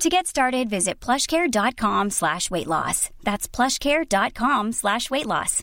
To 0.00 0.08
get 0.08 0.26
started, 0.26 0.68
visit 0.70 1.00
plushcare.com 1.00 2.10
slash 2.10 2.50
weight 2.50 2.66
loss. 2.66 3.10
That's 3.22 3.46
plushcare.com 3.46 4.72
slash 4.72 5.10
weight 5.10 5.26
loss. 5.26 5.62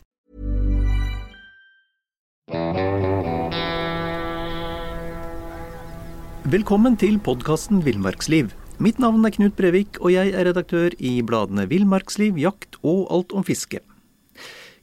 Velkommen 6.50 6.96
til 6.98 7.18
podkasten 7.22 7.82
Villmarksliv. 7.84 8.54
Mitt 8.80 8.98
navn 8.98 9.26
er 9.28 9.34
Knut 9.34 9.58
Brevik, 9.58 10.00
og 10.00 10.14
jeg 10.14 10.32
er 10.32 10.48
redaktør 10.48 10.94
i 10.98 11.20
bladene 11.26 11.66
Villmarksliv, 11.70 12.38
Jakt 12.40 12.80
og 12.80 13.10
Alt 13.12 13.34
om 13.36 13.44
fiske. 13.46 13.82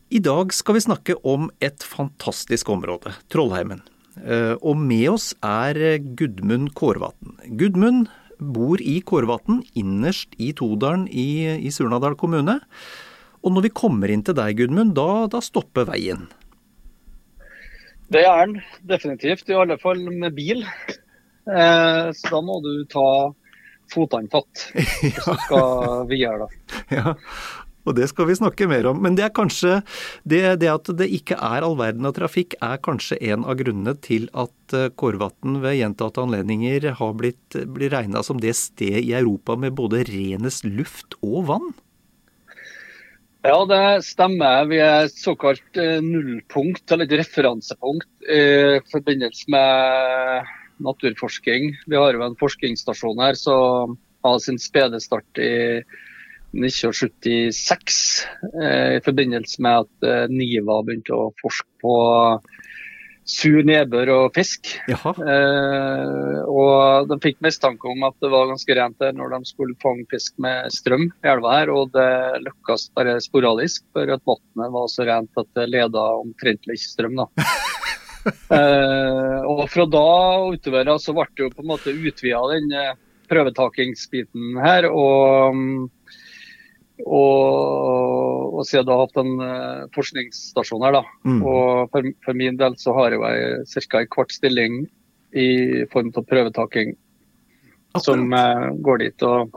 I 0.07 0.21
dag 0.23 0.53
skal 0.55 0.77
vi 0.77 0.85
snakke 0.85 1.17
om 1.27 1.49
et 1.59 1.83
fantastisk 1.83 2.69
område, 2.71 3.15
Trollheimen. 3.33 3.81
Eh, 4.21 4.53
og 4.61 4.77
med 4.79 5.09
oss 5.15 5.33
er 5.43 5.97
Gudmund 6.19 6.75
Kårvatn. 6.77 7.35
Gudmund 7.57 8.07
bor 8.39 8.81
i 8.81 8.99
Kårvatn, 9.01 9.61
innerst 9.77 10.35
i 10.37 10.51
Todalen 10.57 11.07
i, 11.09 11.57
i 11.57 11.71
Surnadal 11.73 12.17
kommune. 12.19 12.59
Og 13.45 13.53
når 13.53 13.67
vi 13.67 13.75
kommer 13.75 14.11
inn 14.11 14.23
til 14.25 14.37
deg, 14.37 14.57
Gudmund, 14.59 14.95
da, 14.97 15.25
da 15.31 15.41
stopper 15.43 15.87
veien. 15.89 16.27
Det 18.11 18.23
er 18.23 18.45
den 18.45 18.61
definitivt, 18.87 19.49
i 19.51 19.57
alle 19.57 19.77
fall 19.81 20.05
med 20.07 20.35
bil. 20.37 20.63
Eh, 21.47 22.07
så 22.15 22.31
da 22.31 22.41
må 22.43 22.59
du 22.63 22.71
ta 22.91 23.07
fotene 23.91 24.27
fatt 24.31 24.65
hvis 24.75 25.15
du 25.15 25.33
skal 25.45 26.07
videre. 26.09 26.47
da. 26.47 26.81
Ja, 26.91 27.13
og 27.87 27.95
det 27.97 28.09
skal 28.11 28.27
vi 28.29 28.37
snakke 28.37 28.67
mer 28.69 28.89
om. 28.91 28.99
Men 29.03 29.17
det 29.17 29.27
er 29.27 29.33
kanskje 29.35 29.79
det, 30.27 30.43
det, 30.61 30.69
at 30.73 30.91
det 30.99 31.09
ikke 31.15 31.39
er 31.39 31.65
all 31.65 31.77
verden 31.79 32.07
av 32.07 32.15
trafikk, 32.17 32.57
er 32.63 32.81
kanskje 32.83 33.19
en 33.31 33.47
av 33.47 33.57
grunnene 33.61 33.95
til 34.03 34.27
at 34.37 34.75
eh, 34.75 34.89
Kårvatn 34.99 35.61
ved 35.63 35.79
gjentatte 35.79 36.23
anledninger 36.23 36.91
har 36.99 37.17
blitt, 37.17 37.57
blitt 37.73 37.93
regna 37.95 38.23
som 38.25 38.41
det 38.43 38.55
sted 38.59 38.99
i 39.01 39.15
Europa 39.17 39.57
med 39.59 39.77
både 39.77 40.03
renest 40.09 40.67
luft 40.67 41.17
og 41.21 41.47
vann? 41.51 41.69
Ja, 43.47 43.61
det 43.69 44.03
stemmer. 44.03 44.65
Vi 44.67 44.81
er 44.83 45.05
et 45.05 45.15
såkalt 45.15 45.79
eh, 45.79 46.01
nullpunkt, 46.03 46.83
eller 46.91 47.07
et 47.07 47.19
referansepunkt, 47.21 48.09
i 48.27 48.81
forbindelse 48.91 49.47
med 49.53 50.49
naturforsking. 50.83 51.71
Vi 51.87 51.95
har 51.95 52.13
jo 52.13 52.25
en 52.25 52.35
forskningsstasjon 52.39 53.21
her 53.23 53.37
som 53.39 53.95
har 54.25 54.39
sin 54.43 54.59
spede 54.59 54.99
start 55.01 55.39
i 55.39 55.81
1976, 56.55 57.97
eh, 58.63 58.97
i 58.97 59.01
forbindelse 59.05 59.61
med 59.61 59.85
at 59.85 60.07
eh, 60.07 60.31
NIVA 60.31 60.79
begynte 60.85 61.17
å 61.17 61.31
forske 61.41 61.69
på 61.83 61.97
sur 63.27 63.59
nedbør 63.67 64.09
og 64.13 64.37
fisk. 64.37 64.69
Eh, 64.87 66.37
og 66.47 67.09
de 67.09 67.17
fikk 67.23 67.41
mistanke 67.43 67.89
om 67.91 68.05
at 68.07 68.15
det 68.23 68.31
var 68.31 68.47
ganske 68.49 68.77
rent 68.79 68.97
der 69.03 69.15
når 69.17 69.35
de 69.35 69.49
skulle 69.49 69.75
fange 69.83 70.07
fisk 70.11 70.37
med 70.43 70.71
strøm 70.73 71.09
i 71.09 71.31
elva 71.33 71.57
her, 71.59 71.71
og 71.73 71.91
det 71.95 72.07
lykkes 72.45 72.89
bare 72.97 73.17
sporadisk, 73.23 73.83
for 73.95 74.15
at 74.15 74.23
vannet 74.27 74.75
var 74.77 74.87
så 74.91 75.07
rent 75.09 75.43
at 75.43 75.49
det 75.59 75.67
leda 75.73 76.05
omtrentlig 76.21 76.79
ikke 76.79 76.93
strøm. 76.93 77.19
da. 77.19 77.27
eh, 78.59 79.43
og 79.43 79.65
fra 79.73 79.87
da 79.91 80.07
og 80.45 80.55
utover 80.55 80.95
så 81.03 81.17
ble 81.17 81.27
det 81.33 81.45
jo 81.45 81.51
på 81.51 81.65
en 81.65 81.71
måte 81.75 81.95
utvida 81.95 82.41
den 82.53 82.71
eh, 82.71 82.95
prøvetakingsbiten 83.27 84.55
her. 84.63 84.87
og 84.87 85.91
og, 87.05 88.55
og 88.57 88.63
siden 88.65 88.87
du 88.87 88.93
har 88.93 89.03
hatt 89.03 89.19
en 89.21 89.33
uh, 89.41 89.89
forskningsstasjon 89.95 90.85
her, 90.87 90.97
da. 90.97 91.03
Mm. 91.27 91.41
Og 91.43 91.91
for, 91.93 92.09
for, 92.25 92.37
min 92.39 92.57
del 92.59 92.77
så 92.81 92.95
har 92.97 93.13
jeg 93.13 93.67
ca. 93.91 94.01
en 94.01 94.09
kvart 94.15 94.33
stilling 94.33 94.81
i 95.37 95.49
form 95.91 96.09
av 96.17 96.25
prøvetaking 96.29 96.95
som 98.01 98.33
uh, 98.33 98.73
går 98.81 99.03
dit. 99.05 99.27
Og 99.27 99.53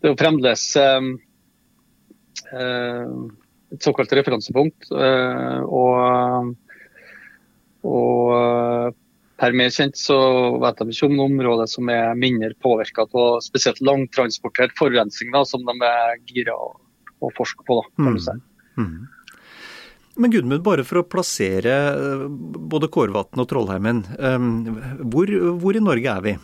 det 0.00 0.08
er 0.08 0.14
jo 0.14 0.20
fremdeles 0.22 0.64
uh, 0.80 1.12
et 3.72 3.84
såkalt 3.84 4.12
referansepunkt. 4.16 4.90
og 4.92 6.52
og 7.82 8.94
per 9.42 9.56
mer 9.58 9.72
kjent 9.74 9.98
så 9.98 10.16
vet 10.62 10.78
de 10.78 10.92
ikke 10.94 11.08
om 11.08 11.16
noe 11.18 11.30
område 11.32 11.66
som 11.70 11.88
er 11.90 12.12
mindre 12.18 12.54
påvirka 12.62 13.08
av 13.08 13.40
spesielt 13.42 13.80
langtransportert 13.82 14.76
forurensning, 14.78 15.32
da, 15.34 15.42
som 15.48 15.64
de 15.66 15.74
er 15.88 16.20
gira 16.30 16.54
å, 16.54 16.70
å 17.18 17.30
forske 17.34 17.66
på. 17.66 17.80
Da, 17.82 18.04
kan 18.04 18.18
du 18.18 18.22
si. 18.22 18.36
Mm. 18.78 18.86
Mm. 18.86 19.10
Men 20.22 20.30
Gudmund, 20.30 20.62
bare 20.62 20.84
for 20.86 21.00
å 21.00 21.08
plassere 21.08 21.74
eh, 21.90 22.22
både 22.28 22.90
Kårvatn 22.92 23.42
og 23.42 23.48
Trollheimen, 23.50 24.04
eh, 24.14 24.46
hvor, 25.10 25.34
hvor, 25.58 25.74
i 25.74 25.82
Norge 25.82 26.14
er 26.14 26.24
vi? 26.26 26.36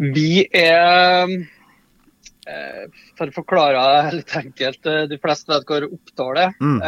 Vi 0.00 0.42
er 0.56 1.34
eh, 2.48 2.84
For 3.18 3.28
å 3.28 3.36
forklare 3.36 3.86
det 4.08 4.18
litt 4.18 4.36
enkelt, 4.42 4.92
de 5.12 5.22
fleste 5.22 5.52
vet 5.52 5.68
hvor 5.68 5.86
Oppdal 5.86 6.44
er. 6.48 6.58
Mm. 6.58 6.78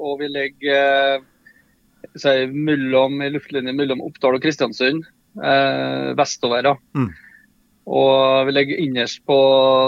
Og 0.00 0.18
vi 0.24 0.32
ligger 0.32 1.26
si, 2.20 2.34
mellom, 2.52 3.20
i 3.22 3.30
luftlinje 3.34 3.74
mellom 3.76 4.02
Oppdal 4.04 4.38
og 4.38 4.44
Kristiansund 4.44 5.06
eh, 5.42 6.10
vestover. 6.18 6.62
da. 6.70 6.74
Mm. 6.96 7.10
Og 7.86 8.48
vi 8.48 8.56
ligger 8.56 8.82
innerst 8.82 9.22
på 9.26 9.38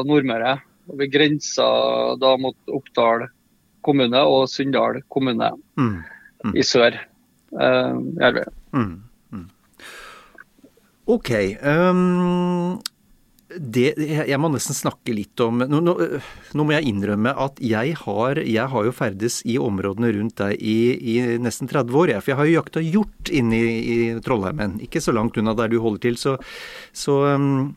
Nordmøre. 0.06 0.58
og 0.88 1.00
Vi 1.00 1.10
grenser 1.12 2.16
da 2.20 2.36
mot 2.40 2.56
Oppdal 2.70 3.28
kommune 3.84 4.22
og 4.26 4.48
Sunndal 4.50 5.02
kommune 5.08 5.50
mm. 5.78 5.96
Mm. 6.44 6.54
i 6.54 6.62
sør. 6.66 6.98
Eh, 7.52 7.94
i 7.96 8.32
mm. 8.76 8.94
mm. 9.32 9.48
OK. 11.08 11.30
Um, 11.64 12.78
det, 13.48 13.94
jeg 14.28 14.38
må 14.40 14.50
nesten 14.52 14.76
snakke 14.76 15.14
litt 15.16 15.40
om 15.40 15.62
nå, 15.62 15.78
nå, 15.80 15.94
nå, 16.52 16.64
må 16.66 16.74
jeg 16.74 16.90
innrømme 16.90 17.32
at 17.32 17.56
jeg 17.64 17.94
har, 18.02 18.40
jeg 18.44 18.68
har 18.74 18.84
jo 18.84 18.92
ferdes 18.92 19.40
i 19.48 19.56
områdene 19.62 20.12
rundt 20.18 20.36
deg 20.42 20.60
i, 20.60 20.76
i 21.14 21.16
nesten 21.40 21.70
30 21.70 21.96
år. 21.96 22.12
Jeg, 22.12 22.24
for 22.24 22.34
jeg 22.34 22.40
har 22.42 22.50
jo 22.50 22.58
jakta 22.58 22.84
hjort 22.84 23.32
inne 23.32 23.62
i, 23.62 23.72
i 23.78 23.98
Trollheimen. 24.24 24.76
Ikke 24.84 25.00
så 25.00 25.16
langt 25.16 25.40
unna 25.40 25.56
der 25.56 25.72
du 25.72 25.78
holder 25.80 26.04
til. 26.04 26.20
Så, 26.20 26.36
så 26.92 27.16
um, 27.32 27.74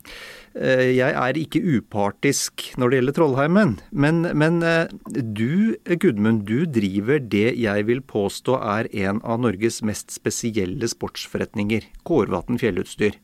jeg 0.52 1.16
er 1.16 1.40
ikke 1.40 1.64
upartisk 1.64 2.68
når 2.76 2.92
det 2.92 3.00
gjelder 3.00 3.20
Trollheimen. 3.22 3.74
Men, 3.96 4.22
men 4.36 4.60
du, 5.08 5.80
Gudmund, 5.88 6.44
du 6.52 6.68
driver 6.68 7.24
det 7.24 7.54
jeg 7.64 7.88
vil 7.88 8.04
påstå 8.04 8.60
er 8.60 8.92
en 9.08 9.24
av 9.24 9.40
Norges 9.48 9.80
mest 9.88 10.12
spesielle 10.12 10.92
sportsforretninger. 10.92 11.88
Kårvatn 12.04 12.60
fjellutstyr. 12.60 13.16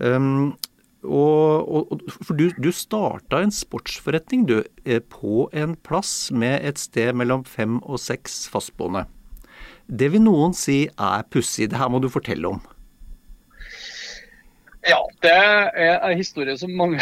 Um, 0.00 0.58
og, 1.04 1.92
og, 1.92 2.02
for 2.12 2.36
du, 2.36 2.50
du 2.60 2.68
starta 2.74 3.40
en 3.40 3.54
sportsforretning 3.54 4.44
du, 4.48 4.58
eh, 4.84 5.00
på 5.00 5.48
en 5.56 5.76
plass 5.86 6.28
med 6.32 6.60
et 6.66 6.80
sted 6.80 7.14
mellom 7.16 7.46
fem 7.48 7.78
og 7.80 8.00
seks 8.02 8.44
fastboende. 8.52 9.06
Det 9.90 10.10
vil 10.12 10.22
noen 10.22 10.52
si 10.54 10.84
er 10.92 11.24
pussig. 11.32 11.70
Det 11.70 11.80
her 11.80 11.90
må 11.90 12.02
du 12.02 12.10
fortelle 12.12 12.52
om. 12.52 12.60
Ja, 14.86 15.00
det 15.24 15.32
er 15.32 15.98
en 16.08 16.16
historie 16.16 16.54
som 16.56 16.72
mange 16.76 17.00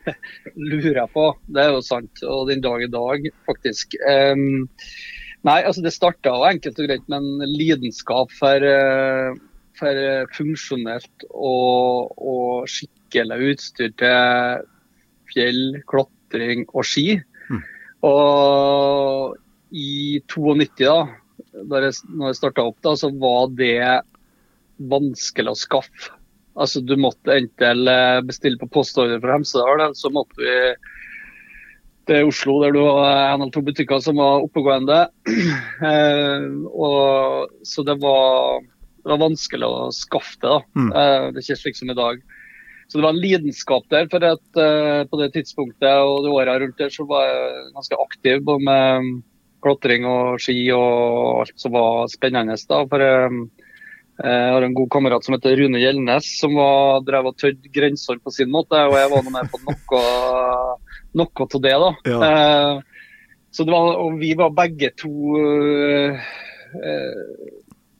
lurer 0.70 1.08
på. 1.12 1.30
Det 1.52 1.64
er 1.64 1.74
jo 1.74 1.82
sant. 1.84 2.22
Og 2.24 2.48
den 2.48 2.62
dag 2.64 2.84
i 2.84 2.92
dag, 2.92 3.26
faktisk. 3.48 3.96
Um, 4.06 4.70
nei, 5.44 5.58
altså 5.60 5.84
det 5.84 5.92
starta 5.96 6.32
enkelt 6.48 6.80
og 6.80 6.88
greit 6.88 7.10
med 7.12 7.24
en 7.24 7.50
lidenskap 7.58 8.32
for, 8.38 8.64
uh, 8.64 9.36
for 9.80 10.02
funksjonelt 10.36 11.26
og, 11.30 12.12
og 12.20 12.68
skikkelig 12.70 13.54
utstyr 13.54 13.94
til 14.00 14.68
fjell, 15.30 15.80
klatring 15.90 16.66
og 16.70 16.86
ski. 16.86 17.18
Mm. 17.50 17.64
Og 18.06 19.36
92, 19.74 20.78
da, 20.80 20.96
da 21.70 21.82
jeg, 21.86 21.98
når 22.08 22.32
jeg 22.32 22.40
starta 22.40 22.66
opp, 22.70 22.78
da, 22.84 22.94
så 22.98 23.10
var 23.22 23.52
det 23.58 23.76
vanskelig 24.90 25.52
å 25.52 25.58
skaffe. 25.58 26.14
Altså, 26.60 26.82
Du 26.82 26.96
måtte 26.98 27.36
enten 27.36 27.88
eh, 27.88 28.22
bestille 28.26 28.58
på 28.60 28.68
postordre 28.74 29.20
fra 29.22 29.36
Hemsedal, 29.36 29.76
eller 29.76 29.96
så 29.96 30.10
måtte 30.12 30.40
vi 30.40 30.56
til 32.10 32.26
Oslo, 32.26 32.56
der 32.64 32.74
du 32.74 32.80
har 32.82 33.34
en 33.34 33.46
av 33.46 33.52
to 33.54 33.62
butikker 33.62 34.00
som 34.02 34.18
var 34.20 34.44
oppegående. 34.46 35.06
Eh, 35.80 36.42
og, 36.76 37.52
så 37.64 37.80
det 37.88 37.94
var, 38.02 38.58
det 39.00 39.10
var, 39.10 39.22
vanskelig 39.22 39.66
å 39.66 39.88
skaffe 39.94 40.38
det. 40.42 40.48
da. 40.48 40.60
Mm. 40.76 40.90
Eh, 40.92 41.26
det 41.30 41.40
er 41.40 41.46
ikke 41.46 41.62
slik 41.62 41.78
som 41.78 41.92
i 41.92 41.98
dag. 41.98 42.22
Så 42.90 42.98
det 42.98 43.04
var 43.04 43.14
en 43.14 43.22
lidenskap 43.22 43.84
der. 43.88 44.08
for 44.10 44.24
at, 44.26 44.42
uh, 44.58 45.06
På 45.06 45.20
det 45.20 45.32
tidspunktet 45.36 46.02
og 46.02 46.24
de 46.24 46.30
åra 46.34 46.58
rundt 46.58 46.78
der 46.78 46.90
så 46.90 47.06
var 47.06 47.22
jeg 47.28 47.72
ganske 47.76 47.98
aktiv 48.02 48.40
både 48.42 48.64
med 48.66 49.10
klatring 49.62 50.06
og 50.08 50.40
ski 50.42 50.56
og 50.74 51.44
alt 51.44 51.54
som 51.60 51.76
var 51.76 52.08
spennende. 52.10 52.56
da, 52.68 52.80
for 52.90 53.00
um, 53.00 53.44
Jeg 54.20 54.52
har 54.52 54.62
en 54.66 54.74
god 54.74 54.90
kamerat 54.90 55.24
som 55.24 55.36
heter 55.36 55.56
Rune 55.56 55.78
Gjelnes, 55.78 56.26
som 56.40 56.58
var, 56.58 57.00
drev 57.06 57.30
og 57.30 57.38
tødde 57.38 57.70
grensene 57.72 58.18
på 58.18 58.34
sin 58.34 58.50
måte. 58.50 58.74
Og 58.74 58.98
jeg 58.98 59.12
var 59.14 59.30
med 59.38 59.54
på 59.54 59.62
noe, 59.68 60.02
noe 61.14 61.46
av 61.46 61.60
det. 61.62 61.76
da. 61.86 61.92
Ja. 62.10 62.18
Uh, 62.18 62.82
så 63.54 63.64
det 63.64 63.72
var, 63.74 63.96
og 64.02 64.18
vi 64.18 64.34
var 64.38 64.50
begge 64.54 64.90
to 64.98 65.14
uh, 65.38 66.18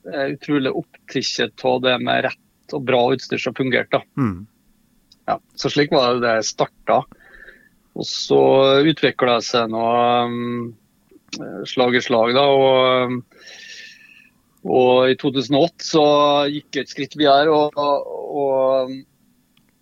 utrolig 0.05 0.71
opptatt 0.75 1.65
av 1.65 1.81
det 1.85 1.97
med 2.01 2.25
rett 2.27 2.75
og 2.75 2.85
bra 2.87 3.01
utstyr 3.15 3.41
som 3.41 3.55
fungerte. 3.57 4.01
Mm. 4.17 4.45
Ja, 5.29 5.39
så 5.55 5.69
slik 5.69 5.91
var 5.93 6.15
det 6.15 6.25
det 6.25 6.47
starta. 6.47 7.01
Og 7.91 8.07
så 8.07 8.41
utvikla 8.87 9.39
det 9.39 9.47
seg 9.49 9.71
noe 9.73 9.95
um, 10.27 10.71
slag 11.67 11.97
i 11.99 12.03
slag, 12.03 12.33
da. 12.37 12.45
Og, 12.47 13.17
og 14.71 15.11
i 15.11 15.17
2008 15.19 15.87
så 15.91 16.05
gikk 16.51 16.79
jeg 16.79 16.87
et 16.87 16.93
skritt 16.93 17.17
videre 17.19 17.51
og, 17.51 17.75
og, 17.75 18.95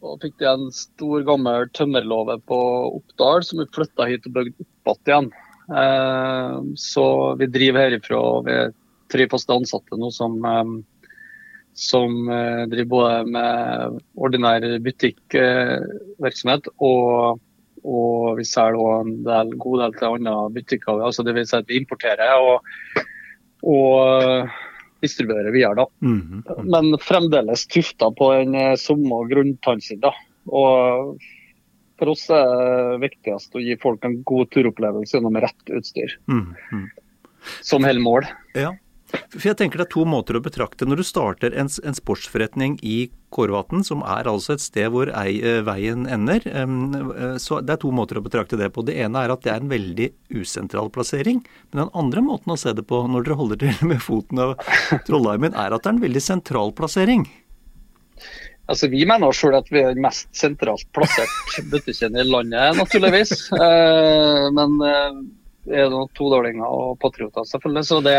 og 0.01 0.24
fikk 0.24 0.39
det 0.42 0.50
en 0.50 0.69
stor, 0.74 1.22
gammel 1.27 1.69
tømmerlåve 1.77 2.39
på 2.50 2.60
Oppdal 2.98 3.45
som 3.45 3.62
vi 3.62 3.69
flytta 3.75 4.10
hit 4.10 4.27
og 4.30 4.39
bygde 4.39 4.69
opp 4.89 5.13
igjen. 5.13 5.31
Uh, 5.69 6.65
så 6.81 7.06
vi 7.38 7.51
driver 7.54 7.86
herifra. 7.86 8.19
og 8.19 8.50
Vi 8.50 8.57
tre 9.11 9.27
faste 9.31 9.56
ansatte 9.56 9.97
nå 10.00 10.11
som 10.13 10.39
um, 10.45 10.79
som 11.79 12.29
eh, 12.29 12.63
driver 12.67 12.89
både 12.89 13.25
med 13.31 14.00
ordinær 14.19 14.65
butikkvirksomhet 14.83 16.67
og, 16.75 17.39
og 17.88 18.39
vi 18.39 18.45
selger 18.47 19.03
en 19.06 19.13
del, 19.23 19.53
god 19.63 19.83
del 19.83 19.95
til 19.95 20.17
andre 20.17 20.33
butikker. 20.57 21.03
altså 21.06 21.23
det 21.23 21.38
vil 21.38 21.47
si 21.47 21.56
at 21.56 21.69
vi 21.69 21.79
importerer 21.79 22.35
og, 22.44 22.65
og 23.63 24.50
distribuerer 25.00 25.51
videre. 25.55 25.75
da. 25.75 25.88
Mm 26.01 26.21
-hmm. 26.21 26.63
Men 26.63 27.00
fremdeles 27.00 27.67
tufta 27.67 28.12
på 28.12 28.33
den 28.33 28.55
eh, 28.55 28.75
samme 28.75 29.29
grunntanken. 29.29 30.03
Og 30.45 31.17
for 32.00 32.09
oss 32.09 32.29
er 32.29 32.44
det 32.44 33.01
viktigst 33.07 33.55
å 33.55 33.59
gi 33.63 33.77
folk 33.77 34.03
en 34.05 34.23
god 34.23 34.51
turopplevelse 34.51 35.17
gjennom 35.17 35.35
rett 35.35 35.69
utstyr. 35.69 36.19
Mm 36.27 36.55
-hmm. 36.71 36.89
Som 37.62 37.83
holder 37.83 38.01
mål. 38.01 38.23
Ja. 38.53 38.75
For 39.09 39.50
jeg 39.50 39.57
tenker 39.57 39.81
Det 39.81 39.88
er 39.88 39.94
to 39.94 40.06
måter 40.09 40.38
å 40.38 40.44
betrakte 40.44 40.88
Når 40.88 41.01
du 41.01 41.06
starter 41.07 41.56
en, 41.57 41.69
en 41.69 41.97
sportsforretning 41.97 42.77
i 42.85 42.97
Kårvatn, 43.33 43.83
som 43.85 44.01
er 44.01 44.25
altså 44.29 44.56
et 44.56 44.63
sted 44.63 44.88
hvor 44.89 45.11
ei, 45.13 45.35
eh, 45.45 45.59
veien 45.61 46.07
ender, 46.09 46.41
eh, 46.50 47.35
så 47.38 47.59
det 47.61 47.75
er 47.75 47.81
to 47.83 47.91
måter 47.94 48.17
å 48.17 48.23
betrakte 48.25 48.57
det 48.57 48.71
på. 48.73 48.81
Det 48.88 48.95
ene 49.03 49.21
er 49.21 49.29
at 49.29 49.44
det 49.45 49.51
er 49.53 49.61
en 49.61 49.69
veldig 49.69 50.07
usentral 50.33 50.89
plassering. 50.89 51.44
Men 51.69 51.83
den 51.83 51.91
andre 52.01 52.23
måten 52.25 52.56
å 52.56 52.57
se 52.57 52.73
det 52.73 52.88
på, 52.89 53.03
når 53.06 53.27
dere 53.27 53.38
holder 53.38 53.61
til 53.61 53.91
med 53.91 54.01
foten 54.01 54.41
av 54.41 54.56
Trollheimen, 55.06 55.53
er 55.53 55.75
at 55.75 55.85
det 55.85 55.91
er 55.91 56.00
en 56.00 56.01
veldig 56.07 56.23
sentral 56.25 56.73
plassering. 56.73 57.27
Altså, 58.65 58.89
Vi 58.89 59.05
mener 59.05 59.38
sjøl 59.38 59.59
at 59.62 59.69
vi 59.69 59.83
er 59.83 59.94
den 59.94 60.01
mest 60.07 60.25
sentralt 60.33 60.89
plassert 60.97 61.69
butikken 61.69 62.17
i 62.17 62.25
landet, 62.25 62.81
naturligvis. 62.81 63.51
Eh, 63.53 64.50
men 64.57 64.73
vi 65.69 65.77
er 65.77 65.94
noen 65.94 66.09
todalinger 66.17 66.65
og 66.65 66.97
patrioter, 67.01 67.45
selvfølgelig. 67.45 67.85
Så 67.85 68.01
det 68.01 68.17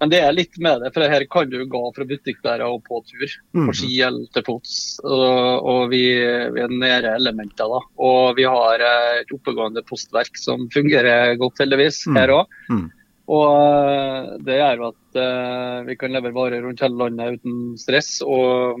men 0.00 0.12
det 0.12 0.20
er 0.24 0.32
litt 0.32 0.56
med 0.64 0.80
det, 0.80 0.90
for 0.94 1.12
her 1.12 1.24
kan 1.28 1.50
du 1.52 1.58
gå 1.68 1.80
fra 1.96 2.06
butikkbærer 2.08 2.64
og 2.64 2.80
på 2.86 3.02
tur. 3.04 3.34
På 3.52 3.66
mhm. 3.66 3.74
ski 3.76 3.98
eller 4.06 4.30
til 4.32 4.46
fots. 4.46 4.72
Og, 5.04 5.66
og 5.72 5.82
vi, 5.92 6.04
vi, 6.54 6.62
er 6.64 6.72
nære 6.72 7.12
elementer. 7.18 7.68
da. 7.68 7.82
Og 8.00 8.38
vi 8.38 8.46
har 8.48 8.86
et 8.86 9.34
oppegående 9.36 9.84
postverk 9.84 10.40
som 10.40 10.64
fungerer 10.72 11.36
godt, 11.40 11.60
heldigvis, 11.60 12.06
mm. 12.08 12.16
her 12.16 12.32
òg. 12.38 12.56
Mm. 12.72 12.88
Og 13.30 13.52
eh, 13.52 14.32
det 14.46 14.58
gjør 14.58 14.88
at 14.88 15.20
uh, 15.20 15.76
vi 15.86 15.94
kan 16.00 16.16
levere 16.16 16.34
varer 16.34 16.64
rundt 16.64 16.82
hele 16.82 16.98
landet 17.04 17.38
uten 17.38 17.60
stress. 17.78 18.16
Og, 18.24 18.80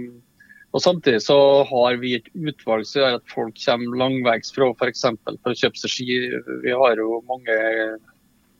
og, 0.72 0.80
samtidig 0.82 1.20
så 1.22 1.36
har 1.68 2.00
vi 2.02 2.16
et 2.16 2.32
utvalg 2.34 2.88
som 2.88 3.04
gjør 3.04 3.18
at 3.20 3.34
folk 3.34 3.60
kommer 3.60 4.00
langveis 4.00 4.50
fra 4.56 4.72
f.eks. 4.72 5.04
for 5.28 5.52
å 5.52 5.58
kjøpe 5.60 5.82
seg 5.84 5.94
ski. 5.94 6.18
Vi 6.64 6.74
har 6.82 7.04
jo 7.04 7.20
mange 7.28 7.60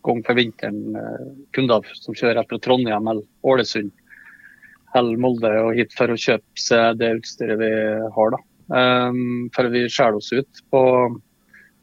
gang 0.07 0.23
for 0.27 0.39
vinteren 0.39 0.97
eh, 0.97 1.33
kunder 1.57 1.87
som 1.99 2.17
kjører 2.17 2.47
fra 2.49 2.61
Trondheim 2.63 3.11
eller 3.11 3.27
Ålesund 3.47 3.93
eller 4.97 5.21
Molde 5.23 5.51
og 5.63 5.77
hit 5.79 5.95
for 5.97 6.11
å 6.11 6.19
kjøpe 6.19 6.59
seg 6.59 6.99
det 7.01 7.13
utstyret 7.21 7.61
vi 7.61 7.71
har. 8.17 8.35
da. 8.35 8.41
Um, 8.71 9.49
for 9.55 9.67
vi 9.71 9.87
skjærer 9.91 10.19
oss 10.19 10.31
ut 10.31 10.61
på, 10.71 10.83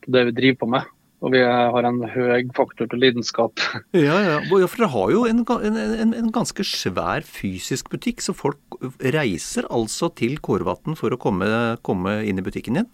på, 0.03 0.13
det 0.13 0.27
vi 0.29 0.37
driver 0.41 0.61
på 0.61 0.69
med. 0.75 0.93
Og 1.25 1.33
vi 1.33 1.39
har 1.41 1.87
en 1.87 2.03
høy 2.13 2.43
faktor 2.53 2.89
til 2.91 3.01
lidenskap. 3.01 3.63
Ja, 4.07 4.19
ja. 4.21 4.37
For 4.45 4.75
dere 4.77 4.91
har 4.93 5.13
jo 5.15 5.23
en, 5.25 5.41
en, 5.49 6.13
en, 6.13 6.29
ganske 6.35 6.61
svær 6.67 7.25
fysisk 7.25 7.89
butikk, 7.89 8.21
så 8.21 8.35
folk 8.37 8.77
reiser 9.01 9.65
altså 9.73 10.11
til 10.13 10.37
Kårvatn 10.43 10.99
for 10.99 11.15
å 11.15 11.19
komme, 11.21 11.47
komme 11.81 12.19
inn 12.27 12.37
i 12.37 12.45
butikken 12.45 12.81
din? 12.81 12.89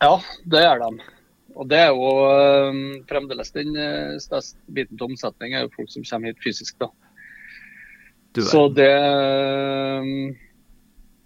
Ja, 0.00 0.14
det 0.48 0.62
gjør 0.64 0.86
de. 0.86 1.08
Og 1.58 1.66
Det 1.66 1.78
er 1.82 1.88
jo 1.90 2.10
um, 2.70 2.82
fremdeles 3.10 3.50
den 3.54 3.74
uh, 3.74 4.14
største 4.22 4.60
biten 4.70 4.98
til 4.98 5.08
omsetning, 5.10 5.54
er 5.54 5.66
jo 5.66 5.74
folk 5.74 5.90
som 5.90 6.06
kommer 6.06 6.30
hit 6.30 6.44
fysisk. 6.44 6.78
da. 6.78 6.90
Så 8.38 8.68
det 8.70 8.92
um, 8.94 10.36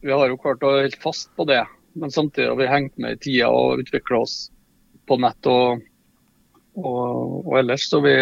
Vi 0.01 0.13
har 0.13 0.31
jo 0.31 0.41
klart 0.41 0.65
å 0.65 0.73
holde 0.79 1.03
fast 1.03 1.29
på 1.37 1.45
det, 1.51 1.61
men 1.93 2.11
samtidig 2.11 2.49
har 2.49 2.59
vi 2.59 2.71
hengt 2.71 2.97
med 2.97 3.19
i 3.19 3.23
tida 3.29 3.53
og 3.53 3.85
utvikla 3.85 4.23
oss 4.25 4.37
på 5.07 5.19
nett 5.21 5.51
og, 5.51 5.85
og, 6.81 7.43
og 7.45 7.55
ellers. 7.61 7.85
Så 7.93 8.01
vi, 8.03 8.17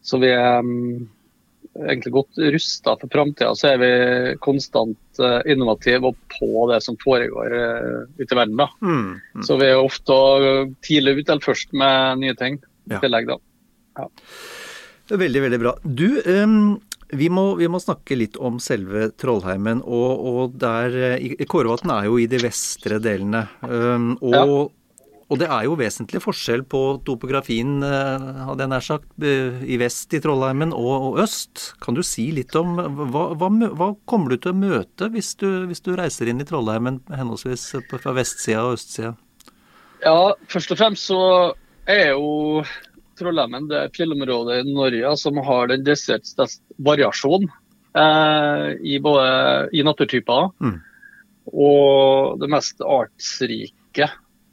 så 0.00 0.18
vi 0.24 0.32
um, 0.32 1.10
egentlig 1.84 2.14
godt 2.16 2.40
rusta 2.56 2.96
for 2.96 3.12
framtida, 3.12 3.52
så 3.54 3.74
er 3.74 3.82
vi 3.84 3.92
konstant 4.42 4.98
uh, 5.22 5.40
innovative 5.48 6.10
og 6.10 6.18
på 6.34 6.66
det 6.72 6.80
som 6.84 6.98
foregår 7.00 7.54
uh, 7.54 8.02
ute 8.18 8.28
i 8.28 8.38
verden. 8.38 8.56
da. 8.60 8.68
Mm, 8.82 9.20
mm. 9.20 9.46
Så 9.46 9.58
vi 9.60 9.70
er 9.70 9.80
ofte 9.80 10.18
tidlig 10.86 11.20
ute 11.20 11.34
eller 11.34 11.44
først 11.44 11.74
med 11.76 12.22
nye 12.24 12.36
ting 12.38 12.60
i 12.60 12.94
ja. 12.96 13.02
tillegg. 13.02 13.30
da. 13.30 13.40
Ja. 14.00 14.08
Veldig, 15.10 15.42
veldig 15.42 15.60
bra. 15.60 15.74
Du, 15.82 16.08
um, 16.26 16.58
vi, 17.10 17.30
må, 17.32 17.54
vi, 17.58 17.68
må, 17.70 17.80
snakke 17.82 18.18
litt 18.18 18.38
om 18.38 18.60
selve 18.62 19.10
Trollheimen. 19.18 19.82
Og, 19.82 20.26
og 20.32 20.58
der, 20.60 20.94
Kårevatn 21.18 21.48
Kårvatn 21.50 21.94
er 21.96 22.10
jo 22.10 22.20
i 22.22 22.28
de 22.30 22.42
vestre 22.42 23.00
delene. 23.02 23.46
Um, 23.66 24.12
og 24.22 24.36
ja. 24.36 24.44
Og 25.30 25.38
det 25.38 25.46
er 25.46 25.62
jo 25.68 25.76
vesentlig 25.78 26.18
forskjell 26.24 26.64
på 26.66 26.80
topografien, 27.06 27.76
eh, 27.86 28.24
hadde 28.48 28.64
jeg 28.64 28.70
nær 28.72 28.82
sagt, 28.82 29.10
eh, 29.22 29.60
i 29.62 29.78
vest 29.78 30.10
i 30.16 30.18
Trollheimen 30.22 30.72
og, 30.74 30.90
og 31.06 31.18
øst. 31.22 31.68
Kan 31.80 31.94
du 31.94 32.02
si 32.02 32.32
litt 32.34 32.56
om 32.58 32.74
hva, 32.74 33.28
hva, 33.38 33.50
hva 33.78 33.90
kommer 34.10 34.34
du 34.34 34.40
til 34.42 34.50
å 34.50 34.58
møte 34.58 35.06
hvis 35.14 35.36
du, 35.38 35.46
hvis 35.70 35.84
du 35.86 35.92
reiser 35.94 36.32
inn 36.32 36.42
i 36.42 36.46
Trollheimen 36.48 36.98
henholdsvis 37.14 37.68
fra 37.92 38.14
vestsida 38.16 38.64
og 38.66 38.78
østsida? 38.80 39.14
Ja, 40.02 40.32
først 40.50 40.74
og 40.74 40.80
fremst 40.80 41.06
så 41.06 41.20
er 41.86 42.16
jo 42.16 42.64
Trollheimen 43.20 43.68
det 43.70 43.84
fjellområdet 43.94 44.64
i 44.64 44.72
Norge 44.74 45.12
som 45.20 45.38
har 45.46 45.70
den 45.70 45.84
desidert 45.86 46.26
største 46.26 46.74
variasjonen 46.82 47.46
eh, 47.94 48.66
i, 48.82 48.98
både, 48.98 49.68
i 49.76 49.84
naturtyper 49.86 50.50
mm. 50.58 50.74
og 51.52 52.42
det 52.42 52.50
mest 52.50 52.82
artsrike 52.82 54.10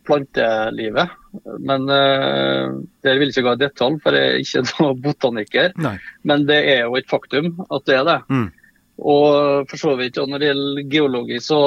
plantelivet. 0.07 1.15
Men 1.59 1.89
uh, 1.89 2.77
Der 3.05 3.19
vil 3.19 3.31
ikke 3.31 3.45
gå 3.45 3.55
i 3.57 3.63
detalj, 3.65 3.99
for 4.03 4.17
jeg 4.17 4.29
er 4.29 4.39
ikke 4.41 4.63
noen 4.69 5.01
botaniker. 5.03 5.75
Nei. 5.83 5.97
Men 6.27 6.47
det 6.49 6.61
er 6.71 6.85
jo 6.85 6.97
et 6.99 7.09
faktum 7.11 7.53
at 7.67 7.85
det 7.89 7.99
er 7.99 8.07
det. 8.07 8.21
Mm. 8.31 8.47
Og 8.97 9.67
for 9.69 9.77
så 9.77 9.91
vidt, 9.99 10.17
og 10.17 10.29
Når 10.31 10.41
det 10.41 10.47
gjelder 10.49 10.87
geologi, 10.89 11.39
så 11.43 11.57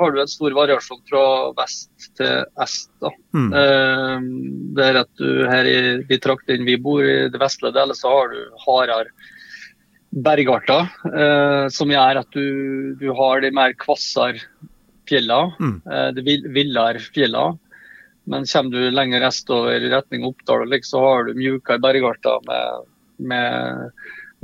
har 0.00 0.12
du 0.12 0.20
en 0.22 0.30
stor 0.30 0.54
variasjon 0.54 1.00
fra 1.10 1.22
vest 1.58 2.10
til 2.18 2.44
est. 2.62 2.90
da. 3.02 3.10
Mm. 3.34 3.48
Uh, 3.50 4.28
det 4.76 4.90
er 4.90 5.00
at 5.02 5.10
du 5.18 5.30
Her 5.50 5.70
i 5.70 5.78
de 6.06 6.20
traktene 6.22 6.68
vi 6.68 6.78
bor, 6.78 7.02
i 7.02 7.26
det 7.32 7.42
vestlige 7.42 7.74
delet, 7.74 7.98
så 7.98 8.12
har 8.12 8.30
du 8.30 8.38
hardere 8.66 9.10
bergarter. 10.16 10.86
Uh, 11.02 11.66
som 11.74 11.90
gjør 11.90 12.22
at 12.22 12.30
du, 12.32 12.94
du 13.00 13.10
har 13.18 13.42
de 13.42 13.50
mer 13.50 13.74
kvassere 13.74 14.46
fjellene. 15.06 15.54
Mm. 15.62 15.76
De 16.16 16.38
villere 16.54 17.02
fjellene. 17.14 17.58
Men 18.26 18.46
kommer 18.50 18.74
du 18.74 18.90
lenger 18.90 19.28
østover 19.28 19.82
i 19.86 19.92
retning 19.92 20.26
Oppdal, 20.26 20.74
så 20.82 21.02
har 21.04 21.28
du 21.28 21.38
mjukere 21.38 21.82
bergarter 21.82 22.42
med, 22.48 22.88
med 23.18 23.92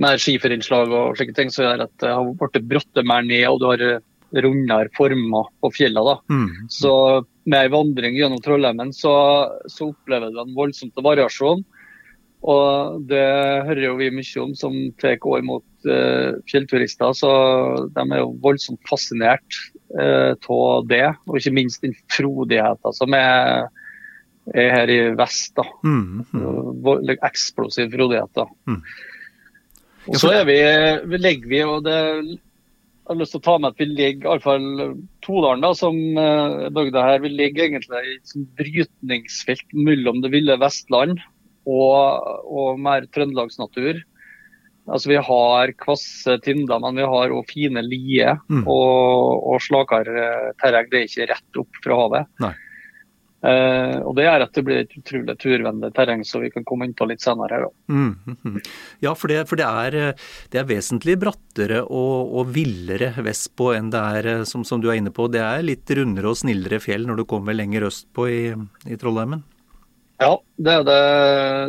mer 0.03 0.23
skiferinnslag 0.23 0.93
og 0.95 1.19
slike 1.19 1.35
ting 1.37 1.51
som 1.53 1.67
gjør 1.67 1.85
at 1.89 1.95
det 2.03 2.15
har 2.15 2.33
blitt 2.39 2.69
brattere 2.71 3.07
mer 3.09 3.27
ned, 3.27 3.47
og 3.51 3.61
du 3.61 3.69
har 3.73 3.85
rundere 4.41 4.89
former 4.97 5.51
på 5.61 5.71
fjellene. 5.77 6.17
Mm. 6.31 6.49
Så 6.73 6.95
med 7.45 7.59
ei 7.59 7.73
vandring 7.73 8.17
gjennom 8.17 8.41
Trollheimen 8.43 8.93
så, 8.97 9.13
så, 9.67 9.91
opplever 9.91 10.33
du 10.33 10.41
en 10.43 10.57
voldsomt 10.57 11.03
variasjon. 11.05 11.65
Og 12.43 13.03
det 13.07 13.23
hører 13.69 13.85
jo 13.85 13.99
vi 14.01 14.09
mye 14.11 14.43
om 14.43 14.55
som 14.59 14.75
tar 14.99 15.21
år 15.31 15.45
mot 15.47 15.67
uh, 15.87 16.39
fjellturister. 16.51 17.13
Så 17.15 17.31
de 17.95 18.07
er 18.07 18.23
jo 18.23 18.33
voldsomt 18.43 18.83
fascinert 18.89 19.61
av 19.93 20.87
det. 20.89 21.07
Og 21.29 21.39
ikke 21.39 21.55
minst 21.57 21.83
den 21.85 21.97
frodigheten 22.13 22.97
som 22.97 23.17
er, 23.19 23.69
er, 24.55 24.69
her 24.77 24.93
i 24.93 25.01
vest. 25.19 25.55
da. 25.59 25.67
Mm, 25.85 26.23
mm. 26.33 27.13
Eksplosiv 27.19 27.93
frodighet. 27.93 28.33
da. 28.39 28.47
Mm. 28.69 28.81
Og 30.11 30.17
så 30.19 30.33
er 30.35 30.49
vi, 30.49 30.57
vi 31.11 31.21
legger 31.21 31.51
vi, 31.51 31.63
og 31.67 31.85
det 31.87 31.99
jeg 33.03 33.17
har 33.17 33.19
lyst 33.19 33.35
til 33.35 33.41
å 33.41 33.45
ta 33.45 33.55
med 33.59 33.73
at 33.73 33.81
vi 33.83 33.87
ligger, 33.91 34.29
iallfall 34.31 34.67
Todalen, 35.27 35.65
da, 35.65 35.73
som 35.75 35.97
uh, 36.15 36.69
bygda 36.71 37.03
her, 37.03 37.23
vi 37.25 37.33
ligger 37.35 37.65
egentlig 37.65 37.99
i 37.99 38.13
et 38.15 38.35
brytningsfelt 38.61 39.75
mellom 39.75 40.21
det 40.23 40.31
ville 40.31 40.55
Vestland 40.63 41.19
og, 41.67 42.29
og 42.47 42.79
mer 42.83 43.09
trøndelagsnatur. 43.11 43.99
Altså, 44.91 45.13
vi 45.13 45.21
har 45.23 45.73
kvasse 45.79 46.39
tinder, 46.43 46.81
men 46.83 46.99
vi 46.99 47.07
har 47.07 47.33
òg 47.35 47.47
fine 47.51 47.85
lier 47.87 48.41
mm. 48.51 48.65
og, 48.67 49.47
og 49.53 49.63
slakere 49.63 50.53
terreng. 50.59 50.91
Det 50.91 50.99
er 50.99 51.09
ikke 51.09 51.31
rett 51.31 51.63
opp 51.63 51.83
fra 51.85 51.99
havet. 52.01 52.47
Uh, 53.43 53.99
og 54.07 54.15
Det 54.15 54.23
gjør 54.23 54.45
at 54.45 54.53
det 54.55 54.63
blir 54.67 54.81
et 54.85 54.93
utrolig 54.95 55.35
turvennlig 55.43 55.89
terreng, 55.95 56.21
som 56.27 56.43
vi 56.45 56.51
kan 56.55 56.67
komme 56.67 56.87
inn 56.87 56.95
på 56.99 57.07
litt 57.11 57.23
senere. 57.23 57.59
her. 57.59 57.71
Mm, 57.91 58.13
mm, 58.27 58.37
mm. 58.43 58.59
Ja, 59.03 59.15
for, 59.19 59.31
det, 59.31 59.41
for 59.51 59.59
det, 59.59 59.67
er, 59.67 60.19
det, 60.51 60.61
er, 60.61 60.69
vesentlig 60.69 61.17
brattere 61.19 61.83
og, 61.83 62.35
og 62.39 62.53
villere 62.55 63.13
vestpå 63.23 63.73
enn 63.75 63.91
det 63.95 64.03
er, 64.19 64.31
eh, 64.35 64.45
som, 64.47 64.67
som, 64.67 64.83
du 64.83 64.91
er 64.91 64.99
inne 64.99 65.15
på. 65.15 65.27
Det 65.31 65.43
er 65.43 65.67
litt 65.67 65.91
rundere 65.99 66.31
og 66.31 66.39
snillere 66.39 66.83
fjell 66.83 67.07
når 67.07 67.23
du 67.23 67.27
kommer 67.35 67.59
lenger 67.59 67.87
østpå 67.91 68.29
i, 68.31 68.45
i 68.87 68.99
Trollheimen? 68.99 69.43
Ja, 70.23 70.37
det 70.63 70.75
er 70.81 70.85
det 70.87 71.01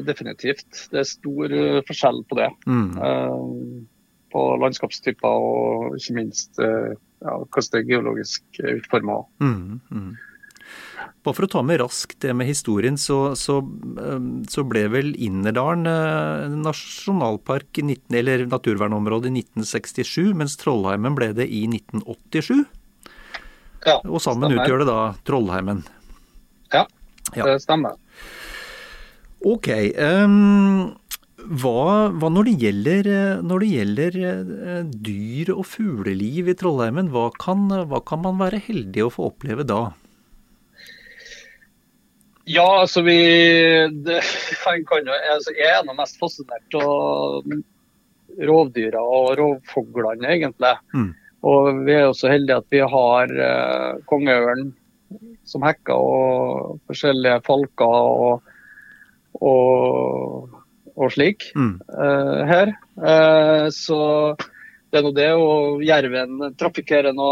definitivt. 0.10 0.67
Det 0.91 1.01
er 1.01 1.10
stor 1.10 1.55
eh, 1.57 1.79
forskjell 1.88 2.22
på 2.29 2.38
det. 2.39 2.50
Uh, 2.67 3.81
på 4.33 4.43
landskapstyper 4.62 5.48
og 5.48 5.98
ikke 6.00 6.15
minst 6.17 6.62
uh, 6.62 6.93
ja, 7.24 7.39
hvordan 7.39 7.72
det 7.74 7.81
er 7.81 7.89
geologisk 7.89 8.62
utforma. 8.62 9.24
Mm, 9.43 9.81
mm. 9.93 10.13
Bare 11.24 11.38
for 11.38 11.45
å 11.45 11.51
ta 11.51 11.62
med 11.63 11.79
raskt 11.79 12.17
det 12.24 12.33
med 12.36 12.50
historien, 12.50 12.98
så, 13.00 13.36
så, 13.39 13.62
så 14.51 14.63
ble 14.67 14.81
vel 14.91 15.13
Innerdalen 15.24 15.88
nasjonalpark, 16.63 17.79
19, 17.79 18.17
eller 18.19 18.43
naturvernområde, 18.51 19.31
i 19.31 19.43
1967, 19.43 20.33
mens 20.39 20.57
Trollheimen 20.60 21.15
ble 21.15 21.31
det 21.38 21.48
i 21.48 21.63
1987. 21.69 22.65
Ja, 23.83 24.00
og 24.03 24.19
sammen 24.24 24.50
stemmer. 24.50 24.63
utgjør 24.63 24.83
det 24.83 24.89
da 24.89 25.00
Trollheimen. 25.27 25.83
Ja, 27.36 27.45
det 27.48 27.62
stemmer. 27.63 27.95
Ok. 29.43 29.69
Um, 30.00 30.93
hva, 31.43 32.12
hva, 32.15 32.29
når, 32.31 32.47
det 32.47 32.53
gjelder, 32.62 33.09
når 33.43 33.63
det 33.63 33.71
gjelder 33.73 34.17
eh, 34.23 34.85
dyr 35.07 35.51
og 35.57 35.65
fugleliv 35.67 36.47
i 36.47 36.55
Trollheimen, 36.55 37.09
hva 37.12 37.27
kan, 37.35 37.65
hva 37.89 38.00
kan 38.07 38.23
man 38.23 38.39
være 38.39 38.62
heldig 38.63 39.03
å 39.03 39.12
få 39.12 39.27
oppleve 39.33 39.65
da? 39.67 39.81
Ja, 42.47 42.65
altså 42.83 43.03
vi 43.03 43.17
det, 44.05 44.21
jeg, 44.65 44.85
kan, 44.88 45.12
altså, 45.33 45.55
jeg 45.57 45.69
er 45.71 45.83
nå 45.88 45.95
mest 45.97 46.19
fascinert 46.21 46.79
av 46.79 47.51
rovdyra 48.47 49.03
og 49.03 49.35
rovfuglene, 49.39 50.31
egentlig. 50.38 50.73
Mm. 50.95 51.12
Og 51.43 51.83
vi 51.83 51.97
er 51.97 52.07
jo 52.07 52.15
så 52.15 52.31
heldige 52.31 52.62
at 52.63 52.71
vi 52.71 52.81
har 52.95 53.35
uh, 53.35 54.00
kongeørn 54.09 54.71
som 55.47 55.63
hekker, 55.67 55.93
og 55.93 56.79
forskjellige 56.88 57.43
falker 57.45 58.09
og, 58.09 58.52
og, 59.41 60.53
og 60.93 61.13
slik 61.13 61.49
mm. 61.55 61.73
uh, 61.89 62.41
her. 62.49 62.73
Uh, 62.99 63.67
så 63.73 63.99
det 64.91 64.99
er 64.99 65.05
nå 65.05 65.13
det. 65.17 65.29
Og 65.39 65.83
jerven 65.85 66.53
trafikkerer 66.59 67.15
nå 67.15 67.29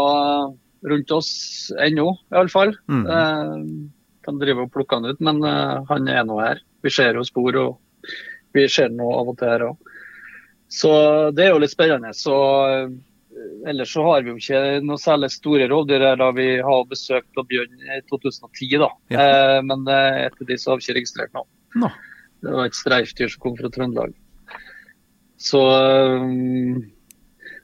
rundt 0.90 1.14
oss 1.14 1.32
ennå, 1.78 2.08
iallfall. 2.34 2.74
Mm. 2.90 3.06
Uh, 3.06 4.18
kan 4.22 4.38
drive 4.38 4.66
og 4.66 4.74
plukke 4.74 4.98
han 4.98 5.10
ut, 5.10 5.22
men 5.24 5.40
han 5.42 6.10
er 6.10 6.26
nå 6.26 6.36
her. 6.38 6.60
Vi 6.82 6.90
ser 6.94 7.16
jo 7.18 7.24
spor, 7.26 7.56
og 7.58 8.12
vi 8.54 8.68
ser 8.70 8.92
noe 8.94 9.16
av 9.18 9.32
og 9.32 9.38
til 9.40 9.50
her 9.50 9.64
òg. 9.66 9.88
Så 10.72 10.92
det 11.34 11.48
er 11.48 11.50
jo 11.50 11.58
litt 11.58 11.72
spennende. 11.74 12.12
Så 12.14 12.36
ellers 13.66 13.92
så 13.92 14.04
har 14.06 14.22
vi 14.22 14.30
jo 14.30 14.38
ikke 14.38 14.60
noe 14.86 15.00
særlig 15.00 15.32
store 15.34 15.66
rovdyr 15.70 16.04
her 16.06 16.20
da 16.20 16.30
vi 16.36 16.46
har 16.64 16.86
besøkt 16.90 17.40
av 17.40 17.48
bjørn 17.50 17.82
i 17.82 17.98
2010, 18.10 18.78
da. 18.82 18.90
Ja. 19.12 19.26
Eh, 19.26 19.58
men 19.66 19.84
etter 19.90 20.48
de 20.48 20.58
så 20.60 20.72
har 20.72 20.80
vi 20.80 20.86
ikke 20.86 20.98
registrert 21.00 21.34
noe. 21.36 21.48
No. 21.78 21.90
Det 22.42 22.50
var 22.50 22.68
et 22.68 22.76
streifdyr 22.76 23.30
som 23.30 23.42
kom 23.44 23.54
fra 23.58 23.70
Trøndelag. 23.72 24.14
Så 25.42 25.60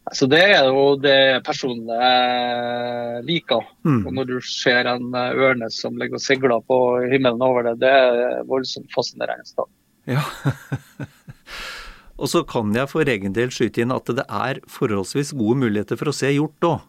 altså 0.08 0.26
Det 0.30 0.40
er 0.42 0.66
jo 0.66 0.84
det 0.98 1.42
personene 1.46 3.22
liker. 3.26 3.66
Mm. 3.86 4.02
Og 4.06 4.12
Når 4.18 4.30
du 4.30 4.36
ser 4.42 4.88
en 4.90 5.12
eh, 5.14 5.42
ørne 5.46 5.70
som 5.74 5.98
ligger 5.98 6.18
og 6.18 6.24
seiler 6.24 6.60
på 6.66 6.78
himmelen 7.12 7.42
over 7.44 7.70
det, 7.70 7.78
det 7.84 7.92
er 7.92 8.44
voldsomt 8.48 8.90
fascinerende. 8.94 9.66
Ja. 10.08 10.22
og 12.20 12.30
så 12.30 12.42
kan 12.48 12.74
jeg 12.74 12.90
for 12.90 13.14
egen 13.14 13.34
del 13.36 13.52
skyte 13.54 13.84
inn 13.84 13.94
at 13.94 14.10
det 14.10 14.26
er 14.26 14.62
forholdsvis 14.70 15.34
gode 15.38 15.60
muligheter 15.66 16.00
for 16.00 16.10
å 16.10 16.16
se 16.16 16.32
hjort 16.34 16.70
òg. 16.70 16.86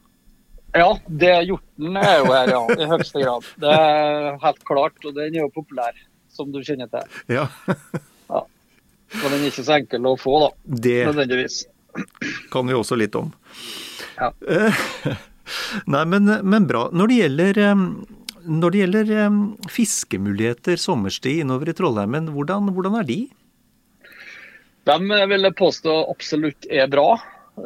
Ja, 0.78 0.90
det 1.08 1.32
hjorten 1.50 1.98
er 1.98 2.20
jo 2.20 2.30
her, 2.30 2.52
ja. 2.54 2.60
I 2.78 2.88
høyeste 2.92 3.24
grad. 3.24 3.46
Det 3.62 3.72
er 3.74 4.36
helt 4.44 4.66
klart. 4.70 5.00
Og 5.02 5.16
den 5.18 5.34
er 5.34 5.42
jo 5.48 5.52
populær, 5.54 5.98
som 6.40 6.54
du 6.54 6.62
kjenner 6.64 6.90
til. 6.92 7.20
Ja. 7.36 7.48
ja. 8.32 8.46
Men 9.20 9.36
den 9.36 9.44
er 9.44 9.50
ikke 9.52 9.68
så 9.68 9.76
enkel 9.80 10.08
å 10.10 10.16
få, 10.20 10.38
da. 10.46 10.50
Det... 10.88 11.02
Nødvendigvis 11.12 11.66
kan 12.54 12.68
vi 12.68 12.78
også 12.78 12.98
litt 13.00 13.16
om. 13.18 13.32
Ja. 14.20 14.32
Nei, 15.90 16.04
men, 16.06 16.30
men, 16.46 16.68
bra. 16.70 16.88
Når 16.94 17.10
det 17.10 17.18
gjelder, 17.18 17.60
når 18.46 18.74
det 18.74 18.84
gjelder 18.84 19.12
fiskemuligheter 19.74 20.80
sommerstid 20.80 21.44
innover 21.44 21.72
i 21.72 21.76
Trollheimen, 21.78 22.30
hvordan, 22.36 22.70
hvordan 22.76 23.00
er 23.02 23.10
de? 23.10 23.20
De 24.90 24.98
vil 25.34 25.50
jeg 25.50 25.58
påstå 25.58 25.96
absolutt 26.10 26.70
er 26.70 26.90
bra. 26.92 27.12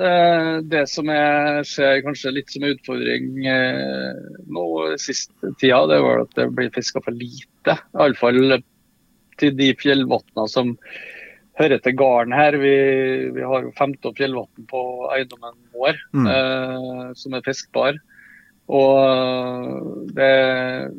Eh, 0.02 0.58
det 0.70 0.84
som 0.92 1.10
jeg 1.12 1.66
ser 1.70 2.04
kanskje 2.06 2.34
litt 2.36 2.54
som 2.54 2.66
en 2.66 2.76
utfordring 2.76 3.48
eh, 3.50 4.22
nå 4.54 4.68
siste 5.02 5.54
tida, 5.62 5.84
det 5.92 6.00
var 6.04 6.24
at 6.24 6.38
det 6.40 6.50
blir 6.56 6.72
fiska 6.74 7.02
for 7.04 7.16
lite. 7.16 7.78
Iallfall 7.94 8.60
til 9.42 9.58
de 9.58 9.72
fjellbunnene 9.80 10.48
som 10.52 10.76
hører 11.60 11.82
til 11.84 11.98
gården 12.00 12.34
her. 12.36 12.58
Vi, 12.62 12.76
vi 13.36 13.46
har 13.46 13.68
jo 13.68 13.74
15 13.76 14.18
fjellvann 14.18 14.68
på 14.70 14.84
eiendommen 15.14 15.58
vår 15.76 16.00
mm. 16.16 16.28
eh, 16.34 17.06
som 17.20 17.38
er 17.38 17.46
fiskbar. 17.46 18.00
Og 18.72 20.08
det, 20.16 20.30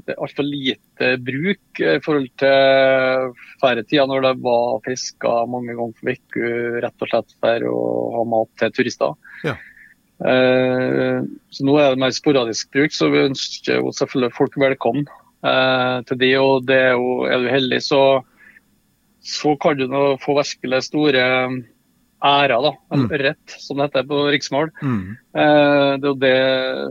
det 0.04 0.12
er 0.12 0.20
altfor 0.20 0.44
lite 0.44 1.12
bruk 1.24 1.80
i 1.80 1.94
forhold 2.04 2.28
til 2.40 3.30
færre 3.62 3.84
tider 3.88 4.10
når 4.10 4.26
det 4.26 4.34
var 4.44 4.82
fiska 4.84 5.32
mange 5.48 5.76
ganger 5.78 5.96
for 5.96 6.12
uka 6.12 6.50
rett 6.84 7.06
og 7.06 7.12
slett 7.12 7.38
for 7.40 7.68
å 7.70 7.78
ha 8.18 8.26
mat 8.34 8.52
til 8.60 8.74
turister. 8.76 9.16
Ja. 9.48 9.56
Eh, 10.28 11.24
så 11.50 11.66
nå 11.66 11.78
er 11.80 11.94
det 11.94 12.02
mer 12.04 12.14
sporadisk 12.14 12.70
bruk, 12.76 12.92
så 12.94 13.08
vi 13.12 13.24
ønsker 13.30 13.80
jo 13.80 13.94
selvfølgelig 13.96 14.36
folk 14.36 14.60
velkommen 14.60 15.08
eh, 15.08 15.98
til 16.10 16.20
de. 16.20 16.30
Og 16.44 16.68
det 16.68 16.80
er, 16.90 16.94
jo, 17.00 17.24
er 17.24 17.42
du 17.42 17.50
heldig, 17.52 17.80
så 17.84 18.04
så 19.24 19.54
kan 19.56 19.78
du 19.78 19.86
nå 19.88 20.02
få 20.20 20.36
virkelig 20.36 20.82
store 20.90 21.20
ærer, 22.24 22.54
da, 22.64 22.72
eller 22.94 23.04
mm. 23.10 23.22
rett, 23.22 23.54
som 23.60 23.78
det 23.78 23.86
heter 23.88 24.06
på 24.08 24.18
riksmål. 24.32 24.70
Mm. 24.80 25.00
Eh, 25.36 25.90
det 26.00 26.06
er 26.06 26.08
jo 26.08 26.14
det 26.22 26.36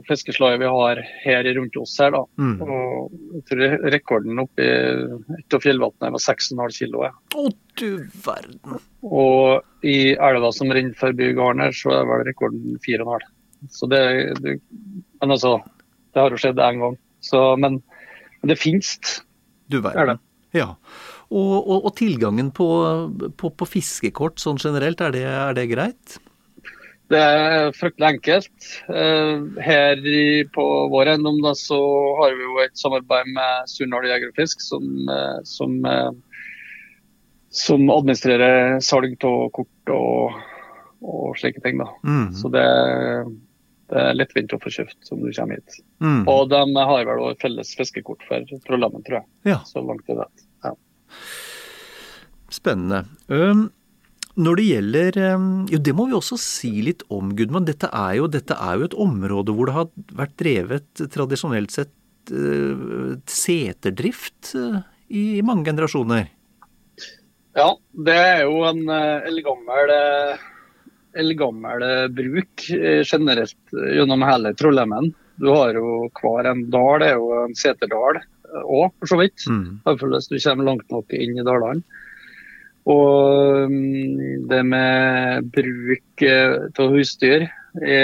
fiskeslaget 0.07 0.61
vi 0.61 0.71
har 0.75 1.01
her 1.23 1.49
rundt 1.57 1.77
oss 1.81 1.95
her. 2.01 2.13
da. 2.13 2.23
Mm. 2.37 2.55
Og 2.61 3.15
jeg 3.37 3.45
tror 3.49 3.87
rekorden 3.95 4.43
oppe 4.43 4.65
i 4.65 5.37
et 5.39 5.57
av 5.57 5.63
fjellvannet 5.63 6.15
var 6.15 6.25
6,5 6.25 6.75
kg. 6.77 7.13
Å 7.39 7.45
du 7.81 7.89
verden! 8.25 8.81
Og 9.03 9.87
i 9.89 10.13
elva 10.13 10.51
som 10.55 10.71
renner 10.73 10.97
forbi 10.99 11.31
gården 11.37 11.65
her, 11.65 11.73
så 11.77 11.95
er 11.97 12.05
vel 12.11 12.27
rekorden 12.29 12.77
4,5. 12.85 13.25
Så 13.73 13.87
det, 13.89 14.03
det, 14.43 14.59
Men 15.21 15.33
altså, 15.33 15.57
det 16.13 16.21
har 16.21 16.33
jo 16.33 16.41
skjedd 16.43 16.61
én 16.61 16.83
gang. 16.83 16.99
Så, 17.23 17.41
men, 17.57 17.79
men 18.41 18.51
det 18.51 18.59
finnes. 18.61 18.97
Du 19.71 19.79
verden. 19.81 20.21
Ja. 20.53 20.75
Og, 21.33 21.55
og, 21.57 21.87
og 21.89 21.95
tilgangen 21.97 22.51
på, 22.53 22.67
på, 23.39 23.49
på, 23.57 23.65
fiskekort 23.65 24.41
sånn 24.41 24.61
generelt, 24.61 25.01
er 25.01 25.15
det, 25.15 25.23
er 25.25 25.57
det 25.57 25.69
greit? 25.71 26.19
Det 27.11 27.19
er 27.19 27.73
fryktelig 27.75 28.07
enkelt. 28.15 28.67
Her 29.65 30.03
på 30.55 30.65
vår 30.93 31.13
eiendom 31.13 31.41
så 31.57 31.79
har 32.21 32.35
vi 32.37 32.45
jo 32.45 32.61
et 32.63 32.77
samarbeid 32.79 33.29
med 33.35 33.69
Surnadal 33.69 34.13
Jeger 34.13 34.31
og 34.31 34.37
Fisk, 34.39 34.63
som, 34.63 34.85
som, 35.45 35.75
som, 37.53 37.85
administrerer 37.93 38.79
salg 38.85 39.17
av 39.29 39.49
kort 39.57 39.93
og, 39.93 40.39
og 41.03 41.35
slike 41.41 41.61
ting. 41.65 41.81
da. 41.81 41.89
Mm. 42.07 42.31
Så 42.39 42.53
det, 42.53 42.65
det 43.93 44.07
er 44.07 44.17
lettvint 44.17 44.55
å 44.55 44.61
få 44.63 44.71
kjøpt 44.73 45.11
som 45.11 45.21
du 45.21 45.29
kommer 45.29 45.59
hit. 45.59 45.83
Mm. 46.01 46.23
Og 46.31 46.47
de 46.53 46.63
har 46.79 47.05
vel 47.09 47.27
også 47.27 47.43
felles 47.43 47.75
fiskekort 47.77 48.25
for 48.29 48.57
Trollhamn, 48.65 49.05
tror 49.05 49.21
jeg. 49.21 49.29
Ja. 49.53 49.59
Så 49.69 49.83
langt 49.85 50.09
jeg 50.09 50.17
vet. 50.23 50.47
Spennende. 52.53 53.03
Når 54.33 54.57
det 54.59 54.65
gjelder 54.65 55.17
Jo, 55.71 55.79
det 55.81 55.93
må 55.97 56.07
vi 56.09 56.15
også 56.17 56.37
si 56.41 56.71
litt 56.85 57.01
om, 57.13 57.31
Gudmund. 57.37 57.67
Dette 57.69 57.89
er 57.89 58.19
jo, 58.19 58.29
dette 58.29 58.57
er 58.57 58.77
jo 58.77 58.87
et 58.87 58.95
område 58.97 59.55
hvor 59.55 59.69
det 59.69 59.75
har 59.77 59.89
vært 60.19 60.37
drevet 60.41 61.03
tradisjonelt 61.13 61.73
sett 61.73 61.93
uh, 62.31 63.17
seterdrift 63.29 64.53
uh, 64.55 64.79
i 65.09 65.41
mange 65.45 65.67
generasjoner. 65.69 66.29
Ja, 67.53 67.69
det 67.93 68.17
er 68.17 68.45
jo 68.47 68.63
en 68.69 68.83
uh, 68.89 69.25
eldgammel 69.29 69.93
eldgammel 71.13 71.83
bruk 72.09 72.63
generelt 73.05 73.73
gjennom 73.93 74.23
hele 74.25 74.53
Trollheimen. 74.57 75.11
Du 75.37 75.51
har 75.53 75.75
jo 75.77 76.07
hver 76.17 76.49
en 76.49 76.63
dal, 76.73 77.03
det 77.03 77.11
er 77.11 77.19
jo 77.19 77.27
en 77.43 77.53
seterdal 77.57 78.17
òg, 78.61 78.93
for 78.99 79.11
så 79.11 79.19
vidt. 79.19 79.45
Mm. 79.49 79.81
Iallfall 79.83 80.15
hvis 80.17 80.29
du 80.31 80.37
kommer 80.37 80.69
langt 80.69 80.93
nok 80.93 81.15
inn 81.17 81.37
i 81.39 81.45
dalene. 81.45 81.83
Og 82.89 83.71
mm, 83.71 84.47
det 84.49 84.63
med 84.67 85.51
bruk 85.55 86.25
eh, 86.27 86.55
av 86.67 86.97
husdyr 86.97 87.47
i 87.79 88.01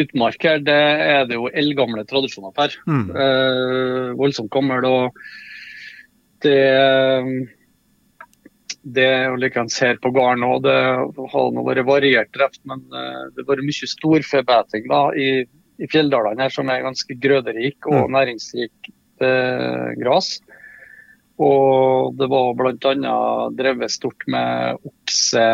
utmark 0.00 0.42
her, 0.46 0.58
det 0.62 0.80
er 1.04 1.24
det 1.30 1.38
jo 1.38 1.50
eldgamle 1.50 2.04
tradisjoner 2.10 2.54
for. 2.56 2.74
Mm. 2.90 3.06
Eh, 3.14 4.10
voldsomt 4.18 4.52
gammel. 4.54 4.86
Og 4.86 5.22
det 6.42 6.58
det 8.80 9.04
er 9.04 9.26
jo 9.28 9.38
likeens 9.40 9.76
her 9.82 9.98
på 10.00 10.12
gården 10.14 10.44
òg. 10.46 10.62
Det 10.64 10.76
har 11.32 11.50
nå 11.52 11.64
vært 11.66 11.86
variert 11.88 12.30
drift, 12.36 12.62
men 12.68 12.82
eh, 12.88 13.24
det 13.34 13.44
har 13.44 13.50
vært 13.52 13.66
mye 13.66 13.90
storfebeting 13.94 14.86
i, 15.20 15.30
i 15.80 15.88
fjelldalene 15.90 16.44
her 16.44 16.52
som 16.52 16.70
er 16.70 16.84
ganske 16.84 17.16
grøderik 17.22 17.88
og 17.88 18.04
mm. 18.04 18.16
næringsrik 18.16 18.90
eh, 19.24 19.92
gras. 20.00 20.34
Og 21.40 22.16
det 22.20 22.28
var 22.28 22.52
bl.a. 22.58 23.16
drevet 23.56 23.92
stort 23.92 24.26
med 24.28 24.82
okse, 24.84 25.46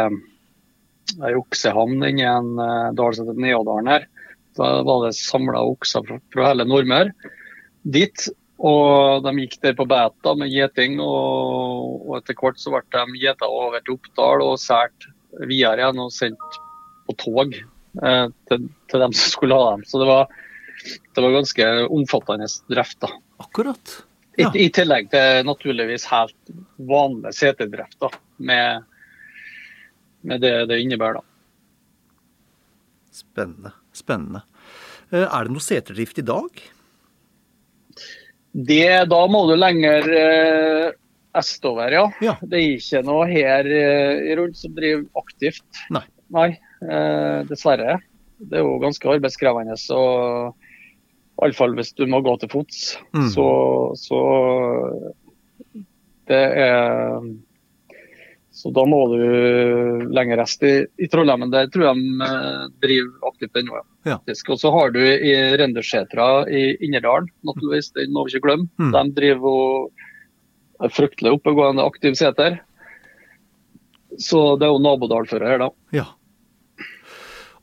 ei 1.22 1.36
oksehamn 1.38 2.02
inni 2.08 2.26
en 2.26 2.56
uh, 2.58 2.90
dal 2.98 3.14
som 3.14 3.28
heter 3.28 3.44
Neodalen 3.44 3.92
her. 3.92 4.08
Da 4.58 4.80
var 4.82 5.04
det 5.04 5.14
samla 5.14 5.62
okser 5.62 6.02
fra, 6.08 6.18
fra 6.34 6.48
hele 6.50 6.66
Nordmøre 6.66 7.14
dit. 7.86 8.26
Og 8.56 9.22
de 9.22 9.34
gikk 9.42 9.58
der 9.62 9.74
på 9.76 9.84
beta 9.86 10.32
med 10.34 10.48
gjeting, 10.48 10.96
og, 11.04 12.06
og, 12.06 12.12
etter 12.18 12.38
hvert 12.40 12.58
så 12.58 12.72
ble 12.72 12.82
de 12.88 13.20
gjeta 13.20 13.46
over 13.52 13.82
til 13.84 13.98
Oppdal 13.98 14.44
og 14.46 14.58
sært 14.58 15.10
videre 15.44 15.84
igjen 15.84 16.00
og 16.00 16.14
sendt 16.14 16.60
på 17.06 17.18
tog 17.20 17.58
eh, 18.02 18.26
til, 18.48 18.66
til, 18.90 19.00
dem 19.00 19.14
som 19.16 19.32
skulle 19.32 19.58
ha 19.58 19.70
dem. 19.74 19.84
Så 19.88 20.00
det 20.02 20.08
var, 20.08 20.34
det 21.14 21.24
var 21.24 21.38
ganske 21.38 21.70
omfattende 21.86 22.48
drift. 22.70 23.08
Akkurat. 23.42 23.96
Ja. 24.36 24.50
I, 24.52 24.66
I, 24.66 24.68
tillegg 24.72 25.08
til 25.12 25.46
naturligvis 25.48 26.04
helt 26.10 26.52
vanlig 26.76 27.32
seterdrift 27.38 27.96
da, 28.02 28.10
med, 28.36 28.84
med 30.28 30.44
det 30.44 30.52
det 30.68 30.82
innebærer. 30.84 31.22
da. 31.22 31.24
Spennende. 33.16 33.72
Spennende. 33.96 34.44
Eh, 35.08 35.24
er 35.24 35.46
det 35.46 35.54
noe 35.54 35.64
seterdrift 35.64 36.20
i 36.20 36.26
dag? 36.26 36.60
Det, 38.56 38.92
da 39.08 39.22
må 39.28 39.42
du 39.48 39.54
lenger 39.56 40.06
eh, 40.16 40.90
estover, 41.36 41.92
ja. 41.92 42.04
ja. 42.24 42.36
Det 42.42 42.60
er 42.60 42.76
ikke 42.76 43.02
noe 43.08 43.24
her 43.28 43.68
eh, 43.68 44.36
rundt 44.36 44.60
som 44.60 44.76
driver 44.76 45.06
aktivt. 45.24 45.84
Nei. 45.92 46.04
Nei 46.32 46.50
dessverre. 47.48 47.98
Det 48.36 48.58
er 48.58 48.66
jo 48.66 48.76
ganske 48.82 49.08
arbeidskrevende. 49.08 49.76
og 49.96 50.56
Iallfall 51.42 51.76
hvis 51.76 51.94
du 51.96 52.06
må 52.08 52.20
gå 52.24 52.36
til 52.40 52.52
fots. 52.52 52.96
Mm. 53.16 53.28
Så, 53.32 53.46
så 54.00 54.20
det 56.28 56.42
er 56.66 57.20
så 58.56 58.70
da 58.72 58.86
må 58.88 59.02
du 59.12 59.18
lenger 60.16 60.38
rest 60.40 60.62
i, 60.64 60.78
i 60.96 61.06
Trollheimen. 61.12 61.50
Der 61.52 61.66
tror 61.68 61.90
jeg 61.90 62.00
de 62.00 62.24
eh, 62.24 62.62
driver 62.80 63.26
aktivt 63.28 63.58
ennå. 63.60 63.82
Ja. 64.08 64.16
Og 64.24 64.60
så 64.62 64.70
har 64.72 64.94
du 64.94 65.00
i 65.04 65.34
Rendersetra 65.60 66.28
i 66.48 66.70
Inderdalen, 66.86 67.28
naturligvis, 67.44 67.90
den 67.98 68.14
må 68.16 68.24
vi 68.24 68.32
ikke 68.32 68.46
glemme. 68.46 68.70
Mm. 68.80 68.94
De 68.96 69.12
driver 69.18 69.58
og 69.60 70.86
er 70.88 70.94
fryktelig 70.96 71.34
oppegående 71.36 71.84
aktiv 71.84 72.16
seter. 72.16 72.56
Så 74.16 74.40
det 74.56 74.70
er 74.70 74.72
jo 74.72 74.80
nabodalfører 74.86 75.52
her, 75.52 75.60
da. 75.66 75.70
Ja. 75.92 76.06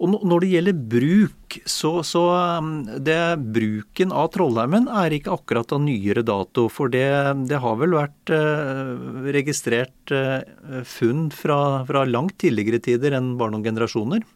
Og 0.04 0.18
når 0.28 0.44
det 0.44 0.50
gjelder 0.52 0.80
bruk, 0.92 1.56
så, 1.70 1.94
så 2.04 2.22
um, 2.60 2.72
det, 3.08 3.16
bruken 3.56 4.12
av 4.12 4.34
Trollheimen 4.34 4.90
er 4.92 5.16
ikke 5.16 5.32
akkurat 5.38 5.72
av 5.72 5.80
nyere 5.86 6.26
dato. 6.28 6.66
For 6.68 6.92
det, 6.92 7.08
det 7.48 7.62
har 7.64 7.78
vel 7.80 7.96
vært 7.96 8.34
eh, 8.36 8.92
registrert 9.32 10.12
eh, 10.12 10.44
funn 10.84 11.30
fra, 11.32 11.58
fra, 11.88 12.04
langt 12.04 12.36
tidligere 12.44 12.84
tider 12.84 13.16
enn 13.16 13.38
bare 13.40 13.56
noen 13.56 13.64
generasjoner. 13.70 14.28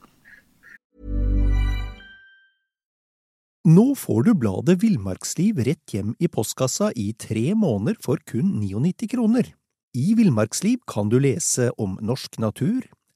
Nå 3.67 3.89
får 3.99 4.23
du 4.23 4.31
bladet 4.39 4.77
Villmarksliv 4.79 5.59
rett 5.67 5.91
hjem 5.91 6.13
i 6.23 6.31
postkassa 6.31 6.93
i 6.95 7.09
tre 7.19 7.49
måneder 7.59 7.99
for 7.99 8.23
kun 8.23 8.61
99 8.61 9.11
kroner. 9.11 9.51
I 9.97 10.13
Villmarksliv 10.15 10.79
kan 10.87 11.11
du 11.11 11.19
lese 11.19 11.73
om 11.75 11.99
norsk 11.99 12.39
natur, 12.39 12.87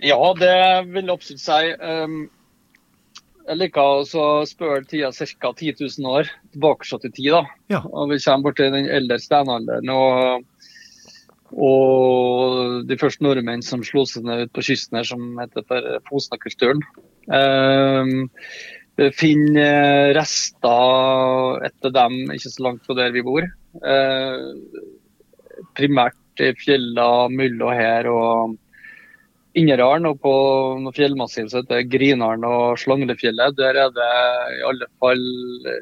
Ja, 0.00 0.20
det 0.38 0.54
vil 0.88 1.04
jeg 1.04 1.12
absolutt 1.12 1.42
si. 1.42 1.62
Jeg 3.50 3.58
liker 3.58 4.04
å 4.04 4.30
spørre 4.46 4.84
tida 4.86 5.10
ca. 5.10 5.50
10 5.50 5.80
000 5.80 6.06
år 6.06 6.28
tilbake 6.52 6.86
til 6.86 7.12
tid. 7.12 7.30
da. 7.34 7.42
Ja. 7.72 7.80
Og 7.82 8.12
Vi 8.12 8.20
kommer 8.22 8.44
bort 8.46 8.60
til 8.60 8.72
den 8.72 8.86
eldre 8.86 9.18
steinalderen. 9.18 9.90
Og, 9.90 10.44
og, 11.56 12.86
de 12.86 12.98
første 13.00 13.26
nordmenn 13.26 13.64
som 13.66 13.82
slo 13.82 14.04
seg 14.06 14.28
ned 14.28 14.46
ut 14.46 14.54
på 14.54 14.64
kysten 14.70 15.00
her, 15.00 15.08
som 15.08 15.34
heter 15.40 15.66
for 15.66 15.90
Fosna-kulturen. 16.08 16.84
Um, 17.26 18.30
finner 19.16 20.14
rester 20.14 21.66
etter 21.66 21.92
dem 21.96 22.22
ikke 22.30 22.52
så 22.52 22.68
langt 22.68 22.86
fra 22.86 23.00
der 23.02 23.12
vi 23.16 23.26
bor. 23.26 23.50
Uh, 23.82 24.54
primært 25.74 26.44
i 26.44 26.54
fjellene, 26.56 27.34
mull 27.34 27.66
og 27.66 27.74
her. 27.74 28.08
og 28.14 28.58
Innerdalen 29.58 30.06
og 30.06 30.20
på 30.22 30.32
fjellmassivet 30.32 30.94
fjellmassiv 30.94 31.48
som 31.50 31.64
heter 31.64 31.86
Grinaren 31.90 32.44
og 32.46 32.78
Slanglefjellet, 32.78 33.56
der 33.58 33.78
er 33.82 33.94
det 33.96 34.10
i 34.54 34.60
alle 34.68 34.86
fall 35.02 35.24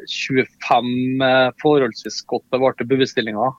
25 0.09 1.27
forholdsvis 1.61 2.23
godt 2.31 2.47
bevarte 2.55 2.87
bevestillinger. 2.89 3.53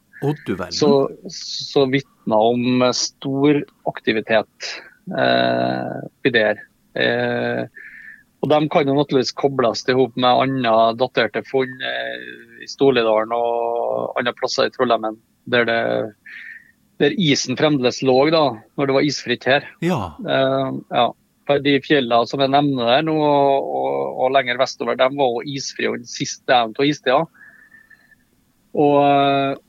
Så, 0.75 0.89
så 1.31 1.85
vitner 1.91 2.49
om 2.53 2.83
stor 2.97 3.61
aktivitet 3.87 4.71
eh, 5.13 6.33
der. 6.33 6.65
Eh, 6.97 7.63
og 8.39 8.51
De 8.51 8.59
kan 8.71 8.87
jo 8.87 8.97
naturligvis 8.97 9.35
kobles 9.35 9.85
til 9.85 10.07
med 10.15 10.29
andre 10.29 10.75
daterte 10.99 11.43
funn 11.47 11.71
eh, 11.85 12.27
i 12.63 12.67
Storlidalen 12.71 13.31
og 13.35 14.17
andre 14.19 14.35
plasser 14.35 14.67
i 14.67 14.73
Trollheimen 14.73 15.19
der, 15.49 15.65
det, 15.69 15.79
der 16.99 17.15
isen 17.15 17.57
fremdeles 17.59 18.01
lå 18.03 18.17
da, 18.33 18.43
når 18.77 18.89
det 18.89 18.95
var 18.97 19.07
isfritt 19.07 19.47
her. 19.47 19.67
Ja. 19.85 20.01
Uh, 20.19 20.79
ja. 20.91 21.07
For 21.49 21.63
de 21.65 21.79
fjellene 21.81 22.29
som 22.29 22.43
jeg 22.43 22.53
nevner 22.53 22.91
der 22.91 23.05
nå, 23.07 23.15
og, 23.25 23.69
og, 23.79 23.93
og 24.25 24.33
lenger 24.35 24.59
vestover, 24.59 24.99
de 24.99 25.07
var 25.17 25.31
jo 25.33 25.45
isfrie 25.55 25.95
den 25.95 26.09
siste 26.09 26.45
delen 26.51 26.75
av 26.77 26.85
istida. 26.85 27.23
Og, 28.77 29.63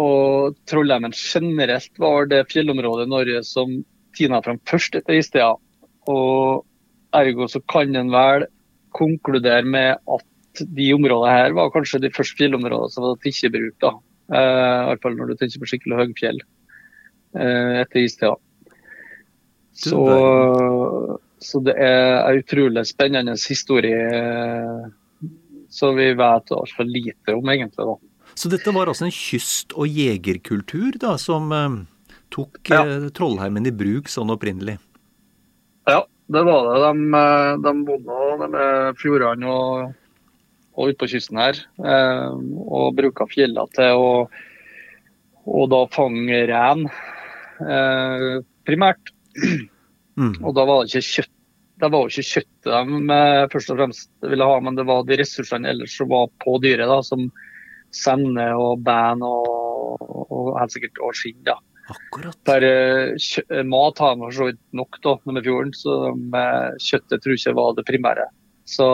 og 0.00 0.56
Trollheimen 0.70 1.12
generelt 1.12 2.00
var 2.00 2.30
det 2.30 2.46
fjellområdet 2.54 3.04
i 3.04 3.12
Norge 3.12 3.42
som 3.44 3.76
tina 4.16 4.40
fram 4.44 4.62
først 4.70 4.96
etter 4.96 5.20
istida. 5.20 5.52
Og 6.08 6.64
ergo 7.16 7.50
så 7.52 7.60
kan 7.68 7.92
en 7.98 8.14
vel 8.14 8.48
konkludere 8.96 9.66
med 9.68 9.98
at 10.00 10.64
de 10.72 10.88
områdene 10.96 11.36
her 11.36 11.52
var 11.56 11.72
kanskje 11.74 12.00
de 12.06 12.14
første 12.16 12.38
fjellområdene 12.38 12.94
som 12.94 13.04
var 13.04 13.18
tatt 13.20 13.44
i 13.44 13.52
bruk. 13.52 13.76
da. 13.84 13.92
Hvert 14.26 15.02
fall 15.04 15.16
når 15.18 15.30
du 15.30 15.38
tenker 15.38 15.62
på 15.62 15.68
skikkelig 15.70 16.00
høyfjell 16.00 16.40
uh, 16.42 17.72
etter 17.82 18.02
istida. 18.02 18.34
Så, 19.76 20.00
så, 21.38 21.60
det 21.60 21.74
er 21.76 22.22
en 22.24 22.40
utrolig 22.40 22.86
spennende 22.88 23.34
historie 23.36 23.98
som 25.68 25.98
vi 25.98 26.08
vet 26.16 26.52
altfor 26.56 26.88
lite 26.88 27.34
om, 27.36 27.50
egentlig. 27.52 27.84
da. 27.84 27.96
Så 28.34 28.48
dette 28.52 28.72
var 28.72 28.88
altså 28.88 29.06
en 29.06 29.14
kyst- 29.14 29.76
og 29.76 29.86
jegerkultur 29.88 30.96
da, 31.02 31.14
som 31.20 31.52
uh, 31.52 31.76
tok 32.34 32.72
ja. 32.72 32.82
Trollheimen 33.14 33.68
i 33.68 33.74
bruk 33.74 34.10
sånn 34.12 34.32
opprinnelig? 34.32 34.78
Ja, 35.86 36.02
det 36.32 36.42
var 36.48 36.66
det. 36.66 36.80
De, 36.82 37.22
de 37.62 37.74
bodde 37.86 38.50
med 38.56 38.98
fjordene 39.00 39.52
og, 39.52 39.94
og 40.76 40.90
ute 40.90 41.00
på 41.00 41.08
kysten 41.10 41.40
her. 41.40 41.58
Eh, 41.80 42.36
og 42.66 42.96
bruker 42.98 43.32
fjellene 43.32 43.66
til 43.76 44.02
å 44.02 44.10
og 45.46 45.68
da 45.70 45.84
fange 45.94 46.40
ren, 46.50 46.88
eh, 47.62 48.42
primært. 48.66 49.12
Mm. 50.16 50.32
Og 50.42 50.54
da 50.56 50.64
var 50.66 50.82
det 50.82 50.96
ikke 50.96 51.20
kjøtt 51.20 51.32
det 51.76 51.90
var 51.92 52.06
jo 52.06 52.08
ikke 52.08 52.40
kjøttet 52.40 52.70
de 52.72 53.16
først 53.52 53.70
og 53.72 53.76
fremst 53.76 54.08
ville 54.24 54.46
ha, 54.48 54.60
men 54.64 54.78
det 54.78 54.86
var 54.88 55.02
de 55.04 55.18
ressursene 55.20 55.68
ellers 55.68 55.92
som 55.98 56.08
var 56.08 56.30
på 56.40 56.54
dyret, 56.64 56.88
da, 56.88 57.02
som 57.04 57.26
sende 57.92 58.46
og 58.56 58.80
ben 58.86 59.20
og, 59.20 60.00
og 60.32 60.54
helt 60.56 60.72
sikkert 60.72 61.02
og 61.04 61.12
skinn. 61.20 61.36
da. 61.44 61.58
Akkurat. 61.92 62.38
Der, 62.48 62.64
mat 63.68 64.00
har 64.00 64.16
man 64.16 64.30
for 64.30 64.38
så 64.38 64.48
vidt 64.48 64.62
nok 64.72 64.96
da, 65.04 65.14
med 65.28 65.44
fjorden, 65.44 65.74
så 65.76 65.98
kjøttet 66.80 67.20
tror 67.20 67.36
jeg 67.36 67.42
ikke 67.42 67.56
var 67.60 67.76
det 67.76 67.86
primære. 67.92 68.26
Så 68.66 68.88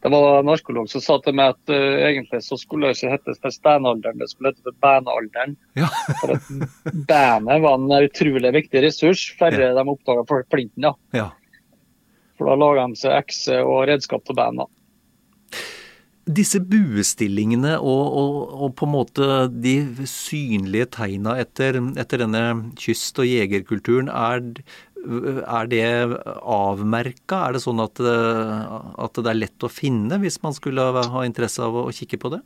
det 0.00 0.08
var 0.08 0.40
en 0.40 0.48
arkeolog 0.48 0.88
som 0.90 1.02
sa 1.04 1.18
til 1.20 1.36
meg 1.36 1.52
at 1.54 1.72
uh, 1.72 1.98
egentlig 2.08 2.40
så 2.46 2.56
skulle 2.58 2.88
det 2.88 2.96
ikke 2.98 3.12
hete 3.12 3.34
for 3.42 3.54
steinalderen, 3.54 4.18
det 4.22 4.30
skulle 4.30 4.54
hete 4.54 4.64
for 4.64 4.78
beinalderen. 4.82 5.58
Ja. 5.78 5.90
for 6.22 6.34
at 6.34 6.48
bandet 7.10 7.60
var 7.66 7.76
en 7.76 7.92
utrolig 7.98 8.54
viktig 8.56 8.84
ressurs 8.86 9.26
færre 9.38 9.70
ja. 9.70 9.76
de 9.76 9.84
oppdaga 9.92 10.24
plinten, 10.48 10.88
da. 10.88 10.94
Ja. 11.16 11.28
For 12.40 12.48
da 12.48 12.56
laga 12.56 12.88
de 12.88 12.96
seg 12.96 13.18
ekse 13.18 13.60
og 13.60 13.84
redskap 13.90 14.24
til 14.24 14.38
bein. 14.38 14.62
Disse 16.30 16.60
buestillingene 16.62 17.74
og, 17.80 18.02
og, 18.20 18.34
og, 18.54 18.72
på 18.78 18.86
en 18.86 18.92
måte 18.92 19.28
de 19.50 19.74
synlige 20.08 20.86
tegna 20.96 21.34
etter, 21.42 21.76
etter 21.98 22.22
denne 22.22 22.42
kyst- 22.78 23.18
og 23.20 23.26
jegerkulturen, 23.28 24.08
er, 24.08 24.44
er 25.00 25.68
det 25.70 25.84
avmerka? 26.42 27.44
Er 27.46 27.56
det 27.56 27.62
sånn 27.64 27.80
at, 27.82 28.00
at, 28.00 29.20
det 29.20 29.30
er 29.30 29.38
lett 29.38 29.66
å 29.66 29.72
finne 29.72 30.20
hvis 30.22 30.40
man 30.44 30.56
skulle 30.56 30.90
ha 31.00 31.24
interesse 31.26 31.62
av 31.64 31.76
å, 31.76 31.86
å 31.88 31.94
kikke 31.94 32.20
på 32.20 32.32
det? 32.34 32.42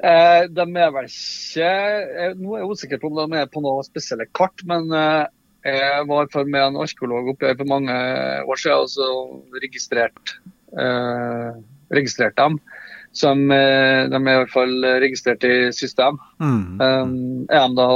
Eh, 0.00 0.46
de 0.48 0.64
er 0.64 0.92
vel 0.94 1.08
ikke 1.10 1.72
Nå 2.40 2.54
er 2.54 2.62
jeg 2.62 2.70
usikker 2.72 3.00
på 3.02 3.10
om 3.10 3.18
de 3.20 3.36
er 3.36 3.50
på 3.52 3.60
noe 3.60 3.84
spesielle 3.84 4.24
kart, 4.36 4.62
men 4.68 4.88
eh, 4.96 5.26
jeg 5.66 6.06
var 6.08 6.30
for 6.32 6.48
med 6.48 6.70
en 6.70 6.78
arkeolog 6.80 7.34
oppe 7.34 7.50
her 7.50 7.58
for 7.58 7.68
mange 7.68 7.92
år 7.92 8.60
siden 8.62 8.86
og 8.86 8.88
så 8.88 9.08
registrert, 9.60 10.36
eh, 10.72 11.58
registrert 11.92 12.38
dem 12.40 12.56
som 13.12 13.42
eh, 13.52 14.06
de 14.08 14.16
er 14.16 14.30
i 14.30 14.38
hvert 14.38 14.54
fall 14.54 14.72
registrert 15.02 15.44
i 15.44 15.54
system. 15.74 16.16
Mm. 16.40 16.80
Um, 16.80 17.74
da, 17.76 17.88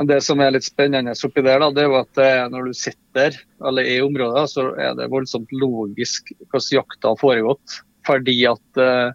men 0.00 0.08
det 0.08 0.22
som 0.24 0.40
er 0.40 0.54
litt 0.54 0.64
spennende 0.64 1.12
oppi 1.12 1.42
der, 1.44 1.58
da, 1.60 1.66
det 1.76 1.82
er 1.82 1.90
jo 1.90 1.96
at 1.98 2.18
eh, 2.24 2.46
når 2.48 2.70
du 2.70 2.76
sitter 2.76 3.34
eller 3.68 3.84
er 3.84 3.98
i 3.98 4.04
området, 4.06 4.46
så 4.48 4.70
er 4.80 4.94
det 4.96 5.10
voldsomt 5.12 5.50
logisk 5.52 6.30
hvordan 6.46 6.70
jakta 6.78 7.10
har 7.12 7.18
foregått. 7.20 7.74
Fordi 8.08 8.32
at 8.48 8.80
uh, 8.80 9.10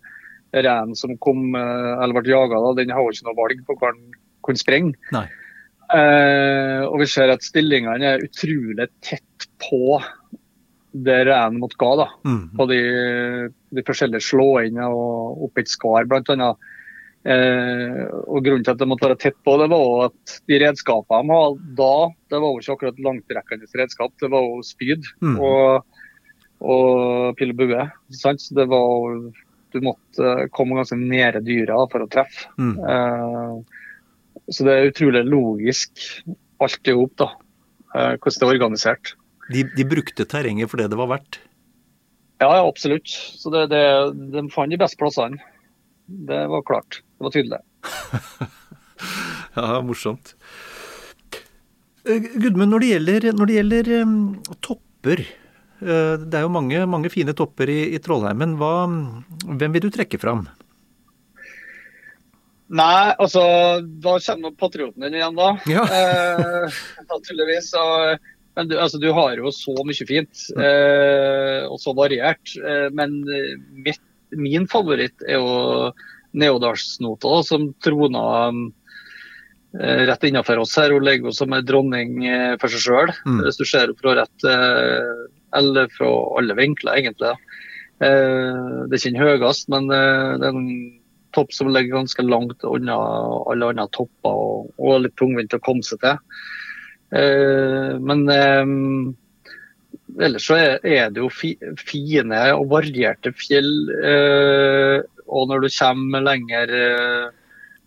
reinen 0.54 0.94
som 0.94 1.16
kom, 1.18 1.48
uh, 1.58 1.96
eller 2.04 2.20
ble 2.20 2.36
jaga, 2.36 2.60
den 2.78 2.94
har 2.94 3.02
jo 3.02 3.16
ikke 3.16 3.26
noe 3.26 3.40
valg 3.40 3.64
på 3.66 3.78
hvor 3.80 3.98
den 3.98 4.14
kan 4.46 4.62
sprenge. 4.62 4.94
Uh, 5.90 6.86
og 6.86 7.00
vi 7.02 7.10
ser 7.10 7.34
at 7.34 7.42
stillingene 7.42 8.14
er 8.14 8.28
utrolig 8.30 8.86
tett 9.02 9.50
på 9.66 9.98
det 10.94 11.18
reinen 11.32 11.58
måtte 11.66 11.82
gå. 11.82 11.92
da, 11.98 12.12
mm. 12.30 12.46
På 12.62 12.70
de, 12.70 12.80
de 13.74 13.88
forskjellige 13.90 14.30
slåingene 14.30 14.94
og 14.94 15.50
opp 15.50 15.66
et 15.66 15.74
skar, 15.74 16.06
blant 16.14 16.30
Eh, 16.30 16.75
og 17.26 18.44
Grunnen 18.46 18.62
til 18.62 18.74
at 18.76 18.82
det 18.82 18.88
måtte 18.90 19.08
være 19.08 19.18
tett 19.18 19.38
på, 19.42 19.56
det 19.58 19.66
var 19.72 20.12
at 20.12 20.34
de 20.46 20.60
redskapene 20.62 21.26
de 21.26 21.38
hadde 21.40 21.78
da, 21.80 21.96
det 22.30 22.42
var 22.44 22.52
jo 22.52 22.62
ikke 22.62 22.76
akkurat 22.76 23.00
langtrekkende 23.08 23.80
redskap. 23.82 24.14
Det 24.22 24.30
var 24.34 24.46
jo 24.46 24.60
spyd 24.66 25.08
mm. 25.26 25.40
og, 25.42 26.04
og 26.62 27.40
pil 27.40 27.56
og 27.56 27.64
bue. 27.64 27.88
Så 28.14 28.36
det 28.58 28.68
var 28.70 29.18
Du 29.74 29.82
måtte 29.84 30.36
komme 30.56 30.78
ganske 30.78 30.96
nære 31.00 31.42
dyra 31.44 31.82
for 31.92 32.06
å 32.06 32.12
treffe. 32.12 32.46
Mm. 32.62 32.78
Eh, 32.80 33.82
så 34.54 34.68
det 34.68 34.76
er 34.76 34.92
utrolig 34.92 35.26
logisk 35.28 36.06
alt 36.64 36.88
i 36.88 36.96
hop, 36.96 37.16
da. 37.20 37.32
Eh, 37.96 38.14
hvordan 38.20 38.38
det 38.38 38.46
er 38.46 38.54
organisert. 38.54 39.16
De, 39.52 39.66
de, 39.76 39.86
brukte 39.88 40.26
terrenget 40.26 40.72
for 40.72 40.82
det 40.82 40.90
det 40.92 41.00
var 41.00 41.12
verdt? 41.12 41.40
Ja, 42.42 42.50
ja 42.58 42.64
absolutt. 42.64 43.10
Så 43.10 43.52
det, 43.54 43.68
det, 43.74 43.84
De 44.34 44.46
fant 44.54 44.72
de 44.72 44.80
beste 44.80 45.00
plassene. 45.00 45.40
Det 46.06 46.48
var 46.48 46.62
klart. 46.62 47.02
Det 47.18 47.24
var 47.24 47.32
tydelig. 47.32 47.60
ja, 49.56 49.82
morsomt. 49.82 50.36
Eh, 52.06 52.28
Gudmund, 52.36 52.72
når 52.72 52.84
det 52.84 52.92
gjelder, 52.92 53.32
når 53.34 53.50
det 53.50 53.58
gjelder 53.58 53.90
um, 54.02 54.20
topper 54.62 55.24
uh, 55.82 56.14
Det 56.22 56.38
er 56.38 56.46
jo 56.46 56.52
mange, 56.54 56.84
mange 56.90 57.10
fine 57.14 57.34
topper 57.38 57.72
i, 57.74 57.80
i 57.98 58.02
Trollheimen. 58.04 58.58
Hva, 58.62 58.76
hvem 59.46 59.76
vil 59.76 59.88
du 59.88 59.92
trekke 59.94 60.22
fram? 60.22 60.46
Nei, 62.66 63.14
altså 63.22 63.42
Da 64.02 64.16
kommer 64.26 64.56
patrioten 64.58 65.06
din 65.06 65.20
igjen, 65.20 65.38
da. 65.38 65.52
Ja. 65.70 65.84
eh, 65.98 66.80
naturligvis. 67.10 67.74
Og 67.82 68.32
men 68.56 68.70
du, 68.72 68.78
altså, 68.80 69.00
du 69.04 69.10
har 69.12 69.36
jo 69.36 69.52
så 69.52 69.74
mye 69.84 70.08
fint, 70.08 70.46
eh, 70.56 71.66
og 71.68 71.76
så 71.84 71.92
variert. 71.96 72.54
Eh, 72.56 72.88
men 72.96 73.18
eh, 73.28 73.56
mitt, 73.84 74.00
min 74.34 74.68
favoritt 74.72 75.24
er 75.28 75.40
jo 75.40 75.92
Neodalsnota, 76.36 77.38
som 77.48 77.70
troner 77.84 78.58
eh, 79.80 80.04
rett 80.10 80.28
innenfor 80.28 80.60
oss 80.64 80.76
her. 80.80 80.92
Hun 80.92 81.06
ligger 81.08 81.36
som 81.36 81.54
en 81.56 81.66
dronning 81.66 82.26
eh, 82.28 82.58
for 82.62 82.72
seg 82.74 82.84
sjøl, 82.84 83.14
mm. 83.24 83.40
hvis 83.46 83.62
du 83.62 83.66
ser 83.70 83.94
fra 84.02 84.18
rett 84.20 84.50
eh, 84.50 85.24
Eller 85.56 85.88
fra 85.96 86.12
alle 86.40 86.58
vinkler, 86.58 87.00
egentlig. 87.00 87.36
det 87.96 88.10
er 88.10 88.98
ikke 88.98 89.12
den 89.14 89.22
høyeste, 89.22 89.72
men 89.72 89.86
det 89.88 90.44
er 90.44 90.50
en 90.50 90.66
topp 91.36 91.54
som 91.56 91.70
ligger 91.72 92.02
ganske 92.02 92.26
langt 92.28 92.64
unna 92.68 92.98
alle 93.48 93.70
andre 93.72 93.88
topper, 93.96 94.36
og, 94.36 94.74
og 94.76 95.06
litt 95.06 95.16
tungvint 95.20 95.56
å 95.56 95.62
komme 95.64 95.86
seg 95.88 96.02
til. 96.04 96.20
Eh, 97.16 97.96
men 98.02 98.26
eh, 98.32 98.64
ellers 100.22 100.46
så 100.48 100.58
er 100.58 101.10
det 101.14 101.22
jo 101.22 101.30
fine 101.32 102.42
og 102.56 102.70
varierte 102.74 103.34
fjell. 103.38 103.72
Eh, 103.96 105.00
og 105.26 105.50
når 105.50 105.66
du 105.66 105.70
kommer 105.74 106.22
lenger, 106.22 106.74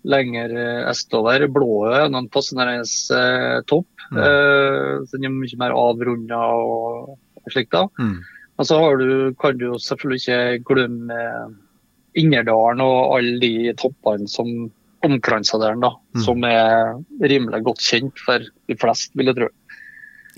lenger 0.09 0.57
østover, 0.91 1.47
Blåø 1.55 1.93
er 1.95 2.09
en 2.09 2.31
fascinerende 2.35 3.63
topp. 3.71 3.87
Mm. 4.11 4.19
Den 5.13 5.29
er 5.29 5.37
mye 5.37 5.61
mer 5.61 5.77
avrunda 5.77 6.41
og, 6.59 7.15
slikt. 7.53 7.77
da. 7.77 7.85
Mm. 8.03 8.19
Men 8.59 8.67
så 8.67 8.81
du, 8.99 9.09
kan 9.39 9.59
du 9.59 9.69
jo 9.69 9.79
selvfølgelig 9.79 10.25
ikke 10.25 10.65
glemme 10.73 11.21
Innerdalen 12.19 12.83
og 12.83 13.15
alle 13.19 13.39
de 13.39 13.73
toppene 13.79 14.27
som 14.31 14.49
omkranser 15.07 15.61
der, 15.63 15.77
da, 15.79 15.93
mm. 16.17 16.23
som 16.25 16.45
er 16.49 16.97
rimelig 17.23 17.63
godt 17.67 17.85
kjent 17.85 18.19
for 18.25 18.43
de 18.43 18.77
fleste, 18.81 19.15
vil 19.19 19.31
jeg 19.31 19.39
tro. 19.39 19.49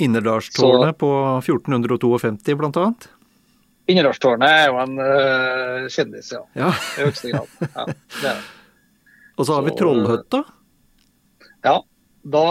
Innerdalstårnet 0.01 0.99
på 1.01 1.11
1452 1.43 2.57
bl.a.? 2.61 2.87
Innerdalstårnet 3.91 4.55
er 4.55 4.65
jo 4.71 4.81
en 4.81 4.97
uh, 5.03 5.91
kjendis, 5.91 6.33
ja. 6.35 6.41
ja. 6.59 6.73
I 6.99 7.07
høyeste 7.07 7.33
grad. 7.33 7.55
Ja, 7.67 7.87
det 7.87 8.25
er 8.25 8.35
det. 8.35 8.41
Og 9.41 9.47
så 9.49 9.57
har 9.57 9.65
vi 9.65 9.73
Trollhøtta. 9.79 10.43
Ja, 11.65 11.79
da 12.35 12.45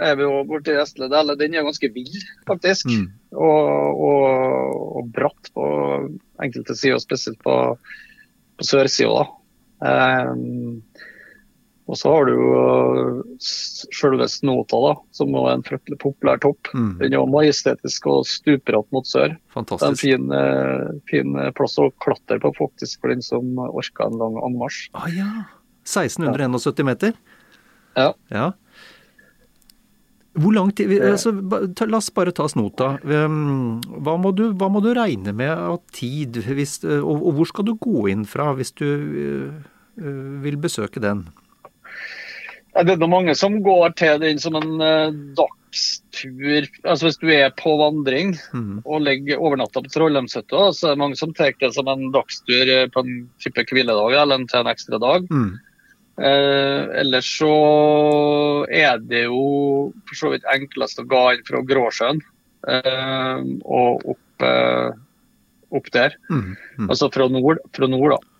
er 0.00 0.16
vi 0.16 0.24
jo 0.24 0.38
borti 0.48 0.72
Estle. 0.80 1.10
Den 1.12 1.52
er 1.52 1.66
ganske 1.66 1.90
vill, 1.92 2.14
faktisk. 2.48 2.88
Mm. 2.88 3.10
Og, 3.36 4.04
og, 4.08 4.78
og, 5.00 5.10
bratt 5.12 5.50
på 5.52 5.66
enkelte 6.42 6.76
sider, 6.78 7.02
spesielt 7.02 7.40
på, 7.44 7.56
på 8.56 8.68
sørsida. 8.68 9.26
Um, 9.84 10.80
og 11.84 11.98
så 12.00 12.12
har 12.14 12.24
du 12.24 12.32
jo 12.32 12.60
selve 13.44 14.24
Snota, 14.32 14.78
da, 14.80 14.92
som 15.12 15.34
er 15.36 15.50
en 15.52 15.64
fryktelig 15.66 15.98
populær 16.00 16.40
topp. 16.40 16.70
Mm. 16.72 16.94
Den 17.02 17.16
er 17.18 17.28
majestetisk 17.28 18.08
og 18.08 18.24
stupbratt 18.28 18.88
mot 18.94 19.08
sør. 19.08 19.34
Fantastisk. 19.52 19.84
Det 19.84 19.90
er 19.90 19.92
en 19.92 20.00
fin, 20.00 20.32
uh, 20.32 21.02
fin 21.10 21.36
plass 21.58 21.76
å 21.82 21.90
klatre 22.00 22.40
på, 22.40 22.54
faktisk, 22.56 23.02
for 23.02 23.12
den 23.12 23.20
som 23.24 23.60
orker 23.66 24.08
en 24.08 24.16
lang 24.22 24.40
anmarsj. 24.48 24.88
Ah, 24.96 25.10
ja. 25.12 25.28
1671 25.84 26.88
meter? 26.88 27.12
Ja. 28.00 28.14
ja. 28.32 28.48
Hvor 30.34 30.56
lang 30.56 30.72
tid 30.74 30.90
altså, 30.98 31.30
La 31.86 32.00
oss 32.00 32.08
bare 32.16 32.32
ta 32.34 32.48
snota. 32.50 32.94
Hva 33.04 34.16
må 34.18 34.32
du, 34.34 34.48
hva 34.56 34.72
må 34.72 34.80
du 34.82 34.88
regne 34.96 35.36
med 35.36 35.52
av 35.52 35.82
tid? 35.94 36.40
Hvis, 36.48 36.80
og, 36.88 37.12
og, 37.12 37.30
hvor 37.36 37.52
skal 37.52 37.68
du 37.68 37.76
gå 37.76 38.08
inn 38.10 38.24
fra 38.26 38.48
hvis 38.56 38.72
du 38.80 38.88
vil 39.94 40.58
besøke 40.58 41.04
den? 41.04 41.28
Det 42.74 42.96
er 42.96 43.10
mange 43.10 43.34
som 43.38 43.60
går 43.62 43.92
til 43.98 44.18
den 44.22 44.40
som 44.42 44.56
en 44.58 44.72
uh, 44.82 45.14
dagstur. 45.38 46.66
Altså 46.82 47.06
Hvis 47.06 47.20
du 47.22 47.28
er 47.30 47.52
på 47.54 47.76
vandring 47.78 48.34
mm. 48.50 48.80
og 48.82 49.04
ligger 49.06 49.38
overnatta 49.38 49.84
på 49.84 49.92
Trollheimshytta, 49.94 50.72
så 50.74 50.88
er 50.88 50.96
det 50.96 51.02
mange 51.04 51.18
som 51.20 51.34
tar 51.36 51.54
det 51.60 51.70
som 51.76 51.90
en 51.90 52.08
dagstur 52.14 52.72
på 52.90 53.04
en 53.04 53.14
type 53.42 53.66
hviledag 53.70 54.18
eller 54.24 54.48
til 54.50 54.64
en 54.64 54.72
ekstra 54.74 54.98
dag. 55.02 55.30
Mm. 55.30 55.54
Eh, 56.14 56.82
ellers 57.00 57.26
så 57.40 57.54
er 58.70 59.00
det 59.02 59.24
jo 59.24 59.40
for 60.06 60.18
så 60.18 60.30
vidt 60.30 60.46
enklest 60.52 61.00
å 61.02 61.06
gå 61.10 61.22
inn 61.34 61.42
fra 61.46 61.62
Gråsjøen 61.66 62.20
eh, 62.70 63.40
og 63.66 64.04
opp, 64.14 64.44
eh, 64.46 64.92
opp 65.74 65.90
der. 65.96 66.14
Mm, 66.30 66.54
mm. 66.54 66.86
Altså 66.86 67.10
fra 67.14 67.26
nord, 67.32 67.62
fra 67.74 67.90
nord, 67.90 68.14
da. 68.14 68.33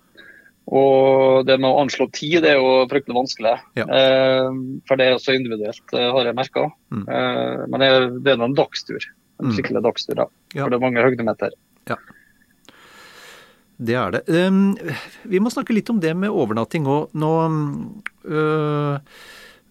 Og 0.73 1.45
det 1.45 1.59
med 1.61 1.69
å 1.69 1.83
anslå 1.83 2.07
tid 2.15 2.41
det 2.45 2.55
er 2.55 2.61
jo 2.63 2.87
fryktelig 2.89 3.19
vanskelig. 3.19 3.55
Ja. 3.77 3.85
Eh, 3.85 4.49
for 4.89 5.01
det 5.01 5.07
er 5.07 5.19
også 5.19 5.37
individuelt, 5.37 5.85
eh, 5.93 6.09
har 6.17 6.31
jeg 6.31 6.39
merka. 6.39 6.67
Mm. 6.95 7.05
Eh, 7.05 7.65
men 7.69 7.85
det 7.85 7.91
er, 7.93 8.07
det 8.25 8.33
er 8.33 8.45
en 8.47 8.57
dagstur. 8.57 9.09
En 9.43 9.51
mm. 9.51 9.57
skikkelig 9.59 9.85
dagstur, 9.85 10.17
da. 10.23 10.29
Ja. 10.55 10.63
For 10.63 10.73
det 10.73 10.79
er 10.79 10.85
mange 10.87 11.05
høydemeter. 11.05 11.57
Ja. 11.91 11.99
Det 13.85 13.97
er 13.99 14.15
det. 14.15 14.23
Vi 15.29 15.41
må 15.43 15.51
snakke 15.51 15.75
litt 15.75 15.91
om 15.91 15.99
det 16.01 16.15
med 16.17 16.33
overnatting 16.33 16.87
òg. 16.89 17.11
Nå 17.19 17.33
øh, 17.43 19.15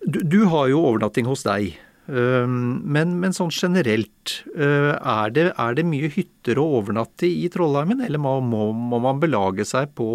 du, 0.04 0.20
du, 0.28 0.40
har 0.52 0.68
jo 0.70 0.84
overnatting 0.84 1.30
hos 1.30 1.46
deg. 1.48 1.78
Men, 2.08 3.14
men 3.22 3.32
sånn 3.36 3.52
generelt, 3.56 4.34
øh, 4.58 4.92
er 4.92 5.30
det, 5.32 5.46
er 5.56 5.76
det, 5.78 5.86
mye 5.88 6.10
hytter 6.12 6.60
å 6.60 6.66
overnatte 6.82 7.30
i 7.30 7.48
Trollheimen? 7.52 8.02
Eller 8.04 8.20
må, 8.20 8.38
må, 8.44 8.72
må 8.76 9.00
man 9.04 9.22
belage 9.22 9.64
seg 9.70 9.94
på, 9.96 10.08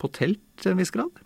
på 0.00 0.10
telt 0.16 0.42
til 0.58 0.72
en 0.72 0.80
viss 0.82 0.90
grad? 0.94 1.22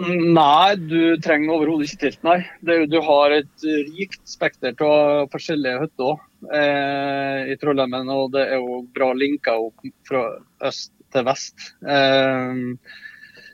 Nei, 0.00 0.76
du 0.80 1.20
trenger 1.20 1.58
overhodet 1.58 1.90
ikke 1.90 2.00
telt, 2.06 2.22
nei. 2.24 2.38
Det, 2.64 2.78
du 2.88 2.96
har 3.04 3.34
et 3.36 3.66
rikt 3.66 4.22
spekter 4.28 4.72
av 4.86 5.28
forskjellige 5.32 5.82
hytter 5.82 6.14
eh, 6.56 7.52
i 7.52 7.56
Trollheimen. 7.60 8.08
Og 8.14 8.32
det 8.32 8.46
er 8.48 8.62
jo 8.62 8.80
bra 8.94 9.10
linker 9.12 9.68
opp 9.68 9.86
fra 10.08 10.24
øst 10.70 10.94
til 11.12 11.26
vest. 11.28 11.68
Eh, 11.84 12.64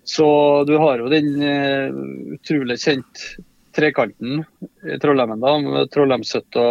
så 0.06 0.28
du 0.68 0.76
har 0.78 1.02
jo 1.02 1.10
den 1.10 1.32
eh, 1.42 2.00
utrolig 2.36 2.78
kjent 2.84 3.26
trekanten 3.76 4.42
i 4.86 4.98
Trollheimen, 5.02 5.42
da, 5.42 5.54
med 5.62 5.92
Trollheimshytta, 5.94 6.64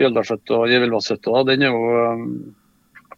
Jøldalshytta 0.00 0.58
og 0.58 0.68
Gjevilvasshytta. 0.72 1.46
Den 1.50 1.64
er 1.64 1.72
jo 1.72 1.96
um, 2.18 2.28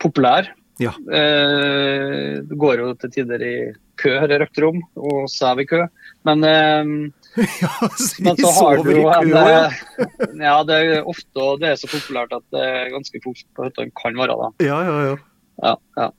populær. 0.02 0.52
Ja. 0.78 0.92
Eh, 1.08 2.42
det 2.44 2.56
går 2.60 2.82
jo 2.82 2.90
til 3.00 3.12
tider 3.14 3.44
i 3.44 3.54
kø, 3.96 4.12
her 4.20 4.32
i 4.34 4.38
røkt 4.42 4.60
rom, 4.60 4.82
og 5.00 5.24
sau 5.32 5.56
i 5.62 5.64
kø. 5.68 5.86
Men, 6.28 6.44
eh, 6.44 6.90
ja, 7.62 7.72
så 7.96 8.26
men 8.26 8.36
så 8.42 8.52
har 8.58 8.82
du 8.84 8.92
jo 8.92 9.06
en 9.12 9.32
ja. 9.32 9.46
Eh, 9.64 10.36
ja, 10.42 10.58
det 10.68 10.76
er 10.82 11.08
ofte 11.08 11.46
og 11.46 11.64
det 11.64 11.72
er 11.72 11.80
så 11.80 11.88
populært 11.90 12.36
at 12.36 12.44
det 12.52 12.68
er 12.68 12.92
ganske 12.92 13.22
fort 13.24 13.42
på 13.56 13.68
hyttene 13.68 13.96
kan 13.96 14.20
være. 14.20 14.36
da. 14.42 14.52
Ja, 14.68 14.82
ja, 14.84 14.96
ja. 15.08 15.16
ja, 15.64 15.74
ja. 16.02 16.10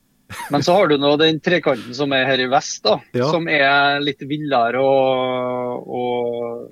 Men 0.52 0.64
så 0.64 0.74
har 0.76 0.88
du 0.88 0.98
nå 1.00 1.14
den 1.20 1.40
trekanten 1.44 1.96
som 1.96 2.12
er 2.16 2.28
her 2.28 2.42
i 2.44 2.50
vest, 2.52 2.82
da, 2.86 2.98
ja. 3.16 3.30
som 3.32 3.48
er 3.52 4.02
litt 4.04 4.24
villere 4.28 4.82
og, 4.84 5.88
og, 5.88 6.68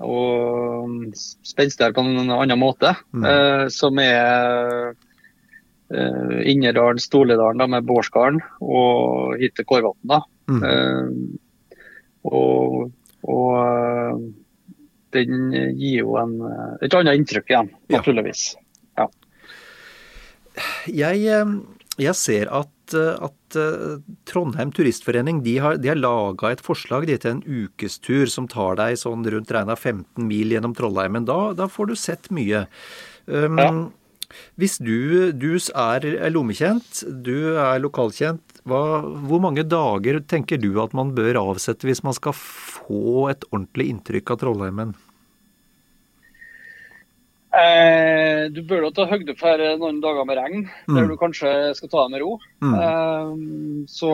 og 0.00 1.18
spenstigere 1.18 1.96
på 1.96 2.04
en 2.06 2.32
annen 2.32 2.60
måte. 2.60 2.94
Mm. 3.12 3.26
Eh, 3.28 3.64
som 3.74 4.00
er 4.00 4.94
uh, 4.94 6.38
Innerdalen, 6.48 7.58
da, 7.60 7.68
med 7.68 7.88
Bårdsgarden 7.88 8.40
og 8.60 9.36
hit 9.40 9.58
til 9.58 9.68
Kårvatn. 9.68 10.16
Mm. 10.50 10.62
Uh, 10.64 11.08
og, 12.30 12.88
og 13.24 13.50
uh, 13.56 14.16
den 15.16 15.52
gir 15.74 16.04
jo 16.04 16.16
en, 16.20 16.36
et 16.80 16.94
annet 16.94 17.18
inntrykk 17.18 17.50
igjen, 17.50 17.70
naturligvis. 17.90 18.52
Ja. 18.96 19.08
Jeg, 20.86 21.24
jeg, 22.00 22.16
ser 22.18 22.50
at, 22.54 22.94
at 22.96 23.58
Trondheim 24.28 24.72
Turistforening 24.74 25.42
de 25.46 25.56
har, 25.62 25.78
de 25.80 25.92
har 25.92 26.00
laga 26.00 26.50
et 26.54 26.64
forslag 26.64 27.06
de 27.10 27.18
til 27.20 27.36
en 27.36 27.44
ukestur 27.44 28.30
som 28.32 28.48
tar 28.50 28.78
deg 28.80 28.98
sånn 29.00 29.26
rundt 29.30 29.52
regna 29.54 29.76
15 29.76 30.26
mil 30.26 30.56
gjennom 30.56 30.74
Trollheimen. 30.78 31.28
Da, 31.28 31.52
da 31.58 31.68
får 31.70 31.90
du 31.90 31.96
sett 31.98 32.30
mye. 32.34 32.64
Um, 33.26 33.60
ja. 33.60 33.70
Hvis 34.60 34.78
du, 34.78 35.32
du 35.34 35.50
er, 35.74 36.06
lommekjent, 36.30 37.02
du 37.24 37.56
er 37.58 37.80
lokalkjent, 37.82 38.60
hva, 38.68 38.82
hvor 39.26 39.42
mange 39.42 39.64
dager 39.66 40.20
tenker 40.30 40.60
du 40.60 40.74
at 40.82 40.94
man 40.96 41.14
bør 41.16 41.40
avsette 41.40 41.88
hvis 41.88 42.04
man 42.06 42.14
skal 42.16 42.36
få 42.36 43.30
et 43.32 43.46
ordentlig 43.50 43.90
inntrykk 43.94 44.34
av 44.34 44.42
Trollheimen? 44.44 44.94
Eh, 47.60 48.46
du 48.54 48.62
bør 48.66 48.86
da 48.86 48.90
ta 48.96 49.06
høyde 49.10 49.36
for 49.38 49.62
noen 49.80 50.00
dager 50.02 50.26
med 50.28 50.38
regn, 50.38 50.64
mm. 50.88 50.96
der 50.96 51.08
du 51.10 51.16
kanskje 51.20 51.52
skal 51.78 51.92
ta 51.92 52.06
det 52.06 52.14
med 52.14 52.24
ro. 52.24 52.32
Mm. 52.64 52.74
Eh, 52.86 53.30
så 53.90 54.12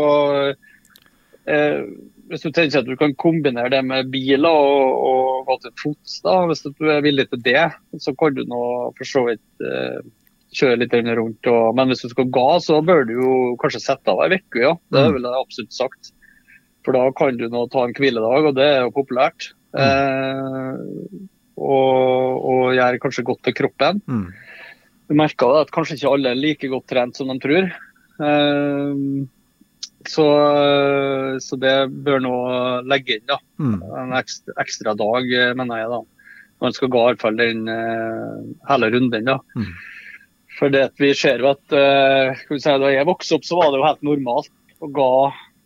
eh, 1.47 1.81
hvis 2.31 2.43
du 2.43 2.51
tenker 2.51 2.83
at 2.83 2.89
du 2.89 2.97
kan 2.99 3.15
kombinere 3.19 3.71
det 3.77 3.83
med 3.87 4.11
biler 4.13 4.51
og, 4.51 5.07
og 5.09 5.51
gå 5.51 5.59
til 5.63 5.75
fots, 5.83 6.21
da, 6.27 6.41
hvis 6.51 6.65
du 6.67 6.91
er 6.91 7.05
villig 7.05 7.29
til 7.31 7.43
det, 7.45 7.67
så 8.03 8.15
kan 8.19 8.35
du 8.37 8.43
nå 8.49 8.63
for 8.99 9.09
så 9.09 9.27
vidt 9.29 9.67
eh, 9.67 10.01
kjøre 10.57 10.81
litt 10.83 10.97
rundt. 10.97 11.53
Og, 11.53 11.71
men 11.79 11.93
hvis 11.93 12.05
du 12.07 12.11
skal 12.13 12.31
gå, 12.33 12.49
så 12.65 12.81
bør 12.83 13.07
du 13.07 13.15
jo 13.21 13.33
kanskje 13.63 13.85
sette 13.85 14.13
av 14.13 14.27
ei 14.27 14.41
uke, 14.41 14.63
ja. 14.65 14.75
Det 14.91 15.07
mm. 15.07 15.17
ville 15.17 15.33
jeg 15.33 15.47
absolutt 15.47 15.79
sagt. 15.79 16.13
For 16.87 16.97
da 16.97 17.07
kan 17.19 17.39
du 17.39 17.49
nå 17.51 17.67
ta 17.71 17.87
en 17.87 17.97
hviledag, 17.97 18.51
og 18.51 18.59
det 18.59 18.67
er 18.75 18.85
jo 18.87 18.95
populært. 18.95 19.53
Mm. 19.77 21.27
Eh, 21.57 21.63
og, 21.63 22.45
og 22.45 22.75
gjøre 22.77 23.01
kanskje 23.03 23.25
godt 23.27 23.43
til 23.47 23.57
kroppen. 23.57 24.03
Mm. 24.07 24.29
Du 25.07 25.15
merker 25.15 25.63
at 25.63 25.73
kanskje 25.75 25.97
ikke 25.97 26.13
alle 26.13 26.33
er 26.33 26.39
like 26.39 26.69
godt 26.69 26.89
trent 26.91 27.17
som 27.17 27.31
de 27.31 27.39
tror. 27.43 27.71
Eh, 28.21 29.01
så, 30.07 30.27
så, 31.43 31.57
det 31.59 31.75
bør 32.07 32.21
nå 32.23 32.37
legge 32.87 33.17
inn 33.17 33.27
da. 33.27 33.41
Mm. 33.59 33.81
en 33.83 34.13
ekstra, 34.15 34.55
ekstra, 34.63 34.95
dag, 34.95 35.33
mener 35.59 35.81
jeg. 35.81 35.89
da. 35.91 35.99
Man 36.63 36.77
skal 36.77 36.93
gå 36.93 37.01
i 37.01 37.09
hvert 37.09 37.25
fall 37.25 37.41
den 37.41 37.67
uh, 37.67 38.39
hele 38.71 38.93
runden. 38.95 39.27
da. 39.27 39.41
Mm. 39.59 39.73
For 40.61 40.71
det 40.71 40.85
vi 41.03 41.11
ser 41.19 41.43
jo 41.43 41.51
at 41.51 41.75
uh, 41.75 42.39
si, 42.55 42.71
Da 42.71 42.93
jeg 42.95 43.09
vokste 43.09 43.35
opp, 43.35 43.49
så 43.49 43.59
var 43.59 43.75
det 43.75 43.81
jo 43.83 43.89
helt 43.89 44.07
normalt 44.07 44.53
å 44.79 44.93
gå 44.95 45.11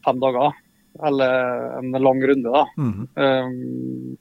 fem 0.08 0.24
dager. 0.24 0.56
Eller 1.04 1.76
en 1.82 2.00
lang 2.00 2.24
runde. 2.32 2.56
da. 2.56 2.64
Mm. 2.80 3.04
Um, 3.20 4.16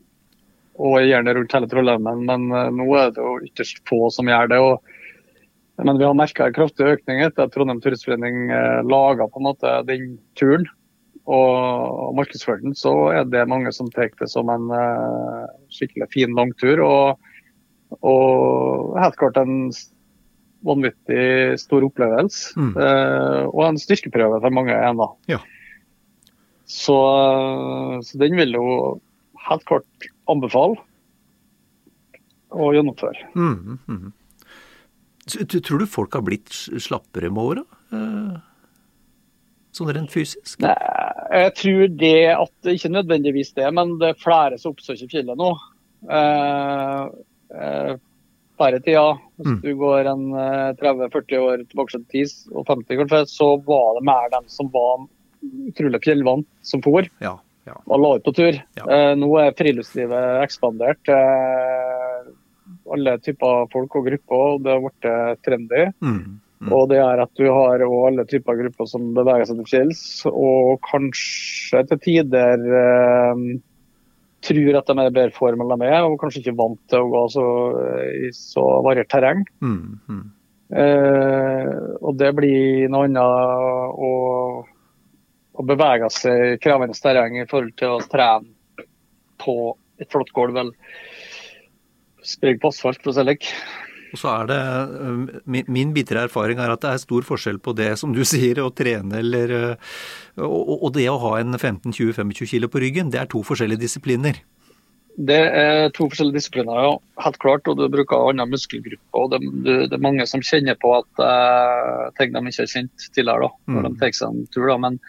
og 0.80 1.04
gjerne 1.04 1.36
rundt 1.36 1.54
hele 1.56 1.70
Trollheimen. 1.72 2.26
Men 2.30 2.48
uh, 2.56 2.70
nå 2.74 2.88
er 2.96 3.14
det 3.16 3.24
jo 3.24 3.36
ytterst 3.50 3.84
få 3.90 4.08
som 4.16 4.32
gjør 4.32 4.52
det. 4.54 4.64
og 4.64 4.96
men 5.84 5.96
vi 5.96 6.04
har 6.04 6.16
merka 6.18 6.48
en 6.48 6.56
kraftig 6.56 6.88
økning 6.96 7.22
etter 7.24 7.46
at 7.46 7.54
Trondheim 7.54 7.80
Turistforening 7.84 8.50
eh, 8.52 8.82
laga 8.84 9.30
på 9.32 9.40
en 9.40 9.48
måte 9.48 9.78
den 9.88 10.18
turen. 10.40 10.68
Og 11.30 12.16
markedsfører 12.18 12.64
den, 12.64 12.76
så 12.76 12.92
er 13.14 13.28
det 13.30 13.48
mange 13.52 13.72
som 13.76 13.88
tar 13.94 14.10
det 14.20 14.28
som 14.32 14.50
en 14.52 14.68
eh, 14.76 15.46
skikkelig 15.76 16.10
fin 16.16 16.36
langtur. 16.36 16.82
Og, 16.84 17.32
og 18.02 18.98
helt 19.00 19.20
klart 19.22 19.40
en 19.40 19.72
vanvittig 20.68 21.60
stor 21.62 21.86
opplevelse. 21.88 22.60
Mm. 22.60 22.74
Eh, 22.76 23.44
og 23.54 23.64
en 23.70 23.80
styrkeprøve 23.80 24.42
for 24.44 24.56
mange 24.56 24.76
ennå. 24.76 25.12
Ja. 25.32 25.40
Så, 26.70 26.98
så, 28.06 28.20
den 28.22 28.36
vil 28.38 28.58
jo 28.58 28.66
helt 29.48 29.64
klart 29.70 30.10
anbefale 30.30 30.80
å 32.50 32.72
gjennomføre. 32.74 33.30
Mm, 33.36 33.56
mm, 33.56 33.80
mm. 33.88 34.14
Tror 35.30 35.82
du 35.82 35.90
folk 35.90 36.16
har 36.18 36.26
blitt 36.26 36.52
slappere 36.82 37.30
med 37.30 37.44
åra? 37.52 37.64
Eh, 37.94 38.38
sånn 39.78 39.92
rent 39.94 40.14
fysisk? 40.14 40.58
Nei, 40.64 40.74
jeg 41.44 41.56
tror 41.60 41.84
det 42.02 42.16
at 42.34 42.72
ikke 42.74 42.94
nødvendigvis 42.94 43.54
det, 43.58 43.68
men 43.76 43.98
det 44.02 44.14
er 44.14 44.22
flere 44.22 44.58
som 44.62 44.74
oppsøker 44.74 45.12
fjellet 45.12 45.40
nå. 45.40 45.52
Eh, 46.10 47.04
eh, 47.54 47.94
før 48.60 48.76
i 48.76 48.82
tida, 48.84 49.06
hvis 49.40 49.54
mm. 49.54 49.60
du 49.64 49.70
går 49.80 50.10
en 50.12 50.24
30-40 50.82 51.46
år 51.46 51.62
tilbake 51.70 51.94
til 51.94 52.26
10 52.26 52.58
og 52.60 52.66
50 52.68 53.00
kanskje, 53.00 53.22
så 53.32 53.54
var 53.64 53.94
det 53.96 54.08
mer 54.10 54.34
dem 54.34 54.50
som 54.52 54.68
var 54.74 55.06
utrolig 55.70 56.02
fjellvant 56.04 56.48
som 56.68 56.84
for. 56.84 57.08
Ja, 57.24 57.38
ja. 57.70 57.78
Alle 57.96 58.12
ut 58.18 58.26
på 58.26 58.36
tur. 58.36 58.60
Ja. 58.80 58.86
Eh, 58.86 59.14
nå 59.20 59.30
er 59.42 59.56
friluftslivet 59.58 60.44
ekspandert. 60.44 61.14
Eh, 61.14 62.30
alle 62.94 63.16
typer 63.24 63.70
folk 63.74 63.98
og 64.00 64.10
grupper, 64.10 64.46
og 64.56 64.62
det 64.66 64.76
har 64.76 64.86
blitt 64.86 65.10
trendy. 65.46 65.88
Mm. 66.06 66.40
Mm. 66.60 66.72
Og 66.76 66.90
det 66.92 67.00
er 67.00 67.22
at 67.24 67.32
du 67.40 67.46
har 67.48 67.82
alle 67.86 68.26
typer 68.28 68.58
grupper 68.60 68.88
som 68.90 69.14
beveger 69.16 69.48
seg 69.48 69.62
til 69.62 69.70
fjells, 69.70 70.02
og 70.28 70.82
kanskje 70.90 71.86
til 71.88 72.02
tider 72.04 72.66
eh, 72.82 73.44
tror 74.44 74.80
at 74.80 74.90
de 74.90 74.96
er 74.98 75.12
i 75.12 75.16
bedre 75.16 75.36
form 75.36 75.64
enn 75.64 75.72
de 75.76 75.88
er, 75.88 76.02
og 76.04 76.18
kanskje 76.20 76.44
ikke 76.44 76.58
vant 76.60 76.82
til 76.92 77.06
å 77.06 77.14
gå 77.14 77.24
så, 77.36 77.46
i 78.28 78.34
så 78.36 78.66
variert 78.86 79.12
terreng. 79.12 79.46
Mm. 79.64 79.80
Mm. 80.10 80.26
Eh, 80.70 81.72
og 82.04 82.20
det 82.20 82.34
blir 82.38 82.92
noe 82.92 83.08
annet 83.08 83.96
å 83.96 84.12
å 85.60 85.66
bevege 85.68 86.08
seg 86.14 86.46
i 86.54 86.58
krevende 86.64 86.96
terreng 86.96 87.36
i 87.42 87.48
forhold 87.50 87.76
til 87.80 87.98
å 87.98 88.08
trene 88.08 88.88
på 89.40 89.58
et 90.00 90.10
flott 90.12 90.32
gulv 90.36 90.58
eller 90.62 90.98
springe 92.24 92.62
på 92.64 92.72
asfalt, 92.72 93.02
for 93.04 93.12
å 93.12 93.18
si 93.18 93.28
det 93.28 93.40
og 94.10 94.18
så 94.18 94.30
er 94.34 94.48
det, 94.50 94.60
øh, 95.06 95.42
Min, 95.46 95.66
min 95.68 95.94
bitre 95.94 96.24
erfaring 96.26 96.60
er 96.60 96.72
at 96.74 96.82
det 96.82 96.94
er 96.94 97.02
stor 97.02 97.26
forskjell 97.26 97.60
på 97.62 97.76
det 97.78 97.92
som 98.02 98.14
du 98.14 98.24
sier, 98.34 98.62
å 98.64 98.72
trene 98.74 99.20
eller 99.22 99.54
øh, 99.54 99.76
og, 100.46 100.88
og 100.88 100.94
det 100.96 101.10
å 101.12 101.20
ha 101.22 101.36
en 101.40 101.54
15-20-25 101.54 102.48
kilo 102.54 102.72
på 102.72 102.82
ryggen. 102.82 103.12
Det 103.14 103.22
er 103.22 103.30
to 103.30 103.44
forskjellige 103.46 103.84
disipliner. 103.84 104.40
Det 105.20 105.36
er 105.36 105.90
to 105.92 106.08
forskjellige 106.08 106.40
disipliner, 106.40 106.78
ja. 106.86 106.92
Helt 107.26 107.40
klart. 107.44 107.68
Og 107.68 107.76
du 107.78 107.90
bruker 107.92 108.30
andre 108.30 108.48
muskelgrupper. 108.48 109.20
og 109.20 109.34
det, 109.34 109.42
det, 109.68 109.98
er 109.98 110.06
mange 110.06 110.26
som 110.30 110.42
kjenner 110.42 110.78
på 110.80 110.94
at 110.96 111.20
uh, 111.20 112.08
ting 112.18 112.32
de 112.32 112.40
ikke 112.40 112.64
har 112.64 112.72
kjent 112.72 113.10
tidligere, 113.12 113.50
da, 113.50 113.74
når 113.74 113.82
mm. 113.82 113.90
de 113.90 114.00
tar 114.00 114.16
seg 114.16 114.30
en 114.30 114.46
tur. 114.54 114.70
da, 114.70 114.78
men 114.80 115.02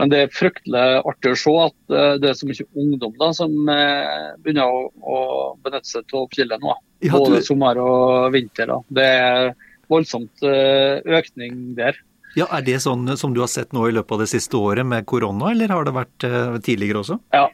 men 0.00 0.10
det 0.10 0.20
er 0.20 0.32
fryktelig 0.34 0.84
artig 1.06 1.34
å 1.34 1.38
se 1.38 1.52
at 1.66 1.94
eh, 1.94 2.14
det 2.22 2.30
er 2.30 2.38
så 2.38 2.48
mye 2.48 2.66
ungdom 2.82 3.12
da, 3.20 3.28
som 3.36 3.52
eh, 3.70 4.32
begynner 4.42 4.66
å, 4.66 4.88
å 4.98 5.18
benytte 5.62 5.90
seg 5.90 6.16
av 6.18 6.26
fjellet 6.34 6.64
nå. 6.64 6.74
Ja, 7.04 7.12
du... 7.12 7.18
Både 7.18 7.42
sommer 7.46 7.78
og 7.82 8.32
vinter. 8.34 8.70
Da. 8.72 8.80
Det 8.98 9.06
er 9.20 9.52
voldsomt 9.92 10.46
eh, 10.48 10.98
økning 11.18 11.76
der. 11.78 12.00
Ja, 12.34 12.48
Er 12.50 12.64
det 12.66 12.80
sånn 12.82 13.06
som 13.20 13.36
du 13.36 13.44
har 13.44 13.50
sett 13.52 13.70
nå 13.76 13.86
i 13.86 13.94
løpet 13.94 14.16
av 14.16 14.24
det 14.24 14.32
siste 14.32 14.58
året 14.58 14.86
med 14.90 15.06
korona, 15.06 15.52
eller 15.52 15.70
har 15.70 15.86
det 15.86 15.94
vært 15.94 16.24
tidligere 16.66 17.04
også? 17.04 17.20
Ja, 17.30 17.46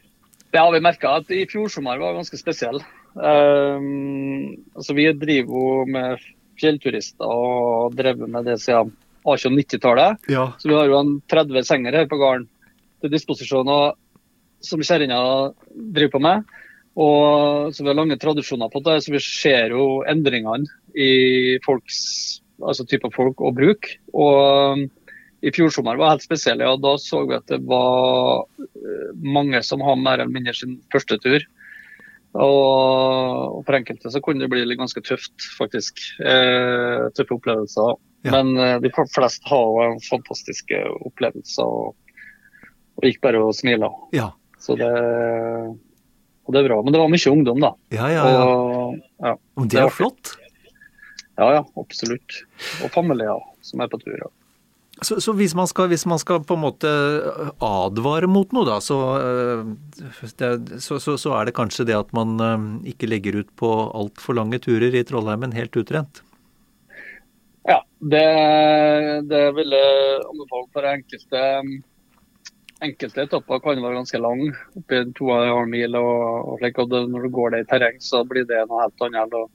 har 0.57 0.73
vi 0.73 0.81
merka 0.81 1.19
at 1.21 1.29
i 1.37 1.45
fjor 1.51 1.69
sommer 1.69 2.01
var 2.01 2.17
ganske 2.17 2.41
spesiell. 2.41 2.81
Um, 3.13 4.57
altså 4.73 4.97
Vi 4.97 5.05
driver 5.19 5.53
jo 5.53 5.85
med 5.91 6.25
fjellturister 6.61 7.29
og 7.29 7.97
drevet 7.99 8.31
med 8.31 8.49
det 8.49 8.57
siden 8.63 8.95
18- 9.25 9.59
90-tallet. 9.59 10.31
Ja. 10.33 10.53
Så 10.59 10.69
vi 10.69 10.77
har 10.77 10.89
jo 10.89 10.99
en 11.01 11.17
30 11.31 11.67
senger 11.67 11.97
her 11.97 12.09
på 12.11 12.19
gården 12.21 12.49
til 13.01 13.13
disposisjon 13.13 13.69
som 14.61 14.83
kjerringa 14.85 15.21
driver 15.73 16.15
på 16.17 16.23
med. 16.25 16.57
Og 17.01 17.75
så 17.75 17.83
Vi 17.83 17.89
har 17.89 17.97
lange 17.97 18.19
tradisjoner 18.19 18.69
på 18.69 18.83
det, 18.85 19.01
så 19.03 19.13
vi 19.13 19.21
ser 19.23 19.71
jo 19.71 20.03
endringene 20.09 20.67
i 20.95 21.59
folks 21.65 22.41
altså 22.61 22.85
type 22.85 23.09
folk 23.15 23.41
og 23.41 23.57
bruk. 23.57 23.89
Og 24.13 24.77
um, 24.77 24.83
i 25.41 25.53
fjor 25.55 25.73
sommer 25.73 25.97
var 25.97 26.15
helt 26.15 26.27
spesiell. 26.27 26.61
Ja, 26.61 26.75
da 26.77 26.97
så 27.01 27.23
vi 27.29 27.39
at 27.39 27.49
det 27.49 27.63
var 27.69 28.45
uh, 28.45 29.11
mange 29.17 29.63
som 29.65 29.81
har 29.85 29.97
mer 29.97 30.19
eller 30.19 30.35
mindre 30.35 30.55
sin 30.57 30.81
første 30.93 31.17
tur. 31.23 31.47
Og, 32.31 33.65
for 33.67 33.75
enkelte 33.75 34.13
så 34.13 34.21
kunne 34.23 34.45
det 34.45 34.51
bli 34.53 34.79
ganske 34.79 35.03
tøft, 35.03 35.35
faktisk. 35.59 35.99
Eh, 36.23 37.09
tøffe 37.17 37.37
opplevelser. 37.37 37.97
Ja. 38.27 38.35
Men 38.37 38.53
eh, 38.61 38.77
de 38.85 38.93
fleste 38.95 39.51
har 39.51 39.65
jo 39.67 39.97
fantastiske 40.07 40.83
opplevelser 41.09 41.67
og, 41.67 41.97
og 43.01 43.09
gikk 43.09 43.23
bare 43.25 43.43
og 43.43 43.55
smila. 43.59 43.91
Ja. 44.15 44.31
Så 44.61 44.77
det, 44.79 44.91
og 46.47 46.55
det 46.55 46.63
er 46.63 46.69
bra. 46.69 46.81
Men 46.85 46.95
det 46.95 47.01
var 47.03 47.11
mye 47.11 47.33
ungdom, 47.33 47.65
da. 47.65 47.73
Ja, 47.97 48.11
ja, 48.13 48.27
ja. 48.29 48.45
Og, 48.45 49.01
ja. 49.25 49.35
Det 49.65 49.83
er 49.83 49.95
flott. 49.95 50.35
Ja, 51.41 51.49
ja, 51.57 51.65
absolutt. 51.81 52.43
Og 52.85 52.93
familier 52.93 53.41
som 53.65 53.83
er 53.83 53.91
på 53.91 53.99
tur. 54.03 54.19
Ja. 54.21 54.29
Så, 55.03 55.17
så 55.21 55.33
hvis, 55.33 55.55
man 55.57 55.69
skal, 55.71 55.89
hvis, 55.89 56.05
man 56.07 56.21
skal, 56.21 56.43
på 56.45 56.57
en 56.59 56.65
måte 56.65 56.91
advare 57.65 58.29
mot 58.29 58.51
noe, 58.53 58.67
da, 58.69 58.79
så, 58.85 58.99
eh, 59.17 59.63
det, 60.37 60.81
så, 60.85 60.99
så 61.01 61.37
er 61.39 61.49
det 61.49 61.57
kanskje 61.57 61.87
det 61.89 61.97
at 61.97 62.11
man 62.17 62.35
eh, 62.45 62.67
ikke 62.93 63.09
legger 63.09 63.41
ut 63.41 63.53
på 63.61 63.71
altfor 63.97 64.37
lange 64.37 64.61
turer 64.61 64.93
i 64.93 65.05
Trollheimen 65.09 65.57
helt 65.57 65.79
utrent? 65.81 66.21
Ja, 67.69 67.79
det, 68.13 68.27
det 69.31 69.45
vil 69.57 69.77
jeg 69.77 70.21
anbefale 70.27 70.69
for 70.75 70.91
enkelte. 70.93 71.47
Enkelte 72.81 73.27
etapper 73.27 73.61
kan 73.65 73.83
være 73.85 73.99
ganske 73.99 74.21
lang, 74.21 74.47
oppi 74.81 75.03
to 75.17 75.29
og 75.29 75.43
en 75.43 75.53
halv 75.55 75.73
mil. 75.73 75.97
og, 76.01 76.53
og 76.55 76.63
slik, 76.63 76.81
og 76.81 76.93
det, 76.93 77.03
Når 77.13 77.25
du 77.25 77.35
går 77.37 77.55
det 77.55 77.65
i 77.65 77.69
terreng, 77.73 78.01
så 78.05 78.25
blir 78.29 78.49
det 78.49 78.65
noe 78.69 78.87
helt 78.87 79.09
annet 79.09 79.37
enn 79.37 79.49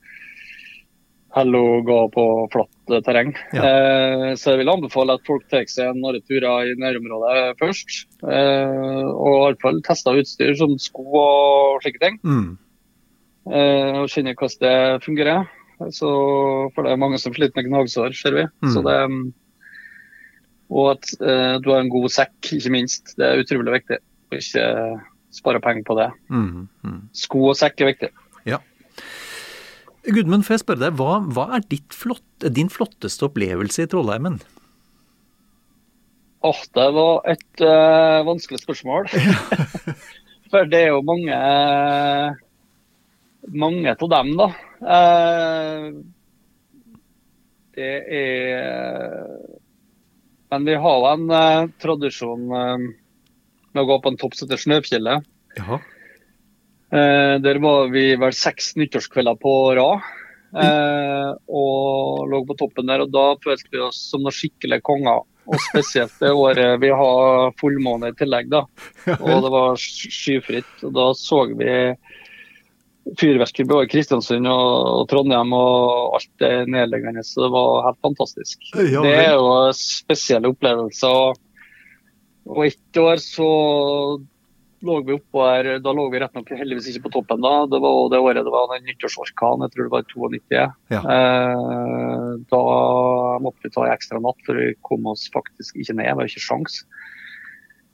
å 1.36 1.64
gå 1.84 1.98
på 2.14 2.26
flatt 2.54 2.94
terreng. 3.06 3.34
Ja. 3.56 3.64
Eh, 3.68 4.28
så 4.40 4.54
jeg 4.54 4.62
vil 4.62 4.72
anbefale 4.72 5.18
at 5.18 5.26
folk 5.28 5.44
tar 5.52 5.66
seg 5.68 5.98
noen 6.00 6.24
turer 6.24 6.72
i 6.72 6.76
nærområdet 6.80 7.58
først. 7.60 7.96
Eh, 8.24 9.04
og 9.10 9.34
i 9.34 9.42
hvert 9.44 9.66
fall 9.66 9.82
tester 9.86 10.22
utstyr 10.22 10.56
som 10.60 10.78
sko 10.80 11.06
og 11.20 11.84
slike 11.84 12.02
ting. 12.04 12.20
Mm. 12.24 12.54
Eh, 13.52 14.02
og 14.02 14.12
kjenner 14.14 14.38
hvordan 14.40 14.62
det 14.64 15.06
fungerer. 15.06 15.50
Så, 15.92 16.10
for 16.72 16.88
det 16.88 16.94
er 16.94 17.02
mange 17.02 17.20
som 17.20 17.34
sliter 17.36 17.60
med 17.60 17.68
gnagsår, 17.68 18.16
ser 18.16 18.38
vi. 18.38 18.46
Mm. 18.64 18.72
Så 18.72 18.84
det, 18.86 19.00
og 20.72 20.94
at 20.96 21.12
eh, 21.20 21.58
du 21.62 21.70
har 21.74 21.84
en 21.84 21.92
god 21.92 22.08
sekk, 22.14 22.38
ikke 22.58 22.74
minst. 22.74 23.14
Det 23.20 23.28
er 23.28 23.44
utrolig 23.44 23.76
viktig. 23.76 24.00
Og 24.32 24.40
ikke 24.40 24.70
spare 25.36 25.62
penger 25.62 25.86
på 25.86 25.98
det. 26.00 26.10
Mm. 26.32 26.68
Mm. 26.86 27.02
Sko 27.16 27.50
og 27.52 27.60
sekk 27.60 27.84
er 27.84 27.92
viktig. 27.92 28.12
Gudmund, 30.14 30.46
får 30.46 30.58
jeg 30.58 30.64
spørre 30.66 30.84
deg, 30.86 31.00
hva, 31.00 31.18
hva 31.34 31.48
er 31.58 31.66
flott, 31.94 32.26
din 32.54 32.70
flotteste 32.70 33.26
opplevelse 33.28 33.86
i 33.86 33.90
Trollheimen? 33.90 34.40
Åh, 36.46 36.52
oh, 36.52 36.64
det 36.78 36.88
var 36.94 37.30
et 37.32 37.64
uh, 37.66 38.22
vanskelig 38.28 38.62
spørsmål. 38.62 39.10
For 40.52 40.68
det 40.70 40.84
er 40.84 40.92
jo 40.94 41.02
mange 41.06 41.40
mange 43.54 43.92
av 43.92 44.10
dem, 44.10 44.32
da. 44.40 44.48
Eh, 44.96 45.90
det 47.76 47.96
er 48.20 49.36
Men 50.50 50.66
vi 50.66 50.76
har 50.80 51.06
en 51.12 51.26
eh, 51.34 51.68
tradisjon 51.82 52.46
med 52.48 53.82
å 53.82 53.88
gå 53.90 53.98
på 54.00 54.14
en 54.14 54.20
topp 54.22 54.38
som 54.38 54.48
heter 54.48 54.62
Snøfjellet. 54.62 55.26
Ja. 56.94 57.38
Der 57.42 57.58
var 57.60 57.90
vi 57.92 58.04
vel 58.20 58.34
seks 58.36 58.76
nyttårskvelder 58.80 59.40
på 59.42 59.54
rad. 59.76 60.06
Eh, 60.56 61.32
og 61.52 62.28
lå 62.32 62.42
på 62.48 62.56
toppen 62.60 62.88
der, 62.88 63.04
og 63.04 63.12
da 63.12 63.26
følte 63.44 63.72
vi 63.74 63.82
oss 63.84 64.00
som 64.12 64.24
noen 64.24 64.36
skikkelige 64.36 64.86
konger. 64.88 65.26
Og 65.46 65.62
spesielt 65.68 66.16
det 66.22 66.32
året 66.34 66.80
vi 66.82 66.90
har 66.96 67.52
fullmåne 67.60 68.10
i 68.14 68.18
tillegg, 68.18 68.48
da. 68.54 68.64
Og 69.20 69.44
det 69.46 69.52
var 69.54 69.82
skyfritt. 69.82 70.72
Og 70.88 70.96
da 70.96 71.10
så 71.18 71.44
vi 71.52 71.74
fyrverkeri 73.20 73.68
både 73.70 73.90
Kristiansund 73.92 74.50
og, 74.50 74.78
og, 74.90 75.04
Trondheim, 75.12 75.54
og 75.54 76.16
alt 76.18 76.32
det 76.42 76.54
nedleggende. 76.74 77.26
Så 77.28 77.44
det 77.46 77.52
var 77.54 77.90
helt 77.90 78.02
fantastisk. 78.08 78.72
Ja, 78.74 79.04
det 79.06 79.14
er 79.20 79.36
jo 79.36 79.52
spesielle 79.78 80.50
opplevelser. 80.56 81.38
Og 82.46 82.66
ett 82.66 83.02
år 83.02 83.22
så 83.22 83.50
lå 84.86 84.98
vi 85.06 85.16
oppå 85.16 85.44
her, 85.46 85.70
da 85.84 85.94
lå 85.96 86.08
vi 86.12 86.20
rett 86.22 86.36
nok 86.36 86.52
heldigvis 86.58 86.90
ikke 86.92 87.06
på 87.08 87.14
toppen 87.18 87.44
da. 87.44 87.54
Det 87.72 87.80
var 87.84 88.10
det 88.12 88.22
året 88.22 88.46
det 88.46 88.54
var 88.54 88.70
den 88.74 88.86
nyttårsorkanen, 88.90 89.66
jeg 89.66 89.76
tror 89.76 89.88
det 89.88 89.94
var 89.94 90.08
92. 90.12 90.62
Ja. 90.94 91.02
Eh, 91.16 92.30
da 92.52 92.64
måtte 93.44 93.66
vi 93.66 93.74
ta 93.74 93.86
en 93.86 93.96
ekstra 93.96 94.22
natt, 94.24 94.40
for 94.48 94.60
vi 94.60 94.74
kom 94.86 95.08
oss 95.12 95.28
faktisk 95.34 95.80
ikke 95.80 95.98
ned. 95.98 96.10
Det 96.12 96.18
var 96.20 96.32
ikke 96.32 96.46
sjans. 96.48 96.82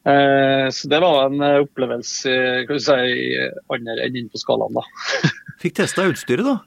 Eh, 0.10 0.68
så 0.74 0.90
det 0.90 1.02
var 1.04 1.28
en 1.28 1.46
eh, 1.46 1.62
opplevelse 1.62 2.34
kan 2.66 2.80
du 2.80 2.84
si, 2.84 3.38
andre 3.70 4.00
enden 4.08 4.32
på 4.34 4.42
skalaen, 4.42 4.80
da. 4.80 4.86
Fikk 5.62 5.78
testa 5.78 6.08
utstyret, 6.10 6.48
da? 6.48 6.60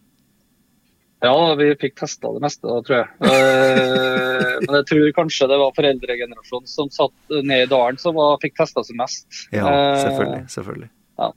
Ja, 1.24 1.54
vi 1.56 1.70
fikk 1.80 1.94
testa 1.96 2.32
det 2.34 2.42
meste, 2.44 2.68
da, 2.68 2.80
tror 2.84 2.98
jeg. 2.98 3.08
Eh, 3.24 4.50
men 4.64 4.76
jeg 4.80 4.86
tror 4.90 5.06
kanskje 5.16 5.48
det 5.48 5.56
var 5.62 5.76
foreldregenerasjonen 5.76 6.68
som 6.68 6.90
satt 6.92 7.36
ned 7.38 7.64
i 7.64 7.70
dalen 7.70 8.00
som 8.00 8.16
var, 8.18 8.36
fikk 8.42 8.58
testa 8.58 8.84
seg 8.84 8.98
mest. 9.00 9.24
Ja, 9.54 9.64
selvfølgelig. 10.02 10.42
selvfølgelig. 10.52 10.90
Ja. 11.22 11.30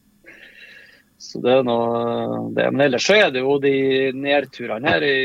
Så 1.28 1.42
det 1.46 1.54
er 1.56 1.64
noe 1.66 2.42
det. 2.58 2.68
Men 2.74 2.84
ellers 2.90 3.08
så 3.08 3.16
er 3.16 3.32
det 3.34 3.46
jo 3.46 3.56
de 3.64 3.78
nedturene 4.18 4.92
her 4.92 5.08
i, 5.08 5.22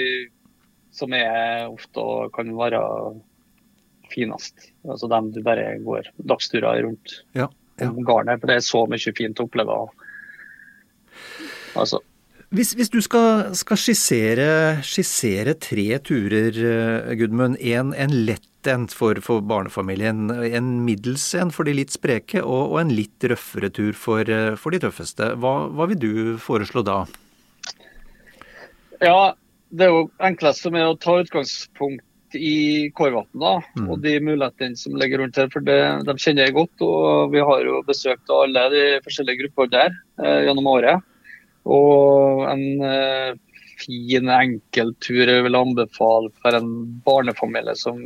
som 0.94 1.12
er 1.16 1.66
ofte 1.66 2.06
kan 2.36 2.54
være 2.56 2.84
finest. 4.12 4.70
Altså 4.86 5.10
dem 5.10 5.32
du 5.34 5.42
bare 5.44 5.74
går 5.82 6.12
dagsturer 6.28 6.84
rundt 6.86 7.18
ja, 7.34 7.48
ja. 7.80 7.90
garnet. 8.06 8.38
For 8.38 8.50
det 8.50 8.60
er 8.60 8.66
så 8.70 8.86
mye 8.86 9.16
fint 9.18 9.42
å 9.42 9.48
oppleve. 9.48 9.82
Altså. 11.74 12.02
Hvis, 12.52 12.74
hvis, 12.76 12.90
du 12.92 13.00
skal, 13.00 13.54
skal 13.56 13.78
skissere, 13.80 14.46
skissere, 14.84 15.54
tre 15.56 15.86
turer, 16.04 16.58
Gudmund. 17.16 17.56
En, 17.64 17.94
en 17.96 18.16
lett 18.26 18.68
en 18.68 18.84
for, 18.92 19.16
for, 19.24 19.40
barnefamilien, 19.40 20.28
en 20.30 20.68
middels 20.84 21.24
en 21.34 21.50
for 21.50 21.64
de 21.66 21.74
litt 21.78 21.94
spreke, 21.94 22.42
og, 22.44 22.74
og 22.74 22.78
en 22.82 22.92
litt 22.92 23.24
røffere 23.24 23.72
tur 23.72 23.96
for, 23.96 24.28
for 24.60 24.74
de 24.74 24.82
tøffeste. 24.84 25.32
Hva, 25.40 25.54
hva, 25.72 25.88
vil 25.90 26.00
du 26.02 26.12
foreslå 26.42 26.84
da? 26.86 27.00
Ja, 29.00 29.32
det 29.72 29.88
er 29.88 29.94
jo 29.96 30.06
enklest 30.22 30.66
som 30.66 30.76
er 30.76 30.90
å 30.90 30.98
ta 31.00 31.16
utgangspunkt 31.22 32.36
i 32.36 32.90
Kårvatn 32.96 33.40
mm. 33.40 33.88
og 33.88 34.00
de 34.04 34.18
mulighetene 34.24 34.76
som 34.78 34.96
ligger 35.00 35.24
rundt 35.24 35.40
her. 35.40 35.48
for 35.52 35.64
det, 35.64 35.80
De 36.06 36.14
kjenner 36.16 36.46
jeg 36.46 36.56
godt. 36.56 36.84
og 36.84 37.32
Vi 37.32 37.40
har 37.40 37.64
jo 37.64 37.80
besøkt 37.88 38.32
alle 38.32 38.68
de 38.72 38.84
forskjellige 39.04 39.42
gruppene 39.42 39.72
der 39.74 39.96
eh, 40.22 40.44
gjennom 40.46 40.70
året. 40.72 41.08
Og 41.68 42.44
en 42.50 42.66
eh, 42.88 43.32
fin 43.82 44.28
enkelttur 44.34 45.24
jeg 45.26 45.46
vil 45.46 45.58
anbefale 45.58 46.32
for 46.42 46.58
en 46.58 46.70
barnefamilie 47.06 47.74
som 47.78 47.98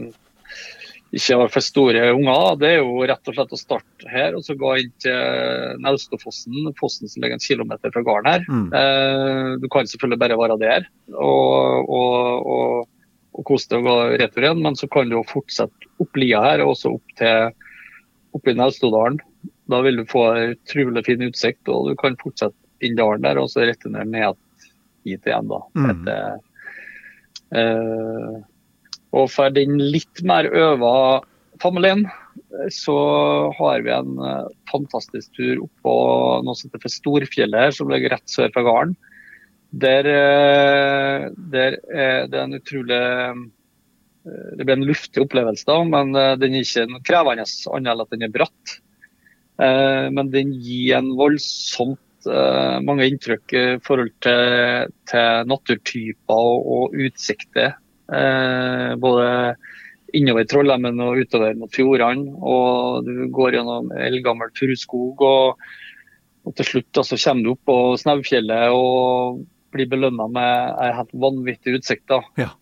ikke 1.16 1.38
har 1.38 1.52
for 1.54 1.64
store 1.64 2.10
unger. 2.12 2.56
Det 2.60 2.70
er 2.72 2.80
jo 2.80 3.06
rett 3.08 3.30
og 3.30 3.36
slett 3.36 3.54
å 3.54 3.60
starte 3.60 4.10
her 4.10 4.34
og 4.36 4.42
så 4.44 4.56
gå 4.58 4.72
inn 4.82 4.90
til 5.00 5.78
Naustofossen, 5.84 6.72
fossen 6.80 7.08
som 7.08 7.22
ligger 7.22 7.38
en 7.38 7.46
kilometer 7.46 7.94
fra 7.94 8.02
gården 8.04 8.32
her. 8.32 8.44
Mm. 8.50 8.66
Eh, 8.80 9.52
du 9.62 9.70
kan 9.72 9.88
selvfølgelig 9.88 10.22
bare 10.24 10.40
være 10.42 10.60
der. 10.64 10.90
og, 11.14 11.88
og, 11.88 12.52
og 12.56 12.92
og 13.36 13.44
kose 13.50 13.68
deg 13.70 13.82
og 13.82 13.88
gå 13.88 14.18
retur 14.22 14.44
igjen. 14.44 14.62
Men 14.64 14.78
så 14.78 14.88
kan 14.90 15.08
du 15.08 15.18
jo 15.18 15.24
fortsette 15.28 15.90
opp 16.02 16.20
lia 16.20 16.42
her, 16.44 16.64
og 16.64 16.74
også 16.74 16.94
opp 16.96 17.16
til 17.20 17.50
oppe 18.36 18.52
i 18.52 18.58
Naustodalen. 18.58 19.20
Da 19.70 19.80
vil 19.84 20.00
du 20.00 20.06
få 20.08 20.24
utrolig 20.52 21.04
fin 21.06 21.24
utsikt, 21.26 21.68
og 21.72 21.90
du 21.90 21.96
kan 21.98 22.18
fortsette 22.20 22.56
inn 22.84 22.98
dalen 22.98 23.24
der 23.24 23.40
og 23.40 23.48
så 23.52 23.64
returnere 23.66 24.08
ned 24.08 24.36
hit 25.06 25.26
igjen. 25.28 25.48
da. 25.50 25.62
Mm. 25.78 25.88
Etter, 25.92 26.36
eh, 27.62 28.36
og 29.16 29.30
for 29.32 29.54
den 29.54 29.78
litt 29.80 30.22
mer 30.26 30.48
øva 30.50 30.94
familien, 31.62 32.04
så 32.72 32.96
har 33.56 33.84
vi 33.84 33.92
en 33.94 34.16
eh, 34.20 34.48
fantastisk 34.70 35.38
tur 35.38 35.64
oppå 35.66 35.96
noe 36.44 36.58
som 36.58 36.72
heter 36.72 36.92
Storfjellet, 36.92 37.76
som 37.76 37.90
ligger 37.92 38.16
rett 38.16 38.32
sør 38.32 38.52
for 38.54 38.66
gården. 38.66 38.96
Der, 39.76 40.06
eh, 40.06 41.28
der 41.52 41.76
er 41.90 42.26
det 42.30 42.40
en 42.40 42.56
utrolig 42.56 42.96
eh, 42.96 43.44
Det 44.56 44.64
blir 44.64 44.76
en 44.76 44.88
luftig 44.88 45.22
opplevelse, 45.22 45.66
da, 45.68 45.76
men 45.84 46.14
eh, 46.16 46.34
den 46.40 46.56
er 46.56 46.64
ikke 46.64 47.02
krevende 47.06 47.44
annet 47.46 47.92
enn 47.92 48.04
at 48.04 48.14
den 48.14 48.26
er 48.26 48.34
bratt. 48.34 48.80
Men 49.56 50.28
den 50.28 50.50
gir 50.60 50.98
en 50.98 51.14
voldsomt 51.16 51.96
mange 52.86 53.06
inntrykk 53.06 53.52
i 53.54 53.64
forhold 53.84 54.12
til, 54.24 54.92
til 55.10 55.50
naturtyper 55.50 56.34
og, 56.34 56.70
og 56.76 56.96
utsikter. 57.06 57.76
Både 59.02 59.28
innover 60.16 60.46
Trollhemmen 60.48 61.00
og 61.02 61.20
utover 61.22 61.56
mot 61.58 61.72
fjordene. 61.72 62.36
Og 62.40 63.06
du 63.06 63.26
går 63.34 63.58
gjennom 63.58 63.92
eldgammel 63.94 64.52
furuskog. 64.58 65.22
Og, 65.26 65.66
og 66.46 66.56
til 66.58 66.70
slutt 66.70 67.02
så 67.02 67.18
kommer 67.18 67.44
du 67.44 67.52
opp 67.54 67.64
på 67.68 67.78
Snaufjellet 68.02 68.74
og 68.74 69.42
blir 69.74 69.90
belønna 69.90 70.28
med 70.32 70.78
ei 70.84 70.92
helt 70.96 71.18
vanvittig 71.26 71.80
utsikt. 71.80 72.06
da. 72.12 72.22
Ja. 72.40 72.52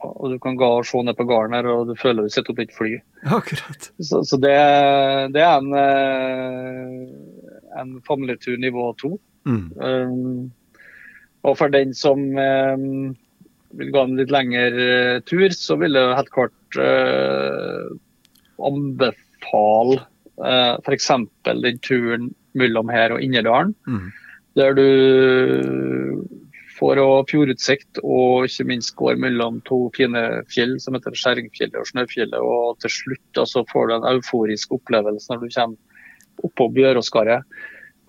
Og 0.00 0.30
Du 0.32 0.38
kan 0.40 0.56
gå 0.56 0.68
og 0.78 0.86
se 0.88 1.02
ned 1.04 1.16
på 1.16 1.26
gården 1.28 1.54
her, 1.58 1.66
og 1.68 1.90
du 1.90 1.94
føler 1.98 2.24
du 2.24 2.32
sitter 2.32 2.54
oppi 2.54 2.64
et 2.64 2.76
fly. 2.76 2.92
Akkurat. 3.38 3.90
Så, 4.00 4.22
så 4.24 4.38
det, 4.40 4.54
det, 5.34 5.42
er 5.44 5.58
en, 5.58 5.74
eh, 5.76 7.49
en 7.78 7.98
familietur 8.06 8.58
nivå 8.60 8.90
to. 9.00 9.14
Mm. 9.48 9.66
Um, 9.76 10.52
og 11.46 11.56
for 11.58 11.72
den 11.72 11.94
som 11.96 12.20
um, 12.36 13.16
vil 13.78 13.92
gå 13.94 14.04
en 14.04 14.18
litt 14.18 14.32
lengre 14.34 15.20
tur, 15.28 15.48
så 15.56 15.78
vil 15.80 15.96
jeg 15.96 16.16
helt 16.18 16.32
klart 16.34 16.80
uh, 16.80 17.88
anbefale 18.66 20.02
uh, 20.42 20.76
f.eks. 20.82 21.10
den 21.46 21.80
turen 21.86 22.30
mellom 22.58 22.90
her 22.92 23.14
og 23.14 23.24
Inderdalen. 23.24 23.74
Mm. 23.86 24.10
Der 24.58 24.74
du 24.74 24.86
får 26.80 27.00
fjordutsikt 27.28 28.00
og 28.00 28.48
ikke 28.48 28.66
minst 28.70 28.94
går 28.98 29.18
mellom 29.20 29.60
to 29.68 29.82
fine 29.96 30.22
fjell 30.50 30.78
som 30.80 30.96
heter 30.96 31.16
Skjæringfjellet 31.16 31.76
og 31.78 31.88
Snøfjellet. 31.90 32.40
Og 32.40 32.80
til 32.82 32.94
slutt 32.94 33.26
da, 33.36 33.44
så 33.46 33.64
får 33.70 33.88
du 33.88 33.94
en 33.96 34.08
euforisk 34.14 34.72
opplevelse 34.78 35.30
når 35.30 35.44
du 35.44 35.48
kommer 35.54 35.76
oppå 36.46 36.70
Bjøråskaret. 36.76 37.46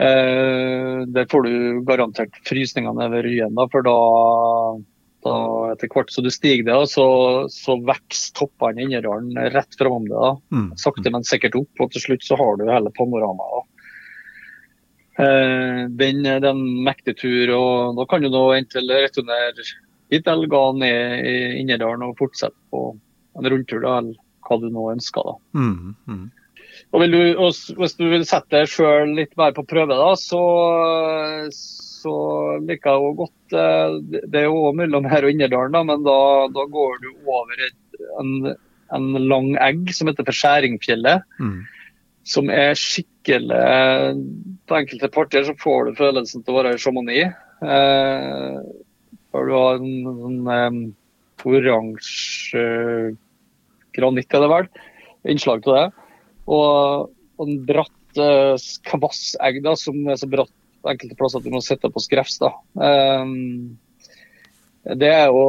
Eh, 0.02 1.02
der 1.14 1.28
får 1.30 1.46
du 1.46 1.82
garantert 1.86 2.38
frysningene 2.48 2.98
nedover 2.98 3.28
Ryen, 3.28 3.54
da, 3.58 3.68
for 3.70 3.86
da, 3.86 3.98
da 5.28 5.36
etter 5.74 5.92
hvert 5.94 6.14
så 6.14 6.24
du 6.26 6.32
stiger 6.34 6.66
det, 6.72 6.78
så, 6.90 7.06
så 7.54 7.78
vokser 7.86 8.34
toppene 8.40 8.82
i 8.82 8.88
Inderdalen 8.88 9.38
rett 9.54 9.78
framom 9.78 10.08
deg. 10.10 10.42
Mm. 10.56 10.72
Sakte, 10.82 11.14
men 11.14 11.28
sikkert 11.28 11.60
opp, 11.60 11.84
og 11.84 11.94
til 11.94 12.08
slutt 12.08 12.26
så 12.26 12.40
har 12.40 12.58
du 12.58 12.66
hele 12.72 12.94
panoramaet. 12.98 13.70
Eh, 15.22 15.86
den, 16.02 16.26
den 16.26 16.66
mektig 16.88 17.20
tur, 17.22 17.54
og 17.60 18.02
da 18.02 18.10
kan 18.10 18.26
du 18.26 18.32
nå 18.32 18.46
enten 18.58 18.90
returnere 18.90 19.70
hit 20.12 20.28
eller 20.28 20.48
gå 20.48 20.66
ned 20.82 21.26
i 21.28 21.38
Inderdalen 21.62 22.10
og 22.10 22.18
fortsette 22.20 22.58
på 22.74 22.88
en 23.38 23.48
rundtur, 23.54 23.84
da, 23.84 24.00
eller 24.02 24.18
hva 24.48 24.58
du 24.60 24.72
nå 24.74 24.90
ønsker. 24.92 25.30
da. 25.30 25.60
Mm, 25.62 25.94
mm. 26.10 26.26
Og, 26.92 27.04
du, 27.08 27.20
og, 27.40 27.56
Hvis 27.80 27.96
du 27.96 28.06
vil 28.12 28.26
sette 28.28 28.52
deg 28.52 28.72
sjøl 28.72 29.14
litt 29.16 29.36
mer 29.40 29.54
på 29.56 29.64
prøve, 29.68 29.96
da, 29.96 30.12
så, 30.20 30.42
så 31.56 32.16
liker 32.66 32.92
jeg 32.92 33.06
jo 33.06 33.14
godt 33.22 33.56
eh, 33.56 34.00
Det 34.28 34.42
er 34.42 34.50
jo 34.50 34.74
mellom 34.76 35.08
her 35.08 35.24
og 35.24 35.32
Innerdalen, 35.32 35.78
da, 35.78 35.86
men 35.88 36.04
da, 36.08 36.18
da 36.52 36.66
går 36.76 37.00
du 37.04 37.12
over 37.24 37.64
en, 38.20 38.34
en, 38.92 39.08
lang 39.24 39.54
egg 39.64 39.94
som 39.96 40.12
heter 40.12 40.28
for 40.28 40.36
Skjæringfjellet. 40.36 41.28
Mm 41.40 41.62
som 42.28 42.52
er 42.54 42.76
skikkelig 42.78 43.62
På 44.70 44.78
enkelte 44.78 45.10
partier 45.14 45.46
så 45.48 45.56
får 45.60 45.90
du 45.90 46.00
følelsen 46.00 46.44
til 46.44 46.54
å 46.54 46.60
være 46.60 46.76
i 46.76 46.82
Chamonix. 46.82 47.34
Eh, 47.62 48.58
for 49.32 49.48
du 49.48 49.56
har 49.56 49.80
en, 49.80 50.48
en 50.52 50.80
oransje 51.46 52.64
granitt, 53.96 54.34
er 54.34 54.44
det 54.44 54.50
vel, 54.52 54.70
innslag 55.34 55.64
til 55.66 55.78
det. 55.78 55.86
Og, 56.50 57.12
og 57.38 57.48
en 57.48 57.62
bratt 57.68 58.22
eh, 58.22 59.60
da, 59.62 59.76
som 59.78 60.02
er 60.10 60.20
så 60.20 60.30
bratt 60.32 60.56
enkelte 60.90 61.18
plasser 61.18 61.42
at 61.42 61.46
du 61.46 61.54
må 61.54 61.62
sitte 61.64 61.92
på 61.92 62.02
skrevs. 62.02 62.40
da. 62.42 62.52
Um, 62.76 63.78
det 64.98 65.12
er 65.14 65.30
jo 65.30 65.46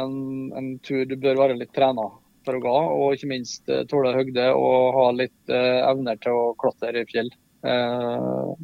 en, 0.00 0.16
en 0.56 0.70
tur 0.84 1.04
du 1.04 1.16
bør 1.20 1.42
være 1.42 1.58
litt 1.60 1.74
trena 1.76 2.06
for 2.46 2.56
å 2.56 2.62
gå, 2.62 2.76
og 2.96 3.16
ikke 3.16 3.28
minst 3.34 3.68
uh, 3.68 3.82
tåle 3.88 4.14
høgde 4.16 4.48
og 4.56 4.96
ha 4.96 5.06
litt 5.12 5.52
uh, 5.52 5.90
evner 5.90 6.20
til 6.22 6.38
å 6.38 6.54
klatre 6.60 7.02
i 7.02 7.08
fjell. 7.10 7.28
Uh, 7.60 8.56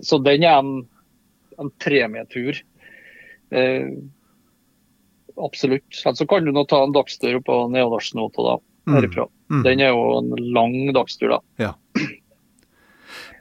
så 0.00 0.18
den 0.24 0.46
er 0.48 0.62
en, 0.62 0.74
en 1.60 1.70
premietur. 1.82 2.56
absolutt. 5.36 5.84
Ellers 5.92 6.18
så 6.18 6.26
kan 6.26 6.46
du 6.46 6.50
nå 6.56 6.64
ta 6.66 6.80
en 6.82 6.94
dagstur 6.96 7.36
på 7.44 7.58
Neodalsnota 7.70 8.46
da. 8.48 8.56
Herifra. 8.90 9.28
Mm. 9.48 9.56
Mm. 9.56 9.62
Den 9.68 9.84
er 9.84 9.92
jo 9.92 10.04
en 10.18 10.52
lang 10.56 10.76
dagstur, 10.96 11.36
da. 11.36 11.40
Ja. 11.60 11.72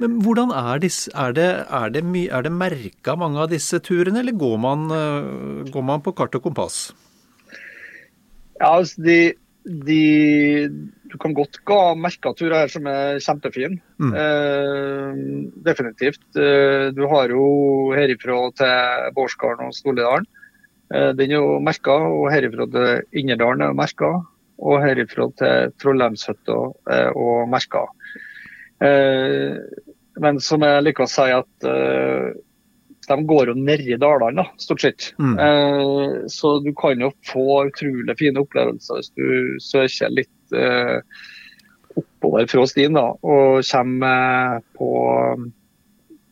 Men 0.02 0.18
hvordan 0.26 0.50
er, 0.50 0.82
disse, 0.82 1.12
er 1.14 1.36
det, 1.38 1.50
er 1.70 1.92
det, 1.94 2.02
my, 2.04 2.26
er 2.34 2.48
det 2.48 2.52
merka 2.52 3.14
mange 3.20 3.38
av 3.44 3.52
disse 3.52 3.78
turene, 3.86 4.24
eller 4.24 4.34
går 4.34 4.58
man, 4.62 4.88
går 5.70 5.86
man 5.86 6.02
på 6.02 6.16
kart 6.18 6.36
og 6.40 6.48
kompass? 6.48 6.88
Ja, 8.62 8.76
altså 8.78 9.02
de, 9.06 9.20
de, 9.66 10.02
du 11.12 11.18
kan 11.22 11.34
godt 11.38 11.60
gå 11.68 11.80
merka 12.00 12.34
turer 12.38 12.64
her 12.64 12.72
som 12.72 12.88
er 12.90 13.22
kjempefine. 13.24 13.80
Mm. 14.02 14.12
Eh, 14.24 15.22
definitivt. 15.66 16.24
Eh, 16.38 16.90
du 16.96 17.04
har 17.12 17.34
jo 17.34 17.46
herifra 17.98 18.38
til 18.58 19.10
Bårdsgarden 19.18 19.70
og 19.70 19.76
Stoledalen. 19.76 20.28
Eh, 20.94 21.12
den 21.18 21.34
er 21.34 21.40
jo 21.40 21.60
merka, 21.64 21.98
og 22.08 22.30
herifra 22.34 22.68
til 22.72 23.22
Inderdalen 23.24 23.66
er 23.68 23.78
merka. 23.78 24.14
Og 24.62 24.78
herifra 24.84 25.26
til 25.40 25.74
Trollheimshytta 25.82 26.54
og 26.54 27.18
òg 27.18 27.50
merka. 27.50 27.88
Eh, 28.82 29.58
men 30.22 30.40
som 30.44 30.64
jeg 30.66 30.86
liker 30.86 31.06
å 31.06 31.10
si 31.10 31.28
at 31.34 31.68
eh, 31.68 32.32
de 33.08 33.18
går 33.28 33.52
jo 33.52 33.56
nedi 33.58 33.98
dalene, 34.00 34.46
stort 34.62 34.84
sett. 34.84 35.12
Mm. 35.20 35.36
Eh, 35.46 36.16
så 36.32 36.58
du 36.64 36.72
kan 36.78 37.02
jo 37.02 37.12
få 37.28 37.64
utrolig 37.72 38.18
fine 38.20 38.44
opplevelser 38.44 39.00
hvis 39.00 39.14
du 39.18 39.62
søker 39.64 40.14
litt 40.14 40.56
eh, 40.56 41.00
oppover 41.98 42.48
fra 42.52 42.68
stien 42.70 42.96
da, 42.98 43.08
og 43.22 43.66
kommer 43.68 44.62
på 44.78 44.92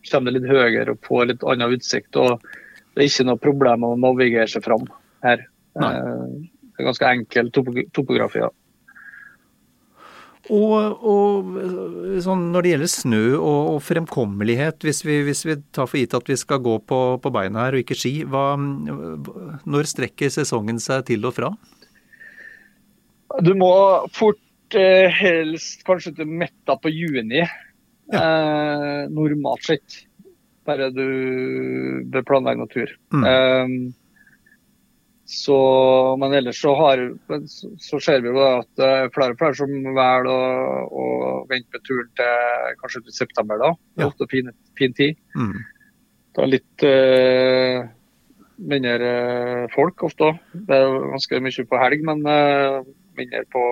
kommer 0.10 0.34
litt 0.34 0.48
høyere 0.48 0.96
og 0.96 1.04
får 1.06 1.26
litt 1.32 1.44
annen 1.46 1.76
utsikt. 1.76 2.16
og 2.18 2.40
Det 2.94 3.04
er 3.04 3.10
ikke 3.10 3.28
noe 3.28 3.42
problem 3.42 3.86
å 3.86 3.98
navigere 4.00 4.48
seg 4.50 4.66
fram 4.66 4.88
her. 5.26 5.44
Eh, 5.80 6.24
det 6.80 6.86
er 6.86 6.88
ganske 6.94 7.08
enkel 7.12 7.50
topografi. 7.92 8.40
Ja. 8.40 8.48
Og, 10.50 11.02
og 11.06 11.50
sånn 12.24 12.48
når 12.54 12.64
det 12.64 12.72
gjelder 12.72 12.90
snø 12.94 13.24
og, 13.36 13.58
og 13.74 13.82
fremkommelighet, 13.84 14.80
hvis 14.88 15.04
vi, 15.04 15.18
hvis 15.28 15.44
vi, 15.46 15.58
tar 15.76 15.90
for 15.92 16.00
gitt 16.00 16.16
at 16.16 16.32
vi 16.32 16.38
skal 16.40 16.62
gå 16.64 16.78
på, 16.88 17.02
på 17.20 17.34
beina 17.36 17.68
her 17.68 17.76
og 17.76 17.84
ikke 17.84 17.98
ski, 18.00 18.14
hva, 18.24 18.56
når 18.56 19.92
strekker 19.92 20.32
sesongen 20.34 20.80
seg 20.82 21.04
til 21.12 21.28
og 21.28 21.36
fra? 21.36 21.52
Du 23.46 23.52
må 23.60 23.70
fort 24.16 24.80
eh, 24.80 25.12
helst 25.20 25.84
kanskje 25.86 26.16
til 26.22 26.32
midten 26.32 26.82
på 26.82 26.96
juni, 26.96 27.44
ja. 27.44 28.24
eh, 28.24 29.04
normalt 29.12 29.68
sett. 29.68 30.06
Bare 30.64 30.94
du 30.96 31.06
bør 32.08 32.26
planlegge 32.32 32.64
noe 32.64 32.72
tur. 32.72 32.96
Mm. 33.12 33.28
Eh, 33.28 33.76
så, 35.30 35.56
men 36.18 36.34
ellers 36.34 36.58
så, 36.62 36.72
har, 36.74 37.02
så 37.78 38.00
ser 38.02 38.24
vi 38.26 38.32
jo 38.32 38.40
at 38.42 38.70
det 38.80 38.88
er 38.88 39.12
flere 39.14 39.36
og 39.36 39.38
flere 39.38 39.58
som 39.60 39.70
velger 39.70 40.30
å, 40.32 40.38
å, 40.90 41.04
vente 41.52 41.70
med 41.76 41.84
turen 41.86 42.10
til 42.18 42.80
kanskje 42.80 43.04
til 43.06 43.16
september. 43.20 43.62
da. 43.62 43.70
Ja. 44.02 44.08
ofte 44.08 44.26
fin, 44.32 44.50
fin 44.80 44.96
tid. 44.98 45.20
Mm. 45.38 45.54
Det 46.34 46.42
er 46.42 46.50
litt 46.50 46.86
uh, 46.90 47.78
mindre 48.74 49.14
folk 49.76 50.02
ofte. 50.10 50.32
Det 50.56 50.82
er 50.82 50.98
ganske 51.14 51.44
mye 51.46 51.70
på 51.76 51.84
helg, 51.84 52.10
men 52.10 52.26
uh, 52.26 52.82
mindre 53.20 53.46
på 53.54 53.64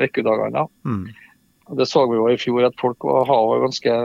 ukedagene. 0.00 0.64
Mm. 0.88 1.04
Det 1.76 1.88
så 1.90 2.06
vi 2.08 2.16
jo 2.16 2.30
i 2.32 2.40
fjor, 2.40 2.64
at 2.70 2.80
folk 2.80 3.04
var, 3.04 3.28
var 3.28 3.66
ganske 3.66 3.98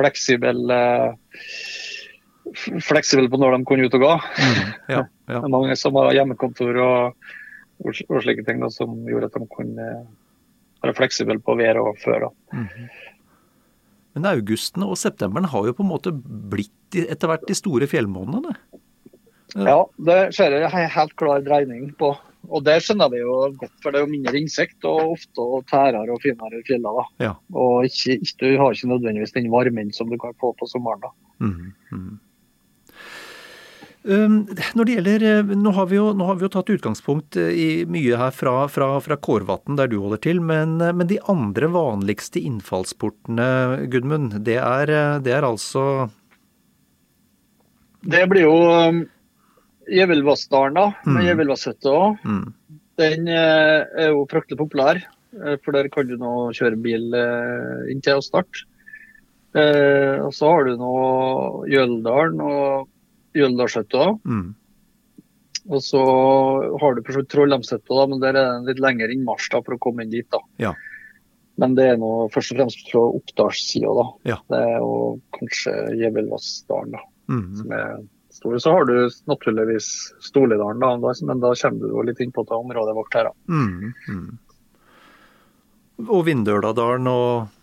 fleksible 0.00 0.80
uh, 0.80 1.44
fleksible 2.54 3.30
på 3.30 3.40
når 3.40 3.56
de 3.56 3.66
kunne 3.68 3.88
ut 3.88 3.96
og 3.98 4.04
gå. 4.04 4.12
Mm, 4.38 4.70
ja, 4.94 5.02
ja. 5.32 5.42
Mange 5.50 5.76
som 5.78 5.98
har 6.00 6.14
hjemmekontor 6.16 6.80
og, 6.84 7.26
og 7.84 8.22
slike 8.22 8.46
ting 8.46 8.62
da, 8.62 8.70
som 8.72 8.94
gjorde 9.08 9.30
at 9.30 9.36
de 9.36 9.50
kunne 9.52 9.90
være 10.84 10.96
fleksible 10.96 11.38
på 11.42 11.58
været 11.58 11.82
og 11.82 11.98
før. 12.02 12.28
Mm. 12.54 12.88
Men 14.16 14.30
augusten 14.30 14.86
og 14.86 14.96
septemberen 14.96 15.48
har 15.52 15.66
jo 15.68 15.76
på 15.76 15.84
en 15.84 15.92
måte 15.92 16.12
blitt 16.12 16.96
etter 16.96 17.28
hvert 17.28 17.44
de 17.48 17.56
store 17.58 17.88
fjellmånedene? 17.90 18.54
Ja, 19.56 19.82
det 20.08 20.16
skjer 20.36 20.56
en 20.58 20.72
helt 20.72 21.12
klar 21.20 21.44
dreining 21.44 21.90
på. 22.00 22.14
Og 22.46 22.62
det 22.62 22.76
skjønner 22.84 23.10
vi 23.10 23.20
jo 23.20 23.34
godt, 23.58 23.74
for 23.82 23.90
det 23.90 23.98
er 23.98 24.04
jo 24.04 24.12
mindre 24.12 24.38
insekt 24.38 24.86
og 24.86 25.16
ofte 25.16 25.46
tærere 25.70 26.14
og 26.14 26.20
finere 26.22 26.60
fjeller. 26.62 26.66
fjellene. 26.68 27.04
Ja. 27.22 27.32
Og 27.52 27.88
ikke, 27.88 28.18
ikke, 28.20 28.36
du 28.42 28.46
har 28.60 28.76
ikke 28.76 28.90
nødvendigvis 28.92 29.34
den 29.34 29.50
varmen 29.50 29.90
som 29.92 30.10
du 30.10 30.18
kan 30.22 30.36
få 30.40 30.52
på 30.58 30.68
sommeren. 30.70 31.02
da. 31.02 31.10
Mm, 31.42 31.72
mm. 31.92 32.14
Når 34.06 34.86
det 34.86 34.94
gjelder, 34.94 35.22
eh, 35.26 35.48
nå 35.58 35.72
har, 35.74 35.90
jo, 35.90 36.10
nå 36.14 36.28
har, 36.28 36.36
vi 36.38 36.46
jo, 36.46 36.50
tatt 36.54 36.70
utgangspunkt 36.70 37.38
eh, 37.40 37.50
i 37.50 37.68
mye 37.90 38.18
her 38.20 38.30
fra, 38.34 38.54
fra, 38.70 38.92
fra 39.02 39.16
Kårvatn, 39.18 39.74
der 39.80 39.90
du 39.90 39.98
holder 39.98 40.20
til. 40.22 40.38
Men, 40.38 40.76
eh, 40.80 40.94
men, 40.94 41.08
de 41.10 41.18
andre 41.30 41.70
vanligste 41.74 42.38
innfallsportene, 42.38 43.88
Gudmund, 43.90 44.38
det 44.46 44.60
er, 44.62 44.94
det 45.24 45.34
er 45.34 45.48
altså 45.48 46.06
Det 48.06 48.22
blir 48.30 48.46
jo 48.46 48.56
Gjevelvassdalen, 49.90 50.78
da. 50.78 50.86
Med 51.06 51.20
mm. 51.22 51.26
Gjevelvasshytta. 51.30 51.98
Mm. 52.22 52.80
Den 53.02 53.28
er 53.30 54.10
jo 54.12 54.24
fryktelig 54.30 54.58
populær. 54.62 55.02
For 55.62 55.74
der 55.74 55.90
kan 55.92 56.08
du 56.08 56.14
nå 56.18 56.32
kjøre 56.56 56.78
bil 56.80 57.12
inntil 57.92 58.22
og 58.22 58.24
starte. 58.24 58.64
Og 59.52 60.32
så 60.34 60.50
har 60.50 60.66
du 60.66 60.78
nå 60.80 60.94
Jøldalen 61.70 62.40
og 62.42 62.88
Jøldalshytta. 63.36 64.08
Mm. 64.24 64.54
Og 65.66 65.82
så 65.82 66.00
har 66.80 66.94
du 66.94 67.02
for 67.06 67.26
Trollheimshytta, 67.26 68.02
men 68.10 68.20
der 68.22 68.34
er 68.34 68.38
det 68.38 68.44
en 68.52 68.68
litt 68.68 68.82
lengre 68.82 69.10
innmarsj 69.12 69.50
da, 69.54 69.62
for 69.66 69.76
å 69.76 69.82
komme 69.82 70.04
inn 70.06 70.12
dit. 70.12 70.28
da. 70.30 70.42
Ja. 70.62 70.74
Men 71.56 71.74
det 71.78 71.88
er 71.90 72.00
nå 72.00 72.28
først 72.34 72.52
og 72.52 72.60
fremst 72.60 72.90
fra 72.92 73.02
Oppdalssida. 73.18 73.94
da. 73.98 74.06
Ja. 74.34 74.36
Det 74.52 74.60
er 74.60 74.76
jo 74.84 74.92
kanskje 75.38 75.74
Gjevelvassdalen 76.02 76.94
da, 76.94 77.02
mm. 77.32 77.46
som 77.60 77.74
er 77.78 77.94
stor. 78.36 78.58
Så 78.62 78.74
har 78.76 78.88
du 78.88 78.96
naturligvis 79.32 79.90
Storlidalen, 80.28 80.82
da, 80.82 81.14
men 81.30 81.42
da 81.42 81.54
kommer 81.56 81.80
du 81.80 81.94
jo 81.94 82.04
litt 82.06 82.20
inn 82.22 82.34
på 82.36 82.44
det 82.46 82.56
området 82.56 82.96
vårt 82.98 83.18
her. 83.18 83.30
da. 83.30 83.34
Mm. 83.48 83.94
Mm. 84.08 84.38
Og 86.06 86.26
Vindøladalen 86.28 87.08
og 87.08 87.55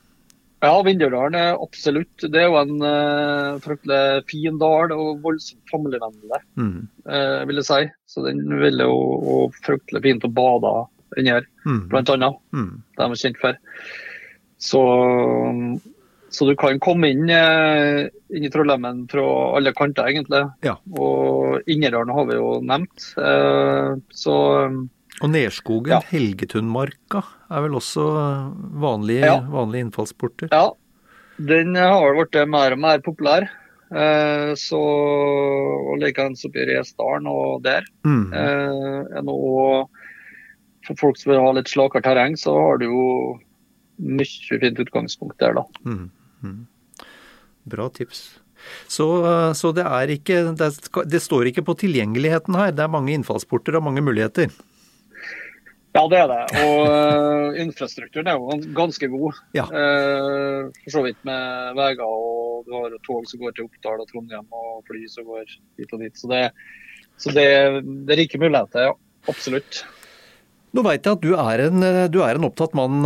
ja, 0.64 0.74
Vindjørdalen 0.86 1.36
er 1.36 1.58
absolutt. 1.60 2.24
Det 2.24 2.40
er 2.40 2.48
jo 2.48 2.60
en 2.62 2.78
uh, 2.80 3.60
fryktelig 3.64 4.24
fin 4.32 4.60
dal 4.62 4.94
og 4.96 5.24
voldsomt 5.26 5.72
familievennlig, 5.72 6.40
mm. 6.56 6.78
uh, 7.10 7.42
vil 7.50 7.60
jeg 7.60 7.68
si. 7.68 7.82
Så 8.08 8.24
den 8.28 8.46
vil 8.62 8.80
jo 8.86 8.94
og 8.94 9.58
fryktelig 9.66 10.04
fint 10.06 10.28
å 10.28 10.32
bade 10.32 10.74
inni 11.20 11.34
her, 11.36 11.50
mm. 11.68 11.82
blant 11.92 12.14
annet. 12.14 12.40
Mm. 12.56 12.72
Det 12.96 13.04
er 13.04 13.12
de 13.12 13.20
kjent 13.26 13.42
for. 13.42 13.60
Så, 14.64 14.82
så, 16.32 16.48
du 16.48 16.56
kan 16.60 16.80
komme 16.84 17.12
inn, 17.12 17.28
uh, 17.28 18.08
inn 18.32 18.48
i 18.48 18.52
Trollheimen 18.54 19.04
fra 19.12 19.28
alle 19.60 19.76
kanter, 19.76 20.08
egentlig. 20.08 20.46
Ja. 20.64 20.78
Og 20.96 21.68
Inderdalen 21.68 22.16
har 22.16 22.30
vi 22.32 22.40
jo 22.40 22.50
nevnt. 22.64 23.10
Uh, 23.20 24.00
så 24.16 24.38
og 25.24 25.32
Nerskogen, 25.32 25.96
ja. 25.96 26.02
Helgetundmarka, 26.12 27.24
er 27.48 27.66
vel 27.66 27.78
også 27.80 28.06
vanlige, 28.84 29.24
ja. 29.30 29.38
vanlige 29.48 29.88
innfallsporter? 29.88 30.52
Ja, 30.52 30.74
den 31.40 31.78
har 31.80 32.18
blitt 32.18 32.38
mer 32.52 32.76
og 32.76 32.82
mer 32.84 33.04
populær. 33.06 33.48
Eh, 33.94 34.52
så 34.58 34.80
og 34.82 36.00
likeens 36.02 36.42
oppi 36.48 36.66
Resdalen 36.66 37.30
og 37.30 37.64
der. 37.66 37.86
Mm. 38.08 38.34
Eh, 38.34 39.20
nå, 39.26 39.38
for 40.88 41.00
folk 41.00 41.20
som 41.20 41.34
vil 41.34 41.42
ha 41.44 41.52
litt 41.58 41.72
slakere 41.72 42.06
terreng, 42.06 42.38
så 42.40 42.56
har 42.58 42.82
du 42.82 42.88
jo 42.90 43.08
mye 44.04 44.60
fint 44.60 44.82
utgangspunkt 44.82 45.38
der, 45.44 45.60
da. 45.60 45.66
Mm. 45.86 46.08
Mm. 46.44 46.62
Bra 47.70 47.88
tips. 47.94 48.26
Så, 48.88 49.06
så 49.60 49.74
det, 49.76 49.86
ikke, 50.16 50.40
det, 50.56 50.70
det, 51.12 51.20
står 51.22 51.50
ikke 51.50 51.66
på 51.68 51.76
tilgjengeligheten 51.84 52.56
her. 52.56 52.72
Det 52.76 52.86
er 52.86 52.92
mange 52.92 53.12
innfallsporter 53.14 53.76
og 53.78 53.84
mange 53.90 54.04
muligheter. 54.06 54.50
Ja, 55.94 56.08
det 56.10 56.20
er 56.24 56.30
det. 56.32 56.44
Og 56.64 56.80
uh, 56.90 57.60
infrastrukturen 57.62 58.30
er 58.32 58.40
jo 58.40 58.56
ganske 58.74 59.10
god. 59.14 59.42
Ja. 59.54 59.68
Uh, 59.70 60.72
for 60.82 60.96
så 60.96 61.04
vidt 61.06 61.20
med 61.28 61.76
veier 61.78 62.02
og 62.02 62.66
du 62.66 62.74
har 62.74 62.96
tog 63.06 63.28
som 63.30 63.44
går 63.44 63.54
til 63.54 63.68
Oppdal 63.68 64.02
og 64.02 64.08
Trondheim 64.10 64.48
og 64.50 64.82
fly 64.90 65.04
som 65.12 65.28
går 65.28 65.46
hit 65.78 65.94
og 65.94 66.02
dit. 66.02 66.16
Så 66.18 66.30
det, 66.32 66.48
så 67.22 67.34
det, 67.36 67.50
det 68.08 68.16
er 68.16 68.22
rike 68.24 68.42
muligheter, 68.42 68.90
ja. 68.90 68.96
Absolutt. 69.30 69.84
Nå 70.74 70.82
veit 70.82 71.06
jeg 71.06 71.20
at 71.20 71.22
du 71.22 71.36
er, 71.38 71.62
en, 71.68 71.86
du 72.10 72.18
er 72.26 72.40
en, 72.40 72.48
opptatt 72.48 72.74
mann, 72.74 73.06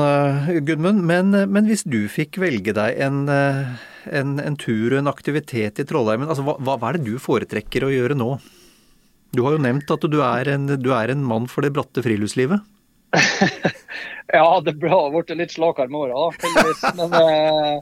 Gudmund. 0.63 1.03
Men, 1.09 1.35
men, 1.51 1.67
hvis 1.67 1.83
du 1.83 2.05
fikk 2.07 2.39
velge 2.39 2.71
deg 2.77 3.01
en, 3.03 3.25
en, 3.27 4.31
en 4.39 4.57
tur 4.57 4.93
og 4.93 5.01
en 5.01 5.11
aktivitet 5.11 5.83
i 5.83 5.85
Trollheimen, 5.85 6.31
altså, 6.31 6.47
hva, 6.47 6.55
hva, 6.63 6.77
er 6.87 6.97
det 6.97 7.11
du 7.11 7.19
foretrekker 7.19 7.83
å 7.83 7.91
gjøre 7.91 8.15
nå? 8.15 8.29
Du 9.35 9.43
har 9.43 9.57
jo 9.57 9.61
nevnt 9.67 9.91
at 9.91 10.07
du 10.07 10.17
er 10.23 10.53
en, 10.55 10.71
du 10.79 10.89
er 10.95 11.11
en 11.11 11.27
mann 11.27 11.51
for 11.51 11.67
det 11.67 11.75
bratte 11.75 12.05
friluftslivet. 12.05 12.63
ja, 14.33 14.61
det 14.61 14.89
har 14.89 15.11
blitt 15.13 15.37
litt 15.37 15.53
slakere 15.55 15.91
med 15.91 15.99
åra, 16.07 16.31
heldigvis. 16.41 16.83
Men, 16.97 17.13
eh, 17.21 17.77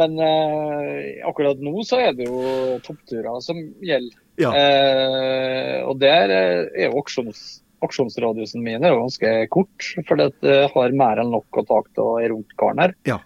men 0.00 0.18
eh, 0.24 1.26
akkurat 1.26 1.62
nå 1.64 1.84
så 1.86 2.00
er 2.08 2.12
det 2.18 2.28
jo 2.28 2.42
toppturer 2.84 3.40
som 3.44 3.60
gjelder. 3.84 4.18
Ja. 4.40 4.52
Eh, 4.56 5.80
og 5.84 5.98
der 6.00 6.32
er 6.32 6.86
jo 6.86 7.00
auksjons, 7.00 7.60
aksjonsradiusen 7.84 8.62
min 8.64 8.84
er 8.84 8.94
jo 8.94 9.02
ganske 9.04 9.34
kort. 9.52 9.90
For 10.08 10.20
det 10.20 10.60
har 10.74 10.96
mer 10.96 11.22
enn 11.22 11.32
nok 11.34 11.60
å 11.60 11.66
ta 11.68 11.82
til 11.96 12.30
rundt 12.34 12.56
karen 12.60 12.84
her. 12.84 12.96
Ja. 13.08 13.18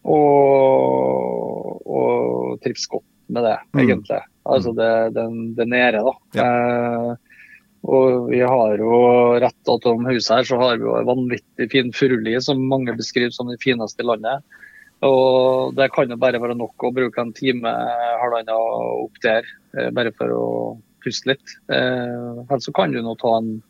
Og, 0.00 1.80
og 1.84 2.60
trives 2.64 2.86
godt 2.90 3.06
med 3.30 3.44
det, 3.46 3.58
mm. 3.76 4.06
Altså 4.50 4.72
det, 4.74 4.92
den, 5.14 5.52
det 5.54 5.66
nede, 5.70 6.00
da. 6.02 6.14
Ja. 6.34 6.46
Og 7.88 8.26
vi 8.28 8.40
har 8.44 8.80
jo 8.80 8.96
rett 9.40 9.70
attom 9.72 10.04
huset 10.10 10.34
her 10.34 10.48
så 10.48 10.58
har 10.60 10.76
vi 10.76 10.84
jo 10.84 10.98
en 10.98 11.08
vanvittig 11.08 11.70
fin 11.72 11.92
furulie 11.96 12.40
som 12.44 12.60
mange 12.68 12.92
beskriver 12.98 13.32
som 13.32 13.48
det 13.48 13.60
fineste 13.62 14.04
i 14.04 14.08
landet. 14.08 14.44
Og 15.06 15.72
det 15.78 15.88
kan 15.94 16.12
jo 16.12 16.18
bare 16.20 16.42
være 16.42 16.58
nok 16.60 16.84
å 16.84 16.92
bruke 16.92 17.22
en 17.22 17.32
time, 17.32 17.72
halvannen 18.20 18.52
opp 18.52 19.16
der, 19.24 19.48
eh, 19.72 19.88
bare 19.96 20.12
for 20.12 20.28
å 20.28 20.46
puste 21.00 21.32
litt. 21.32 21.56
Eh, 21.72 22.44
Eller 22.44 22.60
så 22.60 22.72
kan 22.76 22.92
du 22.92 23.00
nå 23.00 23.16
ta 23.16 23.38
en 23.38 23.62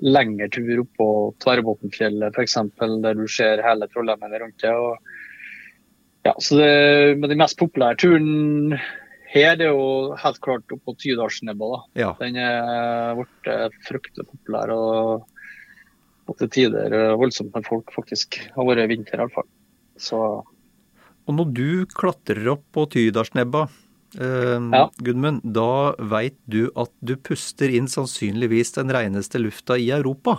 lengre 0.00 0.48
tur 0.48 0.80
opp 0.80 0.92
på 0.96 1.08
Tverrbotnfjellet 1.44 2.32
f.eks., 2.32 2.56
der 3.02 3.14
du 3.14 3.26
ser 3.28 3.62
hele 3.62 3.88
Trollheimen 3.88 4.40
rundt 4.40 4.62
det. 4.62 4.72
Og, 4.72 4.96
ja, 6.24 6.34
så 6.38 6.56
det, 6.56 7.18
med 7.18 7.28
den 7.28 7.42
mest 7.42 7.58
populære 7.58 7.98
turen 8.00 8.78
her 9.28 9.50
er 9.52 9.58
det 9.60 9.68
jo 9.68 10.14
helt 10.16 10.38
klart 10.44 10.72
oppå 10.72 10.94
Tydalsnebba. 10.96 11.82
Ja. 11.98 12.14
Den 12.20 12.38
er 12.40 13.18
blitt 13.18 13.50
eh, 13.52 13.66
fryktelig 13.84 14.24
populær 14.28 14.72
og, 14.72 15.26
og 16.28 16.38
til 16.40 16.52
tider 16.54 16.94
eh, 16.96 17.16
voldsomt 17.20 17.52
med 17.56 17.66
folk, 17.68 17.92
faktisk. 17.92 18.40
Det 18.40 18.54
Har 18.56 18.68
vært 18.70 18.86
i 18.86 18.94
vinter 18.94 19.20
iallfall. 19.20 19.48
Så 20.00 20.20
Og 21.28 21.36
når 21.36 21.52
du 21.52 21.68
klatrer 21.92 22.54
opp 22.54 22.64
på 22.72 22.86
Tydalsnebba, 22.94 23.66
eh, 24.16 24.54
ja. 24.56 24.86
Gudmund, 25.04 25.42
da 25.44 25.92
veit 25.98 26.38
du 26.48 26.70
at 26.72 26.94
du 27.04 27.18
puster 27.20 27.68
inn 27.68 27.90
sannsynligvis 27.90 28.78
den 28.78 28.94
reneste 28.96 29.42
lufta 29.42 29.76
i 29.76 29.90
Europa? 29.92 30.38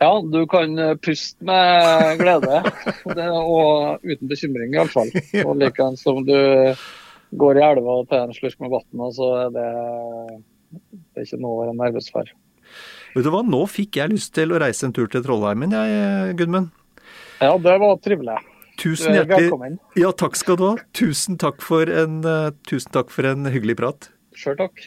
Ja, 0.00 0.14
du 0.24 0.46
kan 0.48 0.80
puste 1.04 1.44
med 1.44 2.16
glede. 2.22 2.62
og 3.52 4.00
uten 4.00 4.32
bekymring, 4.32 4.72
iallfall. 4.72 5.12
Og 5.44 5.60
likeens 5.60 6.08
som 6.08 6.24
du 6.24 6.38
går 7.38 7.60
i 7.60 7.64
elva 7.64 8.00
og 8.02 8.08
tar 8.10 8.26
en 8.26 8.36
slurk 8.36 8.58
med 8.62 8.72
vann, 8.74 9.10
så 9.14 9.30
er 9.44 9.50
det, 9.54 9.66
det 10.70 11.22
er 11.22 11.28
ikke 11.28 11.40
noe 11.42 11.56
å 11.56 11.60
være 11.64 11.76
nervøs 11.78 12.10
for. 12.14 12.30
Vet 13.14 13.26
du 13.26 13.32
hva, 13.34 13.42
nå 13.46 13.64
fikk 13.70 13.98
jeg 13.98 14.12
lyst 14.12 14.34
til 14.36 14.54
å 14.54 14.60
reise 14.62 14.86
en 14.86 14.94
tur 14.94 15.10
til 15.10 15.24
Trollheimen, 15.24 15.74
jeg, 15.74 16.36
Gudmund. 16.38 16.70
Ja, 17.40 17.56
det 17.58 17.76
var 17.82 17.98
trivelig. 18.04 18.38
Tusen 18.80 19.12
hjertelig 19.12 19.76
Ja, 19.98 20.12
takk 20.16 20.38
skal 20.40 20.56
du 20.60 20.64
ha. 20.70 20.74
Tusen 20.96 21.36
takk 21.40 21.60
for 21.64 21.90
en, 21.90 22.22
uh, 22.24 22.54
tusen 22.68 22.94
takk 22.96 23.12
for 23.12 23.28
en 23.28 23.50
hyggelig 23.52 23.76
prat. 23.82 24.10
Sjøl 24.36 24.56
takk. 24.60 24.86